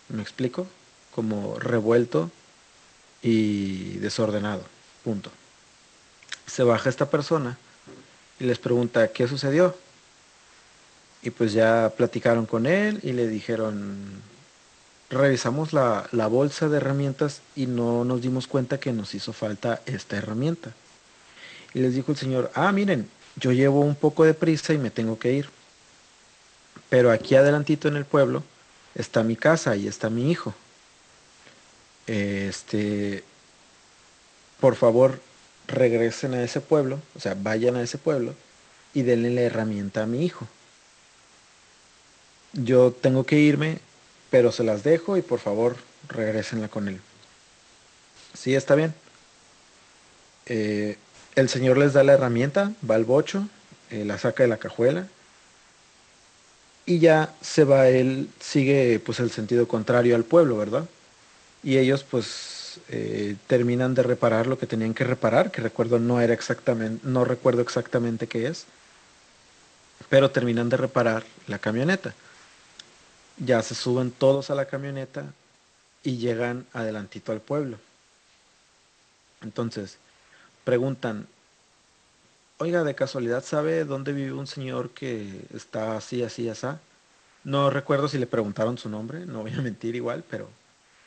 ¿Me 0.09 0.21
explico? 0.21 0.67
Como 1.15 1.57
revuelto 1.57 2.29
y 3.23 3.97
desordenado. 3.97 4.61
Punto. 5.03 5.31
Se 6.45 6.61
baja 6.61 6.89
esta 6.89 7.09
persona 7.09 7.57
y 8.39 8.43
les 8.43 8.59
pregunta 8.59 9.07
qué 9.07 9.27
sucedió. 9.27 9.75
Y 11.23 11.31
pues 11.31 11.53
ya 11.53 11.91
platicaron 11.97 12.45
con 12.45 12.67
él 12.67 12.99
y 13.01 13.13
le 13.13 13.27
dijeron, 13.27 13.97
revisamos 15.09 15.73
la, 15.73 16.07
la, 16.11 16.27
bolsa 16.27 16.69
de 16.69 16.77
herramientas 16.77 17.41
y 17.55 17.65
no 17.65 18.05
nos 18.05 18.21
dimos 18.21 18.45
cuenta 18.45 18.79
que 18.79 18.93
nos 18.93 19.15
hizo 19.15 19.33
falta 19.33 19.81
esta 19.87 20.17
herramienta. 20.17 20.73
Y 21.73 21.79
les 21.79 21.95
dijo 21.95 22.11
el 22.11 22.17
señor, 22.17 22.51
ah, 22.53 22.71
miren, 22.71 23.09
yo 23.37 23.51
llevo 23.51 23.79
un 23.79 23.95
poco 23.95 24.23
de 24.23 24.35
prisa 24.35 24.73
y 24.73 24.77
me 24.77 24.91
tengo 24.91 25.17
que 25.17 25.33
ir. 25.33 25.49
Pero 26.89 27.11
aquí 27.11 27.35
adelantito 27.35 27.87
en 27.87 27.97
el 27.97 28.05
pueblo 28.05 28.43
está 28.93 29.23
mi 29.23 29.35
casa 29.35 29.75
y 29.75 29.87
está 29.87 30.09
mi 30.09 30.31
hijo. 30.31 30.53
Este, 32.07 33.23
por 34.59 34.75
favor, 34.75 35.19
regresen 35.67 36.33
a 36.33 36.43
ese 36.43 36.61
pueblo, 36.61 36.99
o 37.15 37.19
sea, 37.19 37.35
vayan 37.37 37.75
a 37.75 37.81
ese 37.81 37.97
pueblo 37.97 38.33
y 38.93 39.01
denle 39.01 39.31
la 39.31 39.41
herramienta 39.41 40.03
a 40.03 40.05
mi 40.05 40.23
hijo. 40.23 40.47
Yo 42.53 42.91
tengo 42.91 43.25
que 43.25 43.37
irme, 43.37 43.79
pero 44.29 44.51
se 44.51 44.63
las 44.63 44.83
dejo 44.83 45.17
y 45.17 45.21
por 45.21 45.39
favor 45.39 45.75
regresenla 46.07 46.69
con 46.69 46.87
él. 46.87 47.01
Sí, 48.33 48.55
está 48.55 48.75
bien. 48.75 48.93
Eh, 50.45 50.97
el 51.35 51.49
señor 51.49 51.77
les 51.77 51.93
da 51.93 52.03
la 52.03 52.13
herramienta, 52.13 52.71
va 52.89 52.95
al 52.95 53.03
bocho, 53.03 53.47
eh, 53.89 54.05
la 54.05 54.17
saca 54.17 54.43
de 54.43 54.49
la 54.49 54.57
cajuela 54.57 55.07
y 56.85 56.99
ya 56.99 57.33
se 57.41 57.63
va 57.63 57.87
él, 57.89 58.29
sigue 58.39 58.99
pues 58.99 59.19
el 59.19 59.31
sentido 59.31 59.67
contrario 59.67 60.15
al 60.15 60.23
pueblo, 60.23 60.57
¿verdad? 60.57 60.85
Y 61.63 61.77
ellos 61.77 62.03
pues 62.03 62.79
eh, 62.89 63.35
terminan 63.47 63.95
de 63.95 64.03
reparar 64.03 64.47
lo 64.47 64.59
que 64.59 64.67
tenían 64.67 64.93
que 64.93 65.03
reparar, 65.03 65.51
que 65.51 65.61
recuerdo 65.61 65.99
no 65.99 66.21
era 66.21 66.33
exactamente, 66.33 67.07
no 67.07 67.25
recuerdo 67.25 67.61
exactamente 67.61 68.27
qué 68.27 68.47
es, 68.47 68.65
pero 70.09 70.31
terminan 70.31 70.69
de 70.69 70.77
reparar 70.77 71.23
la 71.47 71.57
camioneta. 71.59 72.13
Ya 73.37 73.61
se 73.63 73.75
suben 73.75 74.11
todos 74.11 74.49
a 74.49 74.55
la 74.55 74.65
camioneta 74.65 75.25
y 76.03 76.17
llegan 76.17 76.65
adelantito 76.73 77.31
al 77.31 77.41
pueblo. 77.41 77.79
Entonces, 79.41 79.97
preguntan, 80.63 81.27
oiga, 82.57 82.83
de 82.83 82.95
casualidad 82.95 83.43
sabe 83.43 83.85
dónde 83.85 84.13
vive 84.13 84.33
un 84.33 84.47
señor 84.47 84.91
que 84.91 85.41
está 85.53 85.97
así, 85.97 86.23
así, 86.23 86.49
así. 86.49 86.67
No 87.43 87.69
recuerdo 87.69 88.07
si 88.07 88.17
le 88.17 88.27
preguntaron 88.27 88.77
su 88.77 88.89
nombre, 88.89 89.25
no 89.25 89.41
voy 89.41 89.53
a 89.53 89.61
mentir 89.61 89.95
igual, 89.95 90.23
pero 90.29 90.49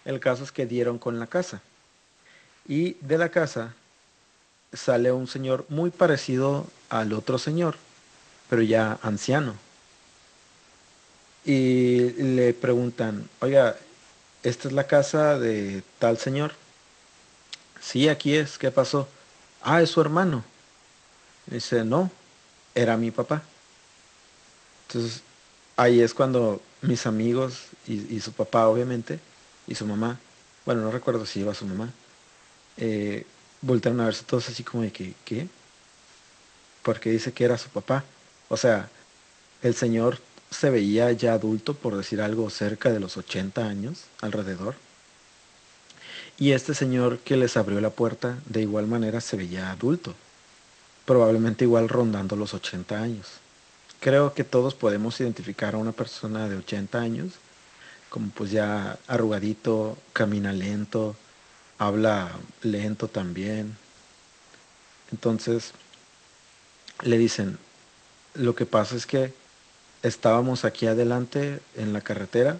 el 0.04 0.20
caso 0.20 0.44
es 0.44 0.52
que 0.52 0.66
dieron 0.66 0.98
con 0.98 1.18
la 1.18 1.26
casa. 1.26 1.60
Y 2.66 2.94
de 3.00 3.18
la 3.18 3.30
casa 3.30 3.74
sale 4.72 5.10
un 5.10 5.26
señor 5.26 5.64
muy 5.68 5.90
parecido 5.90 6.66
al 6.90 7.12
otro 7.12 7.38
señor, 7.38 7.76
pero 8.50 8.62
ya 8.62 8.98
anciano. 9.02 9.54
Y 11.44 12.10
le 12.10 12.52
preguntan, 12.52 13.28
oiga, 13.40 13.76
¿esta 14.42 14.68
es 14.68 14.74
la 14.74 14.86
casa 14.86 15.38
de 15.38 15.82
tal 15.98 16.18
señor? 16.18 16.52
Sí, 17.80 18.08
aquí 18.08 18.34
es, 18.34 18.58
¿qué 18.58 18.70
pasó? 18.70 19.08
Ah, 19.62 19.80
es 19.80 19.90
su 19.90 20.00
hermano. 20.00 20.44
Dice, 21.50 21.84
no, 21.84 22.10
era 22.74 22.96
mi 22.96 23.10
papá. 23.10 23.42
Entonces, 24.86 25.22
ahí 25.76 26.00
es 26.00 26.14
cuando 26.14 26.60
mis 26.82 27.06
amigos 27.06 27.66
y, 27.86 28.20
su 28.20 28.32
papá, 28.32 28.68
obviamente, 28.68 29.20
y 29.66 29.74
su 29.74 29.86
mamá, 29.86 30.18
bueno, 30.64 30.82
no 30.82 30.90
recuerdo 30.90 31.26
si 31.26 31.40
iba 31.40 31.54
su 31.54 31.66
mamá, 31.66 31.90
eh, 32.76 33.26
voltearon 33.62 34.00
a 34.00 34.06
verse 34.06 34.24
todos 34.24 34.48
así 34.48 34.62
como 34.62 34.82
de 34.82 34.92
que, 34.92 35.14
¿qué? 35.24 35.48
Porque 36.82 37.10
dice 37.10 37.32
que 37.32 37.44
era 37.44 37.58
su 37.58 37.68
papá. 37.70 38.04
O 38.48 38.56
sea, 38.56 38.88
el 39.62 39.74
señor 39.74 40.18
se 40.50 40.70
veía 40.70 41.12
ya 41.12 41.34
adulto, 41.34 41.74
por 41.74 41.96
decir 41.96 42.20
algo, 42.20 42.48
cerca 42.50 42.92
de 42.92 43.00
los 43.00 43.16
80 43.16 43.66
años, 43.66 44.04
alrededor. 44.20 44.76
Y 46.38 46.52
este 46.52 46.74
señor 46.74 47.18
que 47.18 47.36
les 47.36 47.56
abrió 47.56 47.80
la 47.80 47.90
puerta, 47.90 48.38
de 48.46 48.62
igual 48.62 48.86
manera 48.86 49.20
se 49.20 49.36
veía 49.36 49.70
adulto, 49.70 50.14
probablemente 51.08 51.64
igual 51.64 51.88
rondando 51.88 52.36
los 52.36 52.52
80 52.52 53.00
años. 53.00 53.26
Creo 53.98 54.34
que 54.34 54.44
todos 54.44 54.74
podemos 54.74 55.18
identificar 55.18 55.74
a 55.74 55.78
una 55.78 55.92
persona 55.92 56.50
de 56.50 56.56
80 56.56 57.00
años 57.00 57.32
como 58.10 58.28
pues 58.28 58.50
ya 58.50 58.98
arrugadito, 59.06 59.96
camina 60.12 60.52
lento, 60.52 61.16
habla 61.78 62.30
lento 62.60 63.08
también. 63.08 63.74
Entonces 65.10 65.72
le 67.02 67.16
dicen, 67.16 67.58
lo 68.34 68.54
que 68.54 68.66
pasa 68.66 68.94
es 68.94 69.06
que 69.06 69.32
estábamos 70.02 70.66
aquí 70.66 70.86
adelante 70.88 71.60
en 71.74 71.94
la 71.94 72.02
carretera 72.02 72.58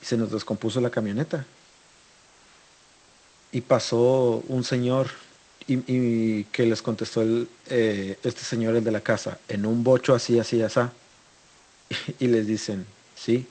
y 0.00 0.04
se 0.04 0.16
nos 0.16 0.30
descompuso 0.30 0.80
la 0.80 0.90
camioneta 0.90 1.44
y 3.50 3.62
pasó 3.62 4.44
un 4.46 4.62
señor 4.62 5.10
y, 5.66 6.44
que 6.44 6.66
les 6.66 6.82
contestó 6.82 7.22
el, 7.22 7.48
eh, 7.66 8.18
este 8.22 8.42
señor, 8.42 8.76
el 8.76 8.84
de 8.84 8.90
la 8.90 9.00
casa, 9.00 9.38
en 9.48 9.66
un 9.66 9.82
bocho 9.82 10.14
así, 10.14 10.38
así, 10.38 10.62
así. 10.62 10.80
Y, 12.18 12.26
les 12.28 12.46
dicen, 12.46 12.86
sí, 13.14 13.46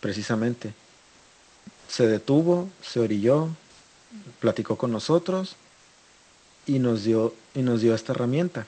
precisamente. 0.00 0.74
Se 1.88 2.06
detuvo, 2.06 2.68
se 2.82 3.00
orilló, 3.00 3.48
platicó 4.40 4.76
con 4.76 4.92
nosotros 4.92 5.56
y 6.66 6.78
nos 6.78 7.04
dio, 7.04 7.34
y 7.54 7.62
nos 7.62 7.80
dio 7.80 7.94
esta 7.94 8.12
herramienta. 8.12 8.66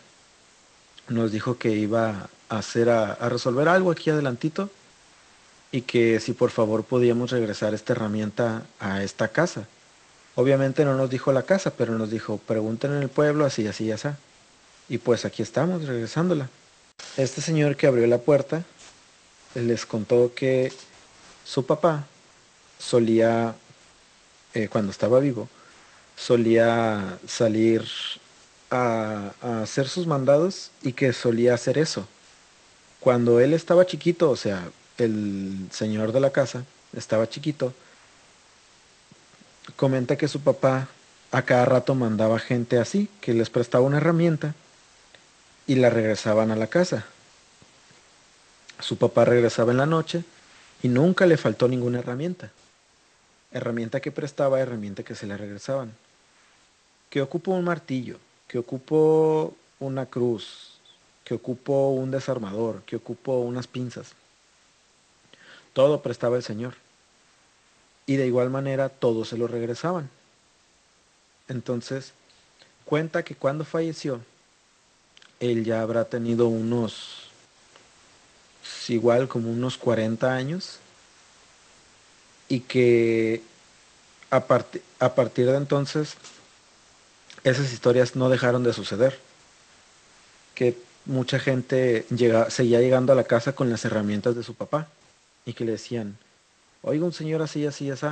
Nos 1.09 1.33
dijo 1.33 1.59
que 1.59 1.71
iba 1.71 2.29
a 2.49 2.59
hacer 2.59 2.91
a, 2.91 3.13
a 3.13 3.29
resolver 3.29 3.69
algo 3.69 3.91
aquí 3.91 4.11
adelantito 4.11 4.71
y 5.71 5.83
que 5.83 6.21
si 6.21 6.33
por 6.33 6.51
favor 6.51 6.85
podíamos 6.85 7.31
regresar 7.31 7.75
esta 7.75 7.93
herramienta 7.93 8.67
a 8.81 9.03
esta 9.03 9.29
casa 9.29 9.67
Obviamente 10.39 10.85
no 10.85 10.95
nos 10.95 11.11
dijo 11.11 11.33
la 11.33 11.43
casa, 11.43 11.73
pero 11.73 11.99
nos 11.99 12.13
dijo, 12.13 12.39
pregunten 12.39 12.93
en 12.93 13.03
el 13.03 13.09
pueblo, 13.09 13.45
así, 13.45 13.67
así, 13.67 13.91
así. 13.91 14.07
Y 14.89 14.99
pues 14.99 15.25
aquí 15.25 15.43
estamos, 15.43 15.85
regresándola. 15.85 16.49
Este 17.17 17.41
señor 17.41 17.75
que 17.75 17.89
abrió 17.89 18.07
la 18.07 18.19
puerta 18.19 18.63
les 19.57 19.85
contó 19.85 20.33
que 20.37 20.73
su 21.45 21.67
papá 21.67 22.07
solía, 22.79 23.57
eh, 24.55 24.69
cuando 24.69 24.93
estaba 24.93 25.19
vivo, 25.19 25.49
solía 26.15 27.19
salir 27.27 27.85
a, 28.71 29.33
a, 29.43 29.63
hacer 29.63 29.89
sus 29.89 30.07
mandados 30.07 30.71
y 30.83 30.93
que 30.93 31.13
solía 31.13 31.55
hacer 31.55 31.79
eso. 31.79 32.07
Cuando 33.01 33.41
él 33.41 33.55
estaba 33.55 33.87
chiquito, 33.87 34.31
o 34.31 34.37
sea, 34.37 34.71
el 34.99 35.67
señor 35.73 36.13
de 36.13 36.21
la 36.21 36.31
casa 36.31 36.63
estaba 36.93 37.29
chiquito, 37.29 37.75
comenta 39.77 40.17
que 40.17 40.29
su 40.29 40.41
papá 40.41 40.89
a 41.31 41.43
cada 41.43 41.65
rato 41.65 41.95
mandaba 41.95 42.39
gente 42.39 42.79
así, 42.79 43.09
que 43.21 43.35
les 43.35 43.51
prestaba 43.51 43.85
una 43.85 43.99
herramienta 43.99 44.55
y 45.67 45.75
la 45.77 45.91
regresaban 45.91 46.51
a 46.51 46.57
la 46.57 46.69
casa. 46.69 47.07
Su 48.81 48.97
papá 48.97 49.25
regresaba 49.25 49.73
en 49.73 49.79
la 49.79 49.87
noche 49.87 50.25
y 50.83 50.89
nunca 50.89 51.27
le 51.27 51.37
faltó 51.37 51.69
ninguna 51.69 51.99
herramienta. 51.99 52.51
Herramienta 53.53 54.01
que 54.01 54.13
prestaba, 54.13 54.61
herramienta 54.61 55.03
que 55.03 55.15
se 55.15 55.27
le 55.27 55.37
regresaban. 55.37 55.93
Que 57.11 57.21
ocupó 57.21 57.53
un 57.53 57.65
martillo, 57.65 58.19
que 58.47 58.59
ocupó 58.59 59.55
una 59.81 60.07
cruz, 60.07 60.79
que 61.25 61.35
ocupó 61.35 61.91
un 61.91 62.11
desarmador, 62.11 62.83
que 62.83 62.97
ocupó 62.97 63.41
unas 63.41 63.67
pinzas. 63.67 64.13
todo 65.73 66.03
prestaba 66.03 66.37
el 66.37 66.43
señor. 66.43 66.75
Y 68.09 68.17
de 68.17 68.27
igual 68.27 68.51
manera 68.51 68.89
todo 68.89 69.25
se 69.25 69.37
lo 69.37 69.47
regresaban. 69.47 70.11
Entonces, 71.47 72.15
cuenta 72.85 73.23
que 73.23 73.37
cuando 73.37 73.65
falleció, 73.65 74.21
él 75.41 75.65
ya 75.65 75.83
habrá 75.83 76.07
tenido 76.07 76.49
unos, 76.49 77.29
igual 78.89 79.29
como 79.29 79.51
unos 79.51 79.77
40 79.77 80.35
años, 80.35 80.79
y 82.49 82.61
que 82.61 83.43
a, 84.31 84.37
a 84.39 85.15
partir 85.15 85.47
de 85.47 85.57
entonces 85.57 86.17
esas 87.45 87.71
historias 87.73 88.17
no 88.17 88.31
dejaron 88.31 88.65
de 88.65 88.73
suceder. 88.73 89.19
Que 90.55 90.77
mucha 91.05 91.39
gente 91.39 92.07
llega, 92.09 92.49
seguía 92.51 92.81
llegando 92.81 93.13
a 93.13 93.17
la 93.17 93.25
casa 93.25 93.53
con 93.55 93.69
las 93.71 93.85
herramientas 93.85 94.35
de 94.35 94.43
su 94.43 94.55
papá 94.55 94.89
y 95.45 95.53
que 95.53 95.65
le 95.65 95.73
decían, 95.73 96.19
oiga 96.83 97.05
un 97.05 97.13
señor 97.13 97.43
así, 97.43 97.67
así, 97.67 97.91
así, 97.91 98.07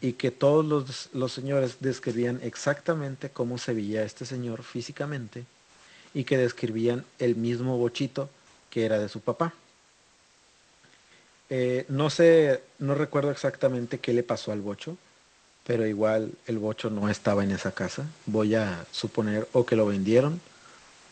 y 0.00 0.14
que 0.14 0.30
todos 0.30 0.64
los, 0.64 1.10
los, 1.12 1.32
señores 1.32 1.76
describían 1.80 2.40
exactamente 2.42 3.30
cómo 3.30 3.56
se 3.58 3.72
veía 3.72 4.02
este 4.02 4.26
señor 4.26 4.64
físicamente 4.64 5.44
y 6.12 6.24
que 6.24 6.36
describían 6.36 7.04
el 7.18 7.36
mismo 7.36 7.78
bochito 7.78 8.28
que 8.68 8.84
era 8.84 8.98
de 8.98 9.08
su 9.08 9.20
papá. 9.20 9.54
Eh, 11.50 11.84
no 11.88 12.08
sé, 12.08 12.62
no 12.78 12.94
recuerdo 12.94 13.30
exactamente 13.30 13.98
qué 13.98 14.14
le 14.14 14.22
pasó 14.22 14.52
al 14.52 14.62
bocho, 14.62 14.96
pero 15.66 15.86
igual 15.86 16.32
el 16.46 16.58
bocho 16.58 16.88
no 16.88 17.10
estaba 17.10 17.44
en 17.44 17.50
esa 17.50 17.72
casa. 17.72 18.06
Voy 18.26 18.54
a 18.54 18.86
suponer 18.90 19.46
o 19.52 19.66
que 19.66 19.76
lo 19.76 19.86
vendieron 19.86 20.40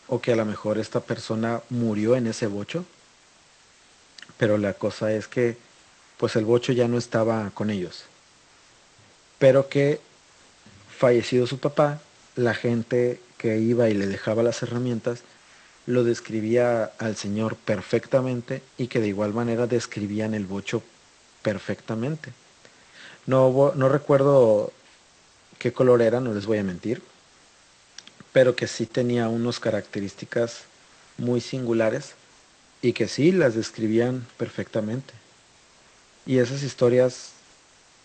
o 0.07 0.19
que 0.19 0.33
a 0.33 0.35
lo 0.35 0.45
mejor 0.45 0.79
esta 0.79 0.99
persona 0.99 1.61
murió 1.69 2.15
en 2.15 2.27
ese 2.27 2.47
bocho. 2.47 2.85
Pero 4.37 4.57
la 4.57 4.73
cosa 4.73 5.13
es 5.13 5.27
que 5.27 5.57
pues 6.21 6.35
el 6.35 6.45
bocho 6.45 6.71
ya 6.71 6.87
no 6.87 6.99
estaba 6.99 7.49
con 7.55 7.71
ellos. 7.71 8.03
Pero 9.39 9.69
que 9.69 9.99
fallecido 10.95 11.47
su 11.47 11.57
papá, 11.57 11.99
la 12.35 12.53
gente 12.53 13.19
que 13.39 13.57
iba 13.57 13.89
y 13.89 13.95
le 13.95 14.05
dejaba 14.05 14.43
las 14.43 14.61
herramientas 14.61 15.23
lo 15.87 16.03
describía 16.03 16.91
al 16.99 17.15
señor 17.15 17.55
perfectamente 17.55 18.61
y 18.77 18.85
que 18.85 18.99
de 18.99 19.07
igual 19.07 19.33
manera 19.33 19.65
describían 19.65 20.35
el 20.35 20.45
bocho 20.45 20.83
perfectamente. 21.41 22.33
No, 23.25 23.73
no 23.75 23.89
recuerdo 23.89 24.71
qué 25.57 25.73
color 25.73 26.03
era, 26.03 26.19
no 26.19 26.35
les 26.35 26.45
voy 26.45 26.59
a 26.59 26.63
mentir, 26.63 27.01
pero 28.31 28.55
que 28.55 28.67
sí 28.67 28.85
tenía 28.85 29.27
unas 29.27 29.59
características 29.59 30.65
muy 31.17 31.41
singulares 31.41 32.11
y 32.83 32.93
que 32.93 33.07
sí 33.07 33.31
las 33.31 33.55
describían 33.55 34.27
perfectamente. 34.37 35.20
Y 36.25 36.37
esas 36.37 36.63
historias, 36.63 37.31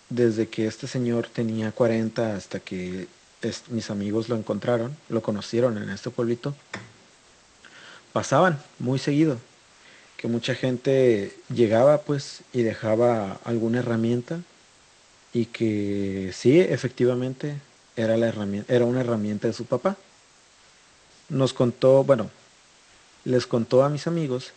desde 0.09 0.49
que 0.49 0.67
este 0.67 0.87
señor 0.87 1.29
tenía 1.29 1.73
40 1.73 2.37
hasta 2.37 2.61
que 2.61 3.09
mis 3.69 3.91
amigos 3.91 4.29
lo 4.29 4.37
encontraron, 4.37 4.97
lo 5.09 5.23
conocieron 5.23 5.77
en 5.79 5.91
este 5.91 6.11
pueblito, 6.11 6.55
pasaban 8.13 8.59
muy 8.79 8.99
seguido. 8.99 9.39
Que 10.17 10.29
mucha 10.29 10.55
gente 10.55 11.37
llegaba 11.51 11.99
pues 11.99 12.41
y 12.55 12.63
dejaba 12.63 13.39
alguna 13.45 13.81
herramienta 13.81 14.41
y 15.35 15.45
que 15.45 16.33
sí, 16.35 16.59
efectivamente, 16.59 17.57
era, 17.95 18.17
la 18.17 18.29
herramienta, 18.29 18.73
era 18.73 18.87
una 18.87 19.01
herramienta 19.01 19.49
de 19.49 19.53
su 19.53 19.67
papá. 19.67 19.97
Nos 21.29 21.53
contó, 21.53 22.05
bueno, 22.05 22.31
les 23.25 23.47
contó 23.47 23.85
a 23.85 23.91
mis 23.91 24.07
amigos 24.07 24.53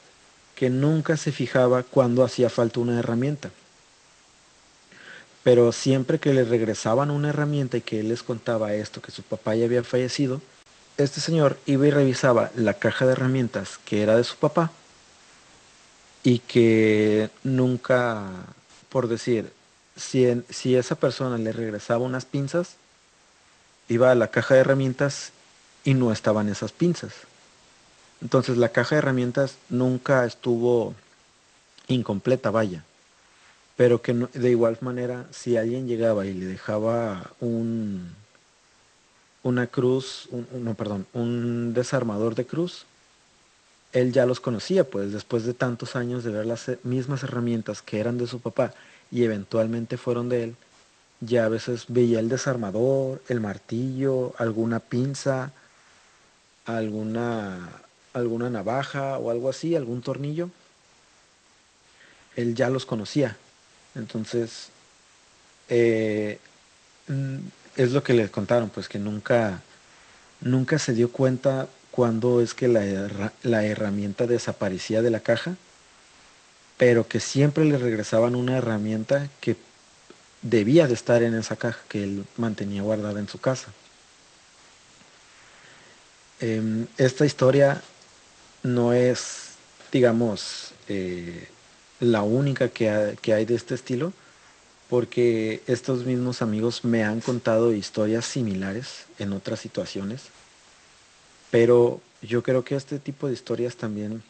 que 0.60 0.70
nunca 0.70 1.16
se 1.16 1.32
fijaba 1.32 1.84
cuando 1.84 2.22
hacía 2.22 2.50
falta 2.50 2.82
una 2.82 3.00
herramienta. 3.00 3.50
Pero 5.42 5.72
siempre 5.72 6.20
que 6.20 6.34
le 6.34 6.44
regresaban 6.44 7.12
una 7.12 7.30
herramienta 7.30 7.78
y 7.78 7.82
que 7.82 8.02
él 8.02 8.10
les 8.10 8.24
contaba 8.24 8.74
esto, 8.74 9.02
que 9.02 9.14
su 9.14 9.24
papá 9.24 9.56
ya 9.56 9.64
había 9.64 9.86
fallecido, 9.86 10.42
este 10.98 11.22
señor 11.22 11.58
iba 11.66 11.88
y 11.88 11.92
revisaba 11.92 12.52
la 12.58 12.74
caja 12.74 13.06
de 13.06 13.14
herramientas 13.14 13.80
que 13.86 14.02
era 14.02 14.18
de 14.18 14.26
su 14.26 14.36
papá 14.36 14.70
y 16.24 16.40
que 16.40 17.30
nunca, 17.46 18.26
por 18.90 19.08
decir, 19.08 19.54
si, 19.96 20.76
esa 20.76 20.96
persona 20.96 21.38
le 21.38 21.54
regresaba 21.54 22.04
unas 22.04 22.26
pinzas, 22.26 22.76
iba 23.88 24.12
a 24.12 24.16
la 24.16 24.28
caja 24.28 24.56
de 24.56 24.60
herramientas 24.60 25.32
y 25.86 25.94
no 25.94 26.12
estaban 26.12 26.50
esas 26.50 26.74
pinzas. 26.74 27.14
Entonces 28.22 28.58
la 28.58 28.70
caja 28.70 28.96
de 28.96 29.00
herramientas 29.00 29.58
nunca 29.70 30.26
estuvo 30.26 30.94
incompleta, 31.88 32.52
vaya. 32.52 32.84
Pero 33.78 34.02
que 34.02 34.14
de 34.14 34.50
igual 34.50 34.78
manera, 34.82 35.26
si 35.32 35.58
alguien 35.58 35.88
llegaba 35.88 36.26
y 36.26 36.34
le 36.34 36.46
dejaba 36.46 37.32
un 37.40 38.14
una 39.44 39.68
cruz, 39.68 40.28
no, 40.54 40.74
perdón, 40.76 41.06
un 41.14 41.74
desarmador 41.74 42.36
de 42.36 42.46
cruz, 42.46 42.86
él 43.94 44.12
ya 44.12 44.26
los 44.26 44.40
conocía, 44.40 44.84
pues 44.84 45.12
después 45.12 45.46
de 45.46 45.54
tantos 45.54 45.96
años 45.96 46.24
de 46.24 46.32
ver 46.32 46.46
las 46.46 46.70
mismas 46.84 47.24
herramientas 47.24 47.82
que 47.82 48.00
eran 48.00 48.18
de 48.18 48.28
su 48.28 48.40
papá 48.40 48.74
y 49.12 49.24
eventualmente 49.24 49.98
fueron 49.98 50.30
de 50.30 50.44
él, 50.44 50.56
ya 51.22 51.46
a 51.46 51.50
veces 51.50 51.86
veía 51.88 52.20
el 52.20 52.30
desarmador, 52.30 53.22
el 53.28 53.40
martillo, 53.40 54.34
alguna 54.38 54.80
pinza, 54.80 55.52
alguna, 56.66 57.82
alguna 58.14 58.50
navaja 58.50 59.18
o 59.18 59.32
algo 59.32 59.50
así, 59.50 59.76
algún 59.76 60.02
tornillo. 60.02 60.50
Él 62.36 62.56
ya 62.56 62.70
los 62.70 62.86
conocía. 62.86 63.38
Entonces, 63.96 64.70
eh, 65.68 66.40
mm, 67.08 67.38
es 67.76 67.92
lo 67.92 68.04
que 68.04 68.14
le 68.14 68.30
contaron, 68.30 68.70
pues 68.70 68.88
que 68.88 69.00
nunca, 69.00 69.62
nunca 70.42 70.80
se 70.80 70.94
dio 70.94 71.12
cuenta 71.12 71.68
cuando 71.92 72.42
es 72.42 72.54
que 72.54 72.68
la, 72.68 73.32
la 73.44 73.66
herramienta 73.66 74.28
desaparecía 74.28 75.02
de 75.02 75.10
la 75.10 75.20
caja 75.20 75.56
pero 76.80 77.10
que 77.10 77.20
siempre 77.20 77.66
le 77.66 77.78
regresaban 77.78 78.36
una 78.36 78.58
herramienta 78.58 79.28
que 79.42 79.58
debía 80.42 80.88
de 80.88 80.94
estar 80.94 81.22
en 81.24 81.36
esa 81.36 81.58
caja 81.58 81.82
que 81.90 82.02
él 82.02 82.26
mantenía 82.38 82.82
guardada 82.82 83.20
en 83.20 83.28
su 83.28 83.38
casa. 83.38 83.68
Em, 86.40 86.88
esta 86.98 87.26
historia 87.26 87.82
no 88.64 88.94
es, 88.94 89.52
digamos, 89.92 90.72
eh, 90.88 91.48
la 92.00 92.24
única 92.24 92.70
que, 92.70 93.18
que 93.22 93.34
hay 93.34 93.46
de 93.46 93.56
este 93.56 93.76
estilo, 93.76 94.14
porque 94.90 95.62
estos 95.68 96.06
mismos 96.06 96.42
amigos 96.42 96.84
me 96.84 97.04
han 97.04 97.22
contado 97.22 97.74
historias 97.74 98.26
similares 98.26 99.06
en 99.20 99.34
otras 99.34 99.60
situaciones, 99.60 100.24
pero 101.52 102.02
yo 102.22 102.44
creo 102.44 102.64
que 102.64 102.76
este 102.76 103.00
tipo 103.00 103.28
de 103.28 103.34
historias 103.34 103.76
también 103.76 104.24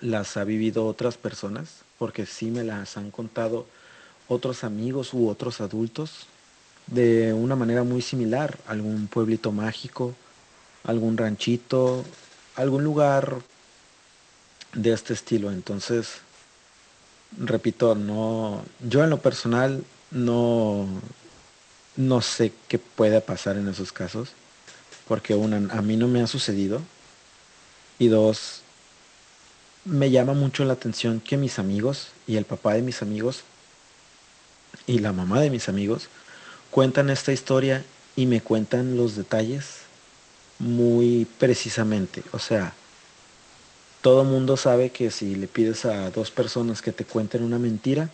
las 0.00 0.36
ha 0.36 0.44
vivido 0.44 0.86
otras 0.86 1.16
personas, 1.16 1.82
porque 1.98 2.26
sí 2.26 2.50
me 2.50 2.64
las 2.64 2.96
han 2.96 3.10
contado 3.10 3.66
otros 4.28 4.62
amigos 4.62 5.14
u 5.14 5.28
otros 5.28 5.60
adultos 5.60 6.26
de 6.86 7.32
una 7.32 7.56
manera 7.56 7.82
muy 7.82 8.02
similar, 8.02 8.58
algún 8.66 9.08
pueblito 9.08 9.52
mágico, 9.52 10.14
algún 10.84 11.16
ranchito, 11.16 12.04
algún 12.58 12.82
lugar 12.82 13.36
de 14.74 14.92
este 14.92 15.14
estilo. 15.14 15.50
Entonces, 15.50 16.18
repito, 17.38 17.94
no, 17.94 18.64
yo 18.80 19.04
en 19.04 19.10
lo 19.10 19.20
personal 19.20 19.84
no, 20.10 20.86
no 21.96 22.20
sé 22.20 22.52
qué 22.66 22.78
puede 22.78 23.20
pasar 23.20 23.56
en 23.56 23.68
esos 23.68 23.92
casos, 23.92 24.30
porque 25.06 25.34
una, 25.34 25.72
a 25.72 25.82
mí 25.82 25.96
no 25.96 26.08
me 26.08 26.20
ha 26.20 26.26
sucedido, 26.26 26.82
y 27.98 28.08
dos, 28.08 28.62
me 29.84 30.10
llama 30.10 30.34
mucho 30.34 30.64
la 30.64 30.74
atención 30.74 31.20
que 31.20 31.36
mis 31.36 31.58
amigos 31.58 32.08
y 32.26 32.36
el 32.36 32.44
papá 32.44 32.74
de 32.74 32.82
mis 32.82 33.02
amigos 33.02 33.42
y 34.86 34.98
la 34.98 35.12
mamá 35.12 35.40
de 35.40 35.50
mis 35.50 35.68
amigos 35.68 36.08
cuentan 36.70 37.10
esta 37.10 37.32
historia 37.32 37.84
y 38.14 38.26
me 38.26 38.40
cuentan 38.40 38.96
los 38.96 39.16
detalles 39.16 39.87
muy 40.58 41.26
precisamente. 41.38 42.22
O 42.32 42.38
sea, 42.38 42.74
todo 44.00 44.24
mundo 44.24 44.56
sabe 44.56 44.90
que 44.90 45.10
si 45.10 45.34
le 45.34 45.48
pides 45.48 45.84
a 45.84 46.10
dos 46.10 46.30
personas 46.30 46.82
que 46.82 46.92
te 46.92 47.04
cuenten 47.04 47.42
una 47.42 47.58
mentira, 47.58 48.10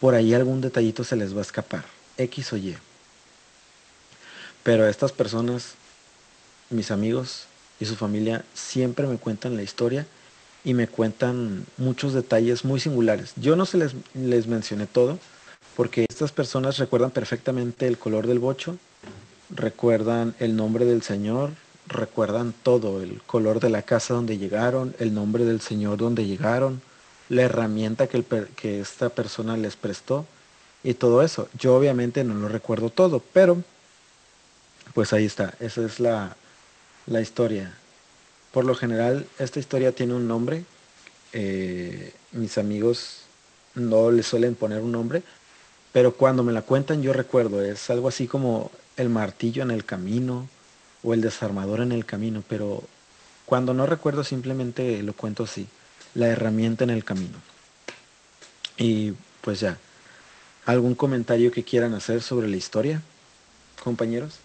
por 0.00 0.14
ahí 0.14 0.34
algún 0.34 0.60
detallito 0.60 1.04
se 1.04 1.16
les 1.16 1.34
va 1.34 1.38
a 1.38 1.42
escapar, 1.42 1.84
X 2.18 2.52
o 2.52 2.56
Y. 2.56 2.76
Pero 4.62 4.88
estas 4.88 5.12
personas, 5.12 5.74
mis 6.70 6.90
amigos 6.90 7.46
y 7.80 7.84
su 7.84 7.96
familia, 7.96 8.44
siempre 8.54 9.06
me 9.06 9.18
cuentan 9.18 9.56
la 9.56 9.62
historia 9.62 10.06
y 10.64 10.72
me 10.74 10.88
cuentan 10.88 11.66
muchos 11.76 12.14
detalles 12.14 12.64
muy 12.64 12.80
singulares. 12.80 13.32
Yo 13.36 13.56
no 13.56 13.66
se 13.66 13.78
les, 13.78 13.94
les 14.14 14.46
mencioné 14.46 14.86
todo, 14.86 15.18
porque 15.76 16.06
estas 16.08 16.32
personas 16.32 16.78
recuerdan 16.78 17.10
perfectamente 17.10 17.86
el 17.86 17.98
color 17.98 18.26
del 18.26 18.38
bocho, 18.38 18.78
recuerdan 19.50 20.34
el 20.38 20.56
nombre 20.56 20.84
del 20.84 21.02
Señor, 21.02 21.50
recuerdan 21.86 22.54
todo, 22.62 23.02
el 23.02 23.20
color 23.22 23.60
de 23.60 23.70
la 23.70 23.82
casa 23.82 24.14
donde 24.14 24.38
llegaron, 24.38 24.94
el 24.98 25.14
nombre 25.14 25.44
del 25.44 25.60
Señor 25.60 25.98
donde 25.98 26.26
llegaron, 26.26 26.80
la 27.28 27.42
herramienta 27.42 28.06
que, 28.06 28.24
que 28.56 28.80
esta 28.80 29.08
persona 29.08 29.56
les 29.56 29.76
prestó 29.76 30.26
y 30.82 30.94
todo 30.94 31.22
eso. 31.22 31.48
Yo 31.58 31.74
obviamente 31.76 32.24
no 32.24 32.34
lo 32.34 32.48
recuerdo 32.48 32.90
todo, 32.90 33.22
pero 33.32 33.62
pues 34.92 35.12
ahí 35.12 35.24
está, 35.24 35.54
esa 35.60 35.84
es 35.84 36.00
la, 36.00 36.36
la 37.06 37.20
historia. 37.20 37.74
Por 38.52 38.64
lo 38.64 38.74
general, 38.74 39.26
esta 39.38 39.58
historia 39.58 39.92
tiene 39.92 40.14
un 40.14 40.28
nombre. 40.28 40.64
Eh, 41.32 42.12
mis 42.32 42.58
amigos 42.58 43.22
no 43.74 44.10
le 44.10 44.22
suelen 44.22 44.54
poner 44.54 44.80
un 44.80 44.92
nombre, 44.92 45.22
pero 45.92 46.14
cuando 46.14 46.44
me 46.44 46.52
la 46.52 46.62
cuentan 46.62 47.02
yo 47.02 47.12
recuerdo, 47.12 47.62
es 47.62 47.90
algo 47.90 48.08
así 48.08 48.28
como 48.28 48.70
el 48.96 49.08
martillo 49.08 49.62
en 49.62 49.72
el 49.72 49.84
camino 49.84 50.48
o 51.04 51.14
el 51.14 51.20
desarmador 51.20 51.80
en 51.80 51.92
el 51.92 52.04
camino, 52.04 52.42
pero 52.48 52.82
cuando 53.46 53.74
no 53.74 53.86
recuerdo 53.86 54.24
simplemente 54.24 55.02
lo 55.02 55.12
cuento 55.12 55.44
así, 55.44 55.68
la 56.14 56.28
herramienta 56.28 56.84
en 56.84 56.90
el 56.90 57.04
camino. 57.04 57.38
Y 58.78 59.12
pues 59.42 59.60
ya, 59.60 59.78
¿algún 60.64 60.94
comentario 60.94 61.52
que 61.52 61.62
quieran 61.62 61.94
hacer 61.94 62.22
sobre 62.22 62.48
la 62.48 62.56
historia, 62.56 63.02
compañeros? 63.82 64.40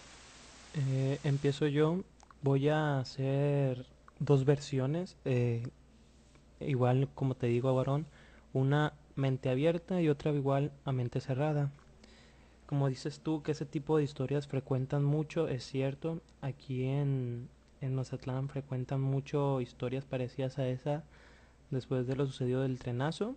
Eh, 0.74 1.18
empiezo 1.24 1.66
yo. 1.66 2.04
Voy 2.42 2.68
a 2.68 3.00
hacer 3.00 3.86
dos 4.18 4.44
versiones. 4.44 5.16
Eh, 5.24 5.66
igual, 6.60 7.08
como 7.14 7.34
te 7.34 7.46
digo, 7.46 7.74
varón, 7.74 8.06
una 8.52 8.92
mente 9.16 9.50
abierta 9.50 10.00
y 10.00 10.08
otra 10.08 10.32
igual 10.32 10.72
a 10.84 10.92
mente 10.92 11.20
cerrada. 11.20 11.70
Como 12.70 12.88
dices 12.88 13.18
tú, 13.18 13.42
que 13.42 13.50
ese 13.50 13.66
tipo 13.66 13.96
de 13.96 14.04
historias 14.04 14.46
frecuentan 14.46 15.02
mucho, 15.02 15.48
es 15.48 15.64
cierto. 15.64 16.20
Aquí 16.40 16.84
en, 16.84 17.48
en 17.80 17.96
Mazatlán 17.96 18.48
frecuentan 18.48 19.00
mucho 19.00 19.60
historias 19.60 20.04
parecidas 20.04 20.56
a 20.60 20.68
esa 20.68 21.02
después 21.70 22.06
de 22.06 22.14
lo 22.14 22.26
sucedido 22.26 22.62
del 22.62 22.78
trenazo, 22.78 23.34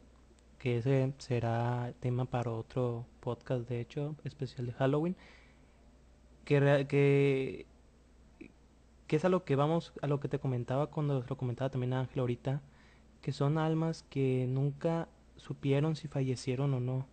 que 0.59 0.77
ese 0.77 1.13
será 1.17 1.93
tema 1.99 2.25
para 2.25 2.51
otro 2.51 3.07
podcast, 3.21 3.67
de 3.67 3.81
hecho, 3.81 4.15
especial 4.23 4.67
de 4.67 4.73
Halloween. 4.73 5.15
Que, 6.45 6.86
que, 6.88 7.65
que 9.07 9.15
es 9.15 9.25
a 9.25 9.29
lo 9.29 9.45
que 9.45 9.55
vamos, 9.55 9.93
a 10.03 10.05
lo 10.05 10.19
que 10.19 10.27
te 10.27 10.38
comentaba 10.38 10.91
cuando 10.91 11.25
lo 11.27 11.38
comentaba 11.38 11.71
también 11.71 11.93
Ángel 11.93 12.19
ahorita, 12.19 12.61
que 13.23 13.31
son 13.31 13.57
almas 13.57 14.03
que 14.11 14.45
nunca 14.47 15.07
supieron 15.38 15.95
si 15.95 16.07
fallecieron 16.07 16.75
o 16.75 16.79
no. 16.79 17.12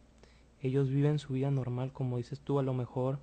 Ellos 0.63 0.91
viven 0.91 1.19
su 1.19 1.33
vida 1.35 1.51
normal, 1.51 1.93
como 1.93 2.19
dices 2.19 2.41
tú, 2.41 2.59
a 2.59 2.63
lo 2.63 2.75
mejor, 2.75 3.19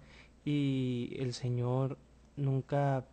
y 0.46 1.16
el 1.20 1.34
Señor 1.34 1.98
nunca 2.36 3.06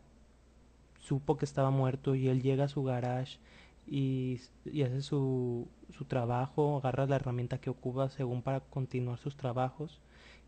supo 0.99 1.37
que 1.37 1.45
estaba 1.45 1.71
muerto 1.71 2.15
y 2.15 2.29
él 2.29 2.43
llega 2.43 2.65
a 2.65 2.69
su 2.69 2.83
garage 2.85 3.39
y, 3.87 4.41
hace 4.83 5.03
su, 5.03 5.69
su, 5.91 6.05
trabajo, 6.07 6.79
agarra 6.79 7.07
la 7.07 7.17
herramienta 7.17 7.59
que 7.59 7.71
ocupa 7.71 8.09
según 8.09 8.43
para 8.43 8.61
continuar 8.61 9.19
sus 9.19 9.37
trabajos 9.37 10.01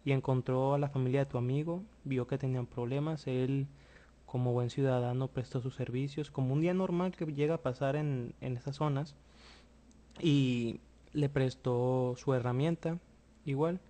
y 0.05 0.13
encontró 0.13 0.75
a 0.75 0.79
la 0.79 0.89
familia 0.89 1.21
de 1.21 1.31
tu 1.31 1.37
amigo, 1.37 1.83
vio 2.05 2.27
que 2.27 2.39
tenían 2.39 2.67
problemas, 2.67 3.27
él 3.27 3.67
como 4.25 4.53
buen 4.53 4.71
ciudadano 4.71 5.29
prestó 5.29 5.61
sus 5.61 5.75
servicios, 5.75 6.31
como 6.31 6.55
un 6.55 6.61
día 6.61 6.75
normal 6.75 7.15
que 7.17 7.27
llega 7.27 7.57
a 7.57 7.63
pasar 7.63 7.97
en, 7.97 8.35
en 8.41 8.57
esas 8.57 8.77
zonas 8.77 9.15
y 10.21 10.81
le 11.13 11.29
prestó 11.29 12.15
su 12.17 12.35
herramienta 12.35 12.99
igual 13.47 13.81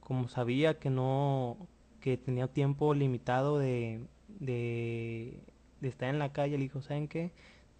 como 0.00 0.28
sabía 0.28 0.78
que 0.78 0.90
no 0.90 1.56
que 2.00 2.16
tenía 2.16 2.48
tiempo 2.48 2.94
limitado 2.94 3.58
de, 3.58 4.00
de, 4.28 5.40
estar 5.82 6.08
en 6.08 6.18
la 6.18 6.32
calle 6.32 6.58
le 6.58 6.64
dijo 6.64 6.82
saben 6.82 7.08
qué 7.08 7.32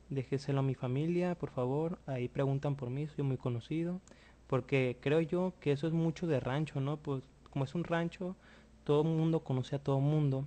déjeselo 0.08 0.60
a 0.60 0.62
mi 0.62 0.74
familia 0.74 1.34
por 1.34 1.50
favor 1.50 1.98
ahí 2.06 2.28
preguntan 2.28 2.76
por 2.76 2.90
mí 2.90 3.06
soy 3.08 3.24
muy 3.24 3.36
conocido 3.36 4.00
porque 4.46 4.96
creo 5.00 5.20
yo 5.20 5.54
que 5.60 5.72
eso 5.72 5.86
es 5.86 5.92
mucho 5.92 6.26
de 6.26 6.40
rancho 6.40 6.80
no 6.80 6.96
pues 6.96 7.22
como 7.50 7.64
es 7.64 7.74
un 7.74 7.84
rancho 7.84 8.36
todo 8.84 9.02
el 9.02 9.08
mundo 9.08 9.40
conoce 9.40 9.76
a 9.76 9.80
todo 9.80 9.98
el 9.98 10.04
mundo 10.04 10.46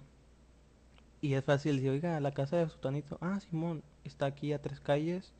y 1.22 1.34
es 1.34 1.44
fácil 1.44 1.76
decir 1.76 1.92
oiga 1.92 2.20
la 2.20 2.34
casa 2.34 2.58
de 2.58 2.70
Sutanito 2.70 3.18
ah 3.22 3.40
Simón 3.42 3.84
está 4.06 4.26
aquí 4.26 4.54
a 4.54 4.62
tres 4.62 4.80
calles 4.80 5.34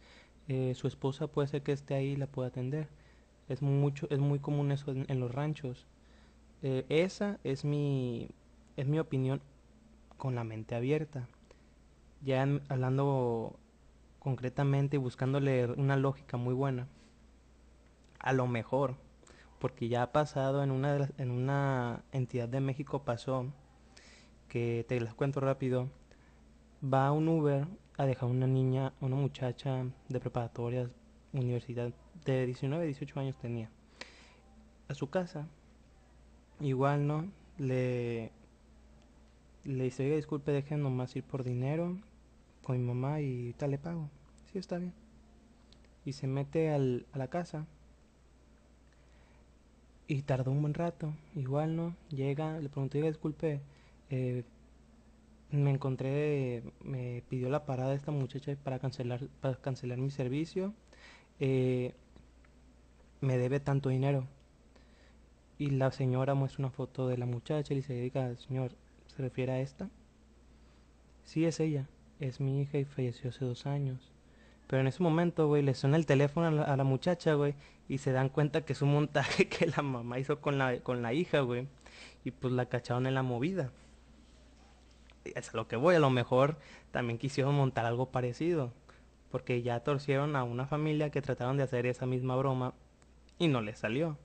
eh, 0.50 0.74
su 0.76 0.88
esposa 0.88 1.28
puede 1.28 1.48
ser 1.48 1.64
que 1.64 1.72
esté 1.72 1.96
ahí 1.96 2.12
y 2.12 2.16
la 2.18 2.28
pueda 2.28 2.50
atender 2.50 2.90
es, 3.50 3.62
mucho, 3.62 4.08
es 4.10 4.20
muy 4.20 4.40
común 4.40 4.72
eso 4.72 4.92
en, 4.92 5.20
los 5.20 5.34
ranchos. 5.34 5.88
Eh, 6.62 6.86
esa 6.90 7.40
es 7.44 7.66
mi, 7.66 8.30
es 8.78 8.88
mi 8.88 9.00
opinión 9.00 9.42
con 10.18 10.36
la 10.36 10.44
mente 10.44 10.76
abierta. 10.76 11.28
Ya 12.22 12.48
hablando 12.70 13.60
concretamente 14.20 14.98
y 14.98 15.00
buscándole 15.00 15.66
una 15.66 15.98
lógica 15.98 16.38
muy 16.38 16.54
buena. 16.54 16.88
A 18.20 18.34
lo 18.34 18.48
mejor, 18.48 18.96
porque 19.60 19.88
ya 19.88 20.04
ha 20.04 20.12
pasado 20.12 20.64
en 20.64 20.72
una, 20.72 21.10
en 21.18 21.32
una 21.32 22.04
entidad 22.12 22.50
de 22.50 22.60
México 22.60 23.04
pasó, 23.04 23.48
que 24.48 24.86
te 24.88 25.00
las 25.00 25.14
cuento 25.14 25.40
rápido, 25.40 25.90
va 26.84 27.12
un 27.12 27.28
Uber 27.28 27.68
a 27.98 28.06
dejar 28.06 28.30
una 28.30 28.48
niña, 28.48 28.94
una 29.02 29.16
muchacha 29.16 29.86
de 30.08 30.20
preparatoria, 30.20 30.90
universidad, 31.34 31.94
de 32.26 32.46
19, 32.46 32.86
18 32.86 33.20
años 33.20 33.38
tenía, 33.38 33.70
a 34.88 34.94
su 34.94 35.10
casa. 35.10 35.48
Igual, 36.60 37.08
¿no? 37.08 37.32
Le, 37.58 38.32
le 39.64 39.84
dice, 39.86 40.04
oiga, 40.04 40.16
disculpe, 40.16 40.52
dejen 40.52 40.82
nomás 40.82 41.16
ir 41.16 41.24
por 41.24 41.44
dinero 41.44 41.98
con 42.64 42.78
mi 42.78 42.84
mamá 42.84 43.22
y 43.22 43.54
tal 43.54 43.72
le 43.72 43.78
pago. 43.78 44.10
Sí, 44.52 44.60
está 44.60 44.78
bien. 44.78 44.94
Y 46.06 46.14
se 46.14 46.28
mete 46.28 46.70
al, 46.70 47.06
a 47.14 47.18
la 47.18 47.28
casa. 47.28 47.66
Y 50.08 50.24
tardó 50.24 50.52
un 50.52 50.62
buen 50.62 50.74
rato. 50.74 51.14
Igual, 51.36 51.76
¿no? 51.76 51.96
Llega, 52.10 52.60
le 52.60 52.70
pregunté, 52.70 52.98
oiga, 53.00 53.10
disculpe, 53.10 53.62
eh, 54.10 54.44
me 55.52 55.72
encontré, 55.72 56.64
me 56.84 57.24
pidió 57.30 57.50
la 57.50 57.66
parada 57.66 57.94
esta 57.94 58.12
muchacha 58.12 58.56
para 58.64 58.80
cancelar, 58.80 59.28
para 59.42 59.56
cancelar 59.56 59.98
mi 59.98 60.12
servicio. 60.12 60.74
Eh, 61.40 61.94
me 63.22 63.38
debe 63.38 63.60
tanto 63.60 63.90
dinero. 63.90 64.26
Y 65.58 65.72
la 65.72 65.92
señora 65.92 66.36
muestra 66.36 66.62
una 66.64 66.72
foto 66.72 67.08
de 67.08 67.18
la 67.18 67.26
muchacha 67.26 67.74
y 67.74 67.78
dice, 67.78 67.94
diga, 67.94 68.36
señor, 68.38 68.72
¿se 69.08 69.22
refiere 69.22 69.52
a 69.52 69.60
esta? 69.60 69.90
Sí, 71.24 71.46
es 71.46 71.60
ella. 71.60 71.88
Es 72.20 72.40
mi 72.40 72.62
hija 72.62 72.78
y 72.78 72.86
falleció 72.86 73.30
hace 73.30 73.46
dos 73.46 73.66
años. 73.66 74.12
Pero 74.68 74.82
en 74.82 74.88
ese 74.88 75.02
momento, 75.02 75.48
güey, 75.48 75.64
le 75.64 75.74
suena 75.74 75.98
el 75.98 76.06
teléfono 76.06 76.64
a 76.64 76.78
la, 76.78 76.84
muchacha, 76.84 77.34
güey, 77.34 77.56
y 77.88 77.98
se 77.98 78.12
dan 78.12 78.30
cuenta 78.30 78.66
que 78.66 78.74
es 78.74 78.82
un 78.82 78.92
montaje 78.92 79.48
que 79.50 79.68
la 79.68 79.82
mamá 79.82 80.20
hizo 80.20 80.40
con 80.42 80.58
la, 80.58 80.80
con 80.82 81.02
la 81.02 81.14
hija, 81.14 81.40
güey. 81.42 81.68
Y 82.24 82.32
pues 82.32 82.54
la 82.54 82.68
cacharon 82.68 83.08
en 83.08 83.16
la 83.16 83.24
movida. 83.24 83.72
Es 85.24 85.54
a 85.54 85.58
lo 85.58 85.68
que 85.68 85.76
voy, 85.76 85.96
a 85.96 86.00
lo 86.00 86.10
mejor 86.10 86.58
también 86.92 87.18
quisieron 87.18 87.56
montar 87.56 87.86
algo 87.86 88.12
parecido. 88.12 88.72
Porque 89.32 89.62
ya 89.62 89.82
torcieron 89.82 90.36
a 90.36 90.44
una 90.44 90.66
familia 90.66 91.12
que 91.12 91.22
trataron 91.22 91.58
de 91.58 91.64
hacer 91.64 91.86
esa 91.86 92.06
misma 92.06 92.36
broma 92.36 92.74
y 93.38 93.48
no 93.48 93.62
le 93.62 93.76
salió. 93.76 94.18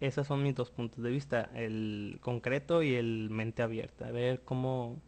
Esos 0.00 0.26
son 0.26 0.42
mis 0.42 0.54
dos 0.54 0.70
puntos 0.70 1.02
de 1.04 1.10
vista, 1.10 1.48
el 1.54 2.18
concreto 2.20 2.82
y 2.82 2.94
el 2.94 3.30
mente 3.30 3.62
abierta. 3.62 4.08
A 4.08 4.10
ver 4.10 4.40
cómo, 4.40 5.00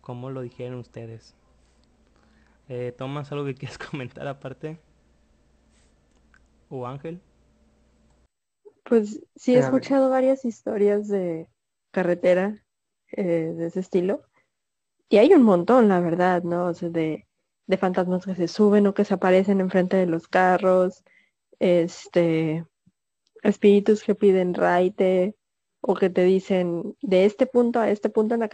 cómo 0.00 0.30
lo 0.30 0.40
dijeron 0.40 0.78
ustedes. 0.78 1.34
Eh, 2.68 2.94
Tomás, 2.96 3.30
¿algo 3.32 3.44
que 3.44 3.54
quieras 3.56 3.78
comentar 3.78 4.26
aparte? 4.26 4.78
¿O 6.70 6.86
Ángel? 6.86 7.20
Pues 8.84 9.20
sí, 9.34 9.54
he 9.54 9.58
escuchado 9.58 10.10
varias 10.10 10.44
historias 10.44 11.08
de 11.08 11.48
carretera 11.90 12.62
eh, 13.12 13.52
de 13.56 13.66
ese 13.66 13.80
estilo. 13.80 14.22
Y 15.08 15.18
hay 15.18 15.32
un 15.34 15.42
montón, 15.42 15.88
la 15.88 16.00
verdad, 16.00 16.42
¿no? 16.42 16.66
O 16.66 16.74
sea, 16.74 16.88
de, 16.88 17.25
de 17.66 17.76
fantasmas 17.76 18.24
que 18.26 18.34
se 18.34 18.48
suben 18.48 18.86
o 18.86 18.94
que 18.94 19.04
se 19.04 19.14
aparecen 19.14 19.60
enfrente 19.60 19.96
de 19.96 20.06
los 20.06 20.28
carros, 20.28 21.04
este, 21.58 22.66
espíritus 23.42 24.02
que 24.04 24.14
piden 24.14 24.54
raite 24.54 25.36
o 25.80 25.94
que 25.94 26.10
te 26.10 26.24
dicen 26.24 26.96
de 27.02 27.26
este 27.26 27.46
punto 27.46 27.80
a 27.80 27.90
este 27.90 28.10
punto 28.10 28.34
en 28.34 28.40
la, 28.40 28.48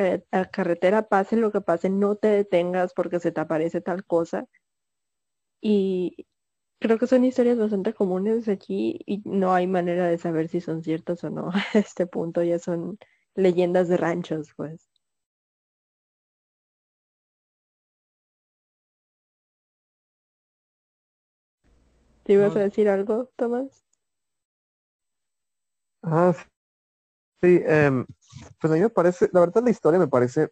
carretera, 0.51 1.09
pase 1.09 1.37
lo 1.37 1.51
que 1.53 1.61
pase, 1.63 1.89
no 1.91 2.17
te 2.17 2.29
detengas 2.29 2.93
porque 2.95 3.21
se 3.21 3.33
te 3.33 3.41
aparece 3.41 3.81
tal 3.81 4.05
cosa. 4.05 4.47
Y 5.63 6.27
creo 6.79 6.99
que 6.99 7.07
son 7.07 7.25
historias 7.25 7.59
bastante 7.59 7.95
comunes 7.95 8.49
aquí 8.49 9.01
y 9.07 9.23
no 9.25 9.55
hay 9.55 9.67
manera 9.67 10.07
de 10.09 10.19
saber 10.19 10.49
si 10.49 10.61
son 10.61 10.83
ciertas 10.83 11.25
o 11.25 11.31
no. 11.31 11.51
A 11.75 11.79
este 11.79 12.07
punto 12.07 12.43
ya 12.43 12.59
son 12.59 12.99
leyendas 13.35 13.89
de 13.89 13.97
ranchos, 13.97 14.53
pues. 14.57 14.92
¿Te 22.25 22.33
ibas 22.33 22.57
a 22.57 22.61
decir 22.61 22.89
algo, 22.89 23.31
Tomás? 23.37 23.85
Ah, 26.03 26.33
sí. 27.43 27.61
Em, 27.65 28.07
pues 28.61 28.73
a 28.73 28.77
mí 28.77 28.81
me 28.83 28.91
parece, 28.91 29.29
la 29.33 29.41
verdad 29.41 29.63
la 29.65 29.71
historia 29.71 29.99
me 30.01 30.09
parece 30.09 30.51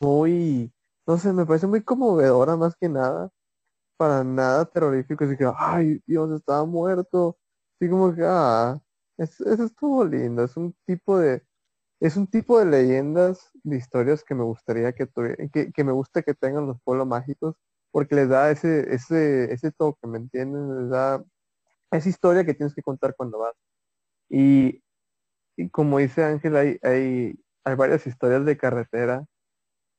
muy, 0.00 0.72
no 1.06 1.18
sé, 1.18 1.32
me 1.32 1.46
parece 1.46 1.66
muy 1.66 1.82
conmovedora 1.82 2.56
más 2.56 2.74
que 2.76 2.88
nada. 2.88 3.30
para 3.98 4.24
nada 4.24 4.64
terrorífico, 4.66 5.24
así 5.24 5.36
que, 5.36 5.50
ay, 5.56 6.00
Dios, 6.06 6.30
estaba 6.32 6.64
muerto. 6.66 7.38
Así 7.80 7.90
como 7.90 8.14
que, 8.14 8.22
ah, 8.26 8.80
es- 9.18 9.40
eso 9.42 9.64
estuvo 9.64 10.04
lindo, 10.04 10.44
es 10.44 10.56
un 10.56 10.74
tipo 10.86 11.18
de, 11.18 11.42
es 12.00 12.16
un 12.16 12.26
tipo 12.28 12.58
de 12.60 12.66
leyendas, 12.66 13.50
de 13.64 13.76
historias 13.78 14.24
que 14.24 14.34
me 14.36 14.44
gustaría 14.44 14.92
que, 14.94 15.06
tuvi- 15.08 15.50
que, 15.52 15.72
que 15.72 15.84
me 15.84 15.92
gusta 15.92 16.22
que 16.22 16.34
tengan 16.34 16.66
los 16.68 16.80
pueblos 16.82 17.06
mágicos, 17.08 17.56
porque 17.92 18.16
les 18.16 18.28
da 18.28 18.50
ese, 18.50 18.92
ese, 18.94 19.52
ese 19.52 19.70
toque, 19.72 20.06
¿me 20.08 20.18
entienden? 20.18 20.82
Les 20.82 20.90
da 20.90 21.22
esa 21.92 22.08
historia 22.08 22.44
que 22.44 22.54
tienes 22.54 22.74
que 22.74 22.82
contar 22.82 23.14
cuando 23.16 23.38
vas. 23.38 23.54
Y, 24.30 24.82
y 25.56 25.70
como 25.70 25.98
dice 25.98 26.24
Ángel, 26.24 26.56
hay, 26.56 26.78
hay, 26.82 27.34
hay 27.64 27.74
varias 27.76 28.06
historias 28.06 28.44
de 28.46 28.56
carretera. 28.56 29.24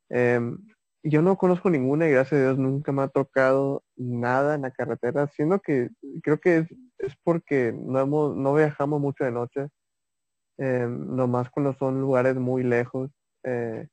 Em, 0.10 0.58
yo 1.04 1.22
no 1.22 1.38
conozco 1.38 1.70
ninguna 1.70 2.08
y 2.08 2.12
gracias 2.12 2.40
a 2.40 2.44
Dios 2.44 2.58
nunca 2.58 2.92
me 2.92 3.04
ha 3.04 3.10
tocado 3.10 3.84
nada 3.96 4.56
en 4.56 4.64
la 4.64 4.72
carretera, 4.72 5.28
siendo 5.28 5.60
que 5.60 5.90
creo 6.24 6.40
que 6.40 6.60
es, 6.60 6.68
es 7.00 7.16
porque 7.24 7.74
no 7.74 8.00
hemos, 8.00 8.36
no 8.36 8.56
viajamos 8.56 9.02
mucho 9.02 9.24
de 9.26 9.32
noche, 9.32 9.68
em, 10.58 11.16
nomás 11.16 11.50
cuando 11.52 11.74
son 11.74 12.02
lugares 12.02 12.36
muy 12.36 12.64
lejos. 12.64 13.12
Eh, 13.44 13.88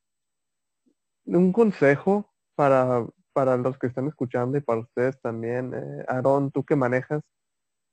un 1.25 1.53
consejo 1.53 2.31
para, 2.55 3.05
para 3.33 3.57
los 3.57 3.77
que 3.77 3.87
están 3.87 4.07
escuchando 4.07 4.57
y 4.57 4.61
para 4.61 4.81
ustedes 4.81 5.19
también, 5.21 5.73
eh, 5.73 6.05
tú 6.53 6.63
que 6.63 6.75
manejas, 6.75 7.21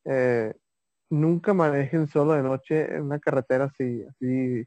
eh, 0.05 0.55
nunca 1.11 1.55
manejen 1.55 2.07
solo 2.09 2.33
de 2.35 2.43
noche 2.43 2.95
en 2.95 3.03
una 3.03 3.19
carretera 3.19 3.67
así, 3.67 4.05
así, 4.09 4.65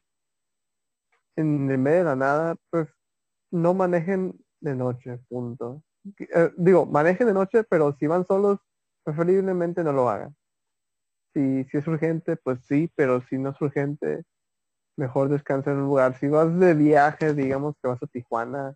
en 1.36 1.69
el 1.69 1.78
medio 1.78 1.99
de 1.99 2.03
la 2.05 2.15
nada, 2.15 2.55
pues 2.69 2.89
no 3.51 3.74
manejen 3.74 4.34
de 4.61 4.76
noche, 4.76 5.19
punto. 5.30 5.84
Eh, 6.19 6.51
digo, 6.57 6.86
manejen 6.86 7.28
de 7.28 7.34
noche, 7.34 7.63
pero 7.63 7.93
si 7.93 8.07
van 8.07 8.26
solos, 8.26 8.59
preferiblemente 9.03 9.84
no 9.84 9.93
lo 9.93 10.09
hagan. 10.09 10.36
Si, 11.34 11.63
si 11.65 11.78
es 11.78 11.88
urgente, 11.88 12.38
pues 12.38 12.59
sí, 12.65 12.91
pero 12.95 13.22
si 13.22 13.38
no 13.38 13.51
es 13.51 13.61
urgente, 13.61 14.24
mejor 14.97 15.30
descansa 15.30 15.72
en 15.72 15.78
un 15.78 15.86
lugar. 15.86 16.17
Si 16.19 16.28
vas 16.28 16.57
de 16.59 16.74
viaje, 16.74 17.34
digamos 17.34 17.76
que 17.82 17.89
vas 17.89 18.01
a 18.03 18.07
Tijuana, 18.07 18.76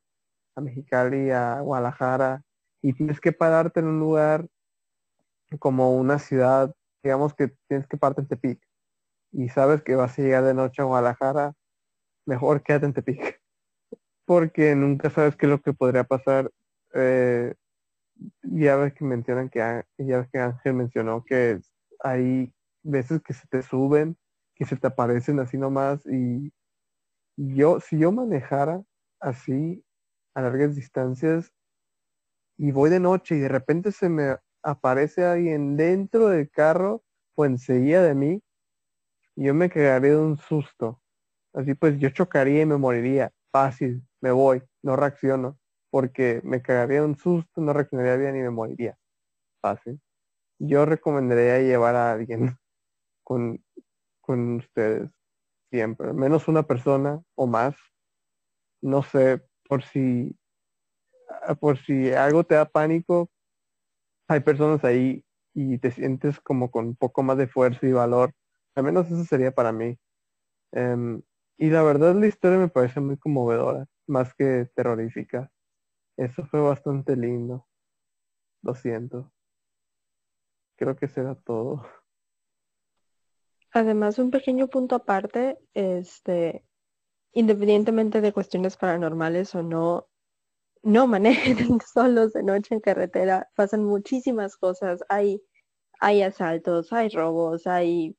a 0.56 0.62
Mexicali, 0.62 1.32
a 1.32 1.60
Guadalajara, 1.60 2.42
y 2.82 2.94
tienes 2.94 3.20
que 3.20 3.32
pararte 3.32 3.80
en 3.80 3.88
un 3.88 4.00
lugar 4.00 4.48
como 5.60 5.96
una 5.96 6.20
ciudad, 6.20 6.74
digamos 7.04 7.34
que 7.34 7.54
tienes 7.68 7.88
que 7.88 7.98
pararte 7.98 8.22
en 8.22 8.28
Tepic, 8.28 8.60
y 9.32 9.50
sabes 9.50 9.84
que 9.84 9.96
vas 9.96 10.18
a 10.18 10.22
llegar 10.22 10.44
de 10.44 10.54
noche 10.54 10.82
a 10.82 10.86
Guadalajara, 10.86 11.54
mejor 12.26 12.64
quédate 12.64 12.86
en 12.86 12.94
Tepic, 12.94 13.42
porque 14.26 14.76
nunca 14.76 15.10
sabes 15.10 15.36
qué 15.36 15.46
es 15.46 15.50
lo 15.52 15.62
que 15.62 15.74
podría 15.74 16.04
pasar. 16.04 16.52
Eh, 16.94 17.54
ya 18.44 18.78
ves 18.78 18.94
que 18.94 19.04
mencionan 19.04 19.50
que, 19.50 19.60
ya 19.98 20.20
ves 20.20 20.30
que 20.32 20.40
Ángel 20.40 20.74
mencionó 20.74 21.24
que 21.26 21.60
hay 22.00 22.54
veces 22.84 23.22
que 23.22 23.34
se 23.34 23.48
te 23.48 23.62
suben, 23.62 24.18
que 24.56 24.66
se 24.66 24.78
te 24.78 24.88
aparecen 24.88 25.40
así 25.40 25.58
nomás, 25.58 26.06
y 26.06 26.54
yo, 27.36 27.80
si 27.82 28.00
yo 28.00 28.12
manejara 28.12 28.82
así 29.20 29.85
a 30.36 30.42
largas 30.42 30.76
distancias 30.76 31.52
y 32.58 32.72
voy 32.72 32.90
de 32.90 33.00
noche 33.00 33.36
y 33.36 33.40
de 33.40 33.50
repente 33.50 33.92
se 33.92 34.10
me 34.10 34.38
aparece 34.64 35.26
alguien 35.26 35.78
dentro 35.78 36.30
del 36.30 36.50
carro 36.50 37.04
o 37.36 37.46
enseguida 37.46 38.04
de 38.04 38.16
mí, 38.16 38.42
yo 39.36 39.54
me 39.54 39.70
quedaría 39.70 40.12
de 40.12 40.18
un 40.18 40.38
susto. 40.38 41.02
Así 41.54 41.74
pues 41.74 42.00
yo 42.00 42.10
chocaría 42.10 42.62
y 42.62 42.66
me 42.66 42.78
moriría. 42.78 43.32
Fácil, 43.52 44.04
me 44.22 44.32
voy, 44.32 44.62
no 44.84 44.96
reacciono, 44.96 45.58
porque 45.90 46.42
me 46.44 46.62
cagaría 46.62 47.02
de 47.02 47.06
un 47.06 47.18
susto, 47.18 47.62
no 47.62 47.74
reaccionaría 47.74 48.18
bien 48.18 48.36
y 48.38 48.42
me 48.42 48.50
moriría. 48.50 48.98
Fácil. 49.62 50.00
Yo 50.60 50.86
recomendaría 50.86 51.60
llevar 51.60 51.96
a 51.96 52.14
alguien 52.14 52.58
con, 53.24 53.64
con 54.22 54.56
ustedes 54.56 55.10
siempre, 55.72 56.14
menos 56.14 56.48
una 56.48 56.64
persona 56.64 57.22
o 57.36 57.48
más. 57.48 57.76
No 58.82 59.04
sé, 59.04 59.42
por 59.68 59.84
si, 59.84 60.36
ah, 61.30 61.56
por 61.56 61.78
si 61.78 62.12
algo 62.12 62.44
te 62.44 62.56
da 62.56 62.66
pánico, 62.66 63.30
hay 64.28 64.40
personas 64.42 64.84
ahí 64.84 65.24
y 65.54 65.78
te 65.78 65.92
sientes 65.92 66.40
como 66.42 66.72
con 66.72 66.88
un 66.88 66.96
poco 66.96 67.24
más 67.24 67.38
de 67.38 67.48
fuerza 67.48 67.86
y 67.88 67.92
valor. 67.94 68.34
Al 68.76 68.84
menos 68.84 69.08
eso 69.08 69.24
sería 69.26 69.52
para 69.52 69.72
mí. 69.72 69.98
Em, 70.72 71.22
y 71.58 71.70
la 71.70 71.84
verdad 71.84 72.16
la 72.16 72.28
historia 72.28 72.58
me 72.58 72.68
parece 72.70 73.00
muy 73.00 73.18
conmovedora, 73.18 73.86
más 74.08 74.34
que 74.34 74.70
terrorífica. 74.76 75.52
Eso 76.18 76.46
fue 76.46 76.62
bastante 76.62 77.16
lindo. 77.16 77.68
Lo 78.62 78.76
siento. 78.76 79.32
Creo 80.78 80.96
que 80.96 81.08
será 81.08 81.36
todo. 81.36 81.86
Además, 83.72 84.20
un 84.20 84.32
pequeño 84.32 84.68
punto 84.68 84.96
aparte, 84.96 85.58
este, 85.74 86.64
independientemente 87.36 88.22
de 88.22 88.34
cuestiones 88.34 88.78
paranormales 88.78 89.54
o 89.56 89.62
no, 89.62 90.08
no 90.82 91.06
manejen 91.06 91.80
solos 91.94 92.34
de 92.34 92.44
noche 92.44 92.74
en 92.74 92.82
carretera. 92.82 93.50
Pasan 93.56 93.84
muchísimas 93.84 94.58
cosas. 94.58 95.04
Hay, 95.10 95.44
hay 96.00 96.24
asaltos, 96.24 96.92
hay 96.94 97.10
robos, 97.10 97.68
hay 97.68 98.16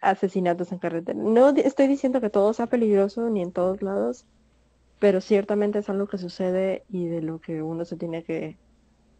asesinatos 0.00 0.72
en 0.72 0.78
carretera. 0.78 1.18
No 1.18 1.50
estoy 1.50 1.86
diciendo 1.86 2.20
que 2.20 2.30
todo 2.30 2.52
sea 2.54 2.66
peligroso 2.66 3.28
ni 3.28 3.42
en 3.42 3.52
todos 3.52 3.82
lados, 3.82 4.26
pero 4.98 5.20
ciertamente 5.20 5.80
es 5.80 5.88
algo 5.90 6.06
que 6.06 6.18
sucede 6.18 6.84
y 6.88 7.06
de 7.06 7.20
lo 7.20 7.40
que 7.40 7.62
uno 7.62 7.84
se 7.84 7.96
tiene 7.96 8.24
que, 8.24 8.58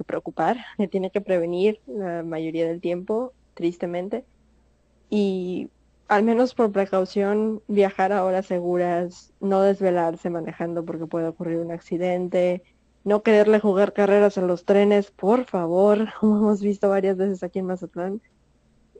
preocupar, 0.07 0.59
que 0.78 0.89
tiene 0.89 1.11
que 1.11 1.20
prevenir 1.20 1.80
la 1.87 2.22
mayoría 2.22 2.66
del 2.66 2.80
tiempo, 2.80 3.34
tristemente. 3.55 4.24
Y 5.11 5.70
al 6.09 6.22
menos 6.22 6.54
por 6.54 6.72
precaución, 6.72 7.62
viajar 7.68 8.12
a 8.12 8.24
horas 8.24 8.46
seguras, 8.46 9.32
no 9.40 9.62
desvelarse 9.62 10.30
manejando 10.30 10.84
porque 10.84 11.07
puede 11.07 11.28
ocurrir 11.28 11.59
un 11.59 11.72
accidente, 11.72 12.62
no 13.04 13.22
quererle 13.22 13.61
jugar 13.61 13.92
carreras 13.92 14.38
a 14.38 14.42
los 14.42 14.64
trenes, 14.64 15.11
por 15.11 15.44
favor, 15.44 16.09
como 16.20 16.38
hemos 16.38 16.61
visto 16.62 16.88
varias 16.88 17.16
veces 17.16 17.42
aquí 17.42 17.61
en 17.61 17.66
Mazatlán. 17.66 18.20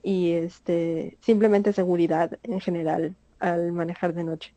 Y 0.03 0.33
este, 0.33 1.19
simplemente 1.21 1.73
seguridad 1.73 2.39
en 2.45 2.61
general 2.61 3.17
al 3.41 3.73
manejar 3.73 4.15
de 4.15 4.25
noche. 4.25 4.55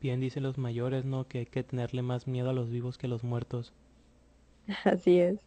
Bien 0.00 0.20
dicen 0.20 0.42
los 0.42 0.58
mayores, 0.58 1.04
¿no? 1.04 1.26
Que 1.26 1.38
hay 1.40 1.46
que 1.46 1.62
tenerle 1.62 2.02
más 2.02 2.26
miedo 2.26 2.50
a 2.50 2.52
los 2.52 2.70
vivos 2.70 2.98
que 2.98 3.06
a 3.06 3.10
los 3.10 3.24
muertos. 3.24 3.72
Así 4.84 5.20
es. 5.20 5.40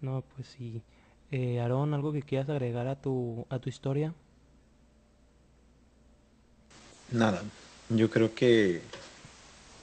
No, 0.00 0.22
pues 0.34 0.48
sí. 0.48 0.82
Eh, 1.30 1.60
Aarón, 1.60 1.92
¿algo 1.92 2.12
que 2.12 2.22
quieras 2.22 2.48
agregar 2.48 2.86
a 2.86 3.00
tu, 3.00 3.46
a 3.50 3.58
tu 3.58 3.68
historia? 3.68 4.14
Nada, 7.12 7.42
yo 7.90 8.10
creo 8.10 8.34
que 8.34 8.80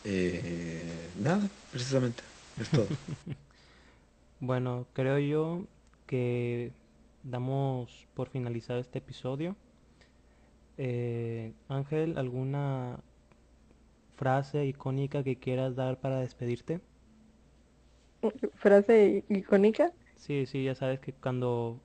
eh, 0.03 1.09
nada, 1.19 1.47
precisamente, 1.71 2.23
es 2.59 2.69
todo. 2.69 2.87
Bueno, 4.41 4.85
creo 4.93 5.17
yo 5.17 5.65
que 6.05 6.71
damos 7.23 8.05
por 8.13 8.29
finalizado 8.29 8.79
este 8.79 8.99
episodio. 8.99 9.55
Eh, 10.77 11.53
Ángel, 11.69 12.17
¿alguna 12.17 12.99
frase 14.17 14.65
icónica 14.65 15.23
que 15.23 15.37
quieras 15.37 15.75
dar 15.75 15.99
para 15.99 16.19
despedirte? 16.19 16.81
Frase 18.55 19.23
icónica. 19.29 19.91
Sí, 20.25 20.45
sí, 20.47 20.63
ya 20.63 20.73
sabes 20.73 20.99
que 20.99 21.13
cuando 21.13 21.79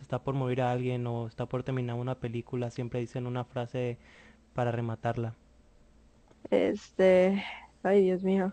está 0.00 0.18
por 0.24 0.34
morir 0.34 0.62
a 0.62 0.72
alguien 0.72 1.06
o 1.06 1.28
está 1.28 1.46
por 1.46 1.62
terminar 1.62 1.96
una 1.96 2.18
película, 2.18 2.70
siempre 2.70 2.98
dicen 3.00 3.26
una 3.26 3.44
frase 3.44 3.98
para 4.54 4.72
rematarla. 4.72 5.36
Este, 6.50 7.44
ay 7.82 8.02
Dios 8.02 8.22
mío, 8.22 8.52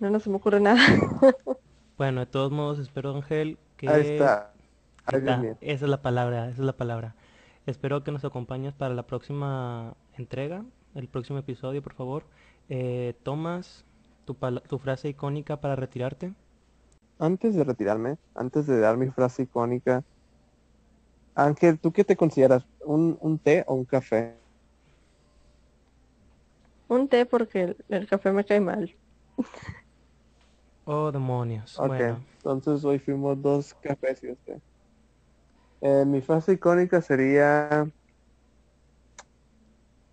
no, 0.00 0.10
no 0.10 0.20
se 0.20 0.30
me 0.30 0.36
ocurre 0.36 0.60
nada. 0.60 0.80
Bueno, 1.96 2.20
de 2.20 2.26
todos 2.26 2.50
modos, 2.52 2.78
espero, 2.78 3.14
Ángel, 3.14 3.58
que... 3.76 3.88
Ahí 3.88 4.02
está. 4.02 4.52
Ahí 5.06 5.18
está, 5.18 5.40
esa 5.60 5.84
es 5.84 5.90
la 5.90 6.02
palabra, 6.02 6.48
esa 6.48 6.60
es 6.62 6.66
la 6.66 6.76
palabra. 6.76 7.14
Espero 7.66 8.02
que 8.04 8.12
nos 8.12 8.24
acompañes 8.24 8.74
para 8.74 8.94
la 8.94 9.06
próxima 9.06 9.96
entrega, 10.14 10.64
el 10.94 11.08
próximo 11.08 11.38
episodio, 11.38 11.82
por 11.82 11.94
favor. 11.94 12.24
Eh, 12.68 13.14
Tomás, 13.22 13.84
tu, 14.24 14.34
tu 14.68 14.78
frase 14.78 15.08
icónica 15.10 15.60
para 15.60 15.76
retirarte. 15.76 16.32
Antes 17.18 17.54
de 17.56 17.64
retirarme, 17.64 18.16
antes 18.34 18.66
de 18.66 18.78
dar 18.78 18.96
mi 18.96 19.08
frase 19.10 19.42
icónica, 19.42 20.02
Ángel, 21.36 21.80
¿tú 21.80 21.92
qué 21.92 22.04
te 22.04 22.16
consideras? 22.16 22.64
¿Un, 22.80 23.16
un 23.20 23.38
té 23.38 23.64
o 23.66 23.74
un 23.74 23.84
café? 23.84 24.40
Un 26.88 27.08
té 27.08 27.26
porque 27.26 27.62
el, 27.64 27.76
el 27.88 28.06
café 28.08 28.32
me 28.32 28.44
cae 28.44 28.60
mal. 28.60 28.90
Oh, 30.86 31.10
demonios. 31.10 31.78
Ok, 31.78 31.88
Bueno, 31.88 32.24
entonces 32.36 32.84
hoy 32.84 32.98
fuimos 32.98 33.40
dos 33.40 33.74
cafés 33.82 34.22
y 34.22 34.32
usted. 34.32 34.60
Eh, 35.80 36.04
mi 36.06 36.20
frase 36.20 36.52
icónica 36.54 37.00
sería, 37.00 37.86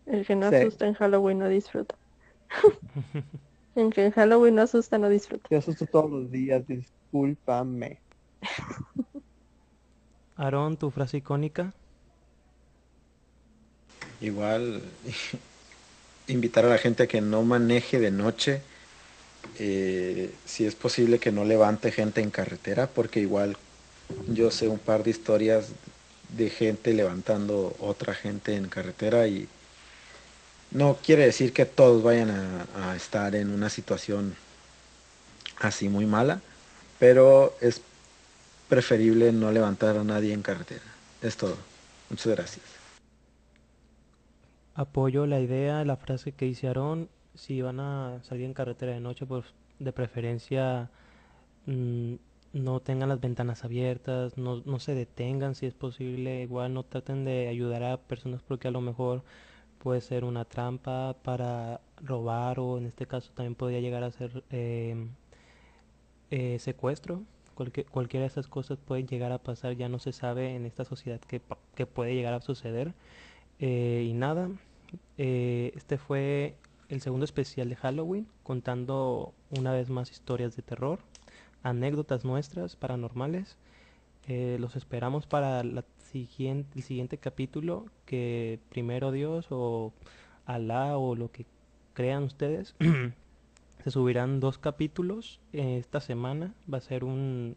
El 0.05 0.27
que 0.27 0.35
no 0.35 0.47
Sí. 0.47 0.55
asusta 0.57 0.85
en 0.85 0.93
Halloween 0.93 1.39
no 1.39 1.49
disfruta. 1.49 1.97
En 3.81 3.89
que 3.91 4.05
en 4.05 4.11
Halloween 4.11 4.55
no 4.55 4.61
asusta, 4.63 4.97
no 4.97 5.09
disfruta. 5.09 5.49
Yo 5.49 5.57
asusto 5.59 5.87
todos 5.87 6.09
los 6.11 6.31
días, 6.31 6.65
discúlpame. 6.67 8.01
Aarón, 10.35 10.75
tu 10.77 10.91
frase 10.91 11.17
icónica. 11.17 11.73
Igual 14.21 14.81
invitar 16.27 16.65
a 16.65 16.69
la 16.69 16.77
gente 16.77 17.03
a 17.03 17.07
que 17.07 17.21
no 17.21 17.43
maneje 17.43 17.99
de 17.99 18.11
noche. 18.11 18.61
eh, 19.59 20.39
si 20.45 20.65
es 20.65 20.75
posible 20.75 21.19
que 21.19 21.31
no 21.31 21.45
levante 21.45 21.91
gente 21.91 22.21
en 22.21 22.31
carretera, 22.31 22.87
porque 22.93 23.19
igual 23.21 23.57
yo 24.27 24.51
sé 24.51 24.67
un 24.69 24.79
par 24.79 25.03
de 25.03 25.11
historias 25.11 25.73
de 26.29 26.49
gente 26.49 26.93
levantando 26.93 27.75
otra 27.79 28.13
gente 28.15 28.55
en 28.55 28.69
carretera 28.69 29.27
y 29.27 29.49
no 30.71 30.95
quiere 30.95 31.25
decir 31.25 31.53
que 31.53 31.65
todos 31.65 32.01
vayan 32.01 32.31
a, 32.75 32.95
estar 32.95 33.35
en 33.35 33.51
una 33.51 33.69
situación 33.69 34.35
así 35.59 35.89
muy 35.89 36.05
mala, 36.05 36.41
pero 36.97 37.55
es 37.61 37.81
preferible 38.69 39.31
no 39.31 39.51
levantar 39.51 39.97
a 39.97 40.03
nadie 40.03 40.33
en 40.33 40.41
carretera. 40.41 40.83
Es 41.21 41.37
todo. 41.37 41.57
Muchas 42.09 42.33
gracias. 42.35 42.65
Apoyo 44.73 45.25
la 45.25 45.39
idea, 45.39 45.83
la 45.83 45.97
frase 45.97 46.31
que 46.31 46.55
Aarón. 46.63 47.09
Si 47.35 47.61
van 47.61 47.79
a 47.79 48.19
salir 48.23 48.45
en 48.45 48.53
carretera 48.53 48.93
de 48.93 48.99
noche, 48.99 49.25
pues 49.25 49.45
de 49.79 49.93
preferencia 49.93 50.89
mm, 51.65 52.15
no 52.53 52.79
tengan 52.81 53.09
las 53.09 53.21
ventanas 53.21 53.63
abiertas, 53.63 54.37
no, 54.37 54.61
no 54.65 54.79
se 54.79 54.95
detengan 54.95 55.55
si 55.55 55.65
es 55.65 55.73
posible. 55.73 56.41
Igual 56.41 56.73
no 56.73 56.83
traten 56.83 57.25
de 57.25 57.47
ayudar 57.47 57.83
a 57.83 57.97
personas 57.97 58.41
porque 58.41 58.67
a 58.67 58.71
lo 58.71 58.81
mejor 58.81 59.23
puede 59.83 60.01
ser 60.01 60.23
una 60.23 60.45
trampa 60.45 61.15
para 61.23 61.81
robar 62.03 62.59
o 62.59 62.77
en 62.77 62.85
este 62.85 63.05
caso 63.07 63.31
también 63.33 63.55
podría 63.55 63.79
llegar 63.79 64.03
a 64.03 64.11
ser 64.11 64.43
em, 64.49 65.09
eh, 66.29 66.57
secuestro. 66.59 67.23
Cualquiera 67.91 68.23
de 68.23 68.27
esas 68.27 68.47
cosas 68.47 68.79
puede 68.79 69.03
llegar 69.05 69.31
a 69.31 69.37
pasar, 69.37 69.73
ya 69.75 69.89
no 69.89 69.99
se 69.99 70.13
sabe 70.13 70.55
en 70.55 70.65
esta 70.65 70.83
sociedad 70.85 71.19
qué 71.75 71.85
puede 71.85 72.15
llegar 72.15 72.33
a 72.33 72.41
suceder. 72.41 72.93
Eh, 73.59 74.07
y 74.09 74.13
nada, 74.13 74.49
eh, 75.19 75.71
este 75.75 75.97
fue 75.99 76.55
el 76.89 77.01
segundo 77.01 77.25
especial 77.25 77.69
de 77.69 77.75
Halloween, 77.75 78.27
contando 78.43 79.33
una 79.51 79.71
vez 79.71 79.89
más 79.89 80.09
historias 80.11 80.55
de 80.55 80.63
terror, 80.63 80.99
anécdotas 81.61 82.25
nuestras 82.25 82.75
paranormales. 82.75 83.57
Eh, 84.27 84.57
los 84.59 84.75
esperamos 84.75 85.25
para 85.25 85.61
el 85.61 85.83
siguiente 86.11 87.17
capítulo, 87.17 87.85
que 88.05 88.59
primero 88.69 89.11
Dios 89.11 89.47
o 89.49 89.93
Alá 90.45 90.97
o 90.97 91.15
lo 91.15 91.31
que 91.31 91.45
crean 91.93 92.23
ustedes. 92.23 92.75
Se 93.83 93.91
subirán 93.91 94.39
dos 94.39 94.57
capítulos 94.57 95.39
eh, 95.53 95.77
esta 95.79 96.01
semana. 96.01 96.53
Va 96.71 96.77
a 96.77 96.81
ser 96.81 97.03
un, 97.03 97.55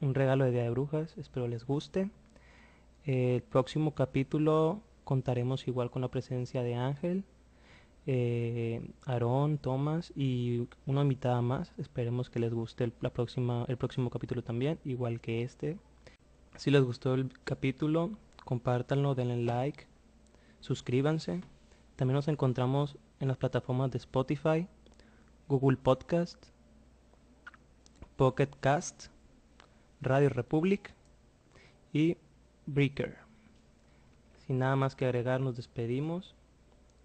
un 0.00 0.14
regalo 0.14 0.44
de 0.44 0.50
Día 0.50 0.62
de 0.62 0.70
Brujas. 0.70 1.16
Espero 1.16 1.48
les 1.48 1.64
guste. 1.64 2.10
El 3.04 3.42
próximo 3.42 3.94
capítulo 3.94 4.82
contaremos 5.04 5.66
igual 5.66 5.90
con 5.90 6.02
la 6.02 6.08
presencia 6.08 6.62
de 6.62 6.74
Ángel, 6.74 7.24
eh, 8.06 8.90
Aarón, 9.04 9.58
Tomás 9.58 10.12
y 10.16 10.68
una 10.86 11.02
invitada 11.02 11.40
más. 11.42 11.72
Esperemos 11.78 12.30
que 12.30 12.38
les 12.38 12.52
guste 12.52 12.84
el, 12.84 12.92
la 13.00 13.10
próxima, 13.10 13.64
el 13.68 13.76
próximo 13.76 14.10
capítulo 14.10 14.42
también, 14.42 14.78
igual 14.84 15.20
que 15.20 15.42
este. 15.42 15.78
Si 16.56 16.70
les 16.70 16.82
gustó 16.82 17.14
el 17.14 17.32
capítulo, 17.44 18.10
compártanlo, 18.44 19.14
denle 19.14 19.36
like, 19.36 19.86
suscríbanse. 20.60 21.40
También 21.96 22.16
nos 22.16 22.28
encontramos 22.28 22.96
en 23.20 23.28
las 23.28 23.36
plataformas 23.36 23.90
de 23.90 23.98
Spotify, 23.98 24.66
Google 25.48 25.76
Podcast, 25.76 26.46
Pocket 28.16 28.50
Cast, 28.60 29.08
Radio 30.00 30.28
Republic 30.30 30.94
y 31.92 32.16
Breaker. 32.66 33.18
Sin 34.46 34.58
nada 34.58 34.76
más 34.76 34.96
que 34.96 35.04
agregar, 35.04 35.40
nos 35.40 35.56
despedimos 35.56 36.34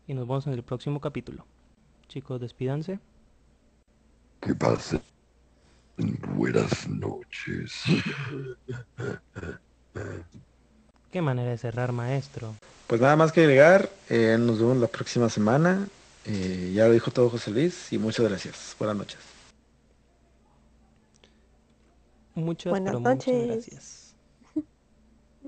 y 0.07 0.13
nos 0.13 0.27
vemos 0.27 0.47
en 0.47 0.53
el 0.53 0.63
próximo 0.63 0.99
capítulo. 1.01 1.45
Chicos, 2.07 2.39
despídanse. 2.41 2.99
Que 4.41 4.53
pasen 4.53 5.01
buenas 6.35 6.87
noches. 6.87 7.83
Qué 11.11 11.21
manera 11.21 11.51
de 11.51 11.57
cerrar, 11.57 11.91
maestro. 11.91 12.53
Pues 12.87 13.01
nada 13.01 13.15
más 13.15 13.31
que 13.31 13.41
agregar, 13.41 13.89
eh, 14.09 14.37
nos 14.39 14.59
vemos 14.59 14.77
la 14.77 14.87
próxima 14.87 15.29
semana. 15.29 15.87
Eh, 16.25 16.71
ya 16.73 16.87
lo 16.87 16.93
dijo 16.93 17.11
todo 17.11 17.29
José 17.29 17.51
Luis 17.51 17.93
y 17.93 17.97
muchas 17.97 18.27
gracias. 18.27 18.75
Buenas 18.77 18.97
noches. 18.97 19.19
Muchas, 22.33 22.69
Buenas 22.71 22.91
pero 22.91 22.99
muchas 22.99 23.35
noches. 23.35 23.47
gracias. 23.47 24.04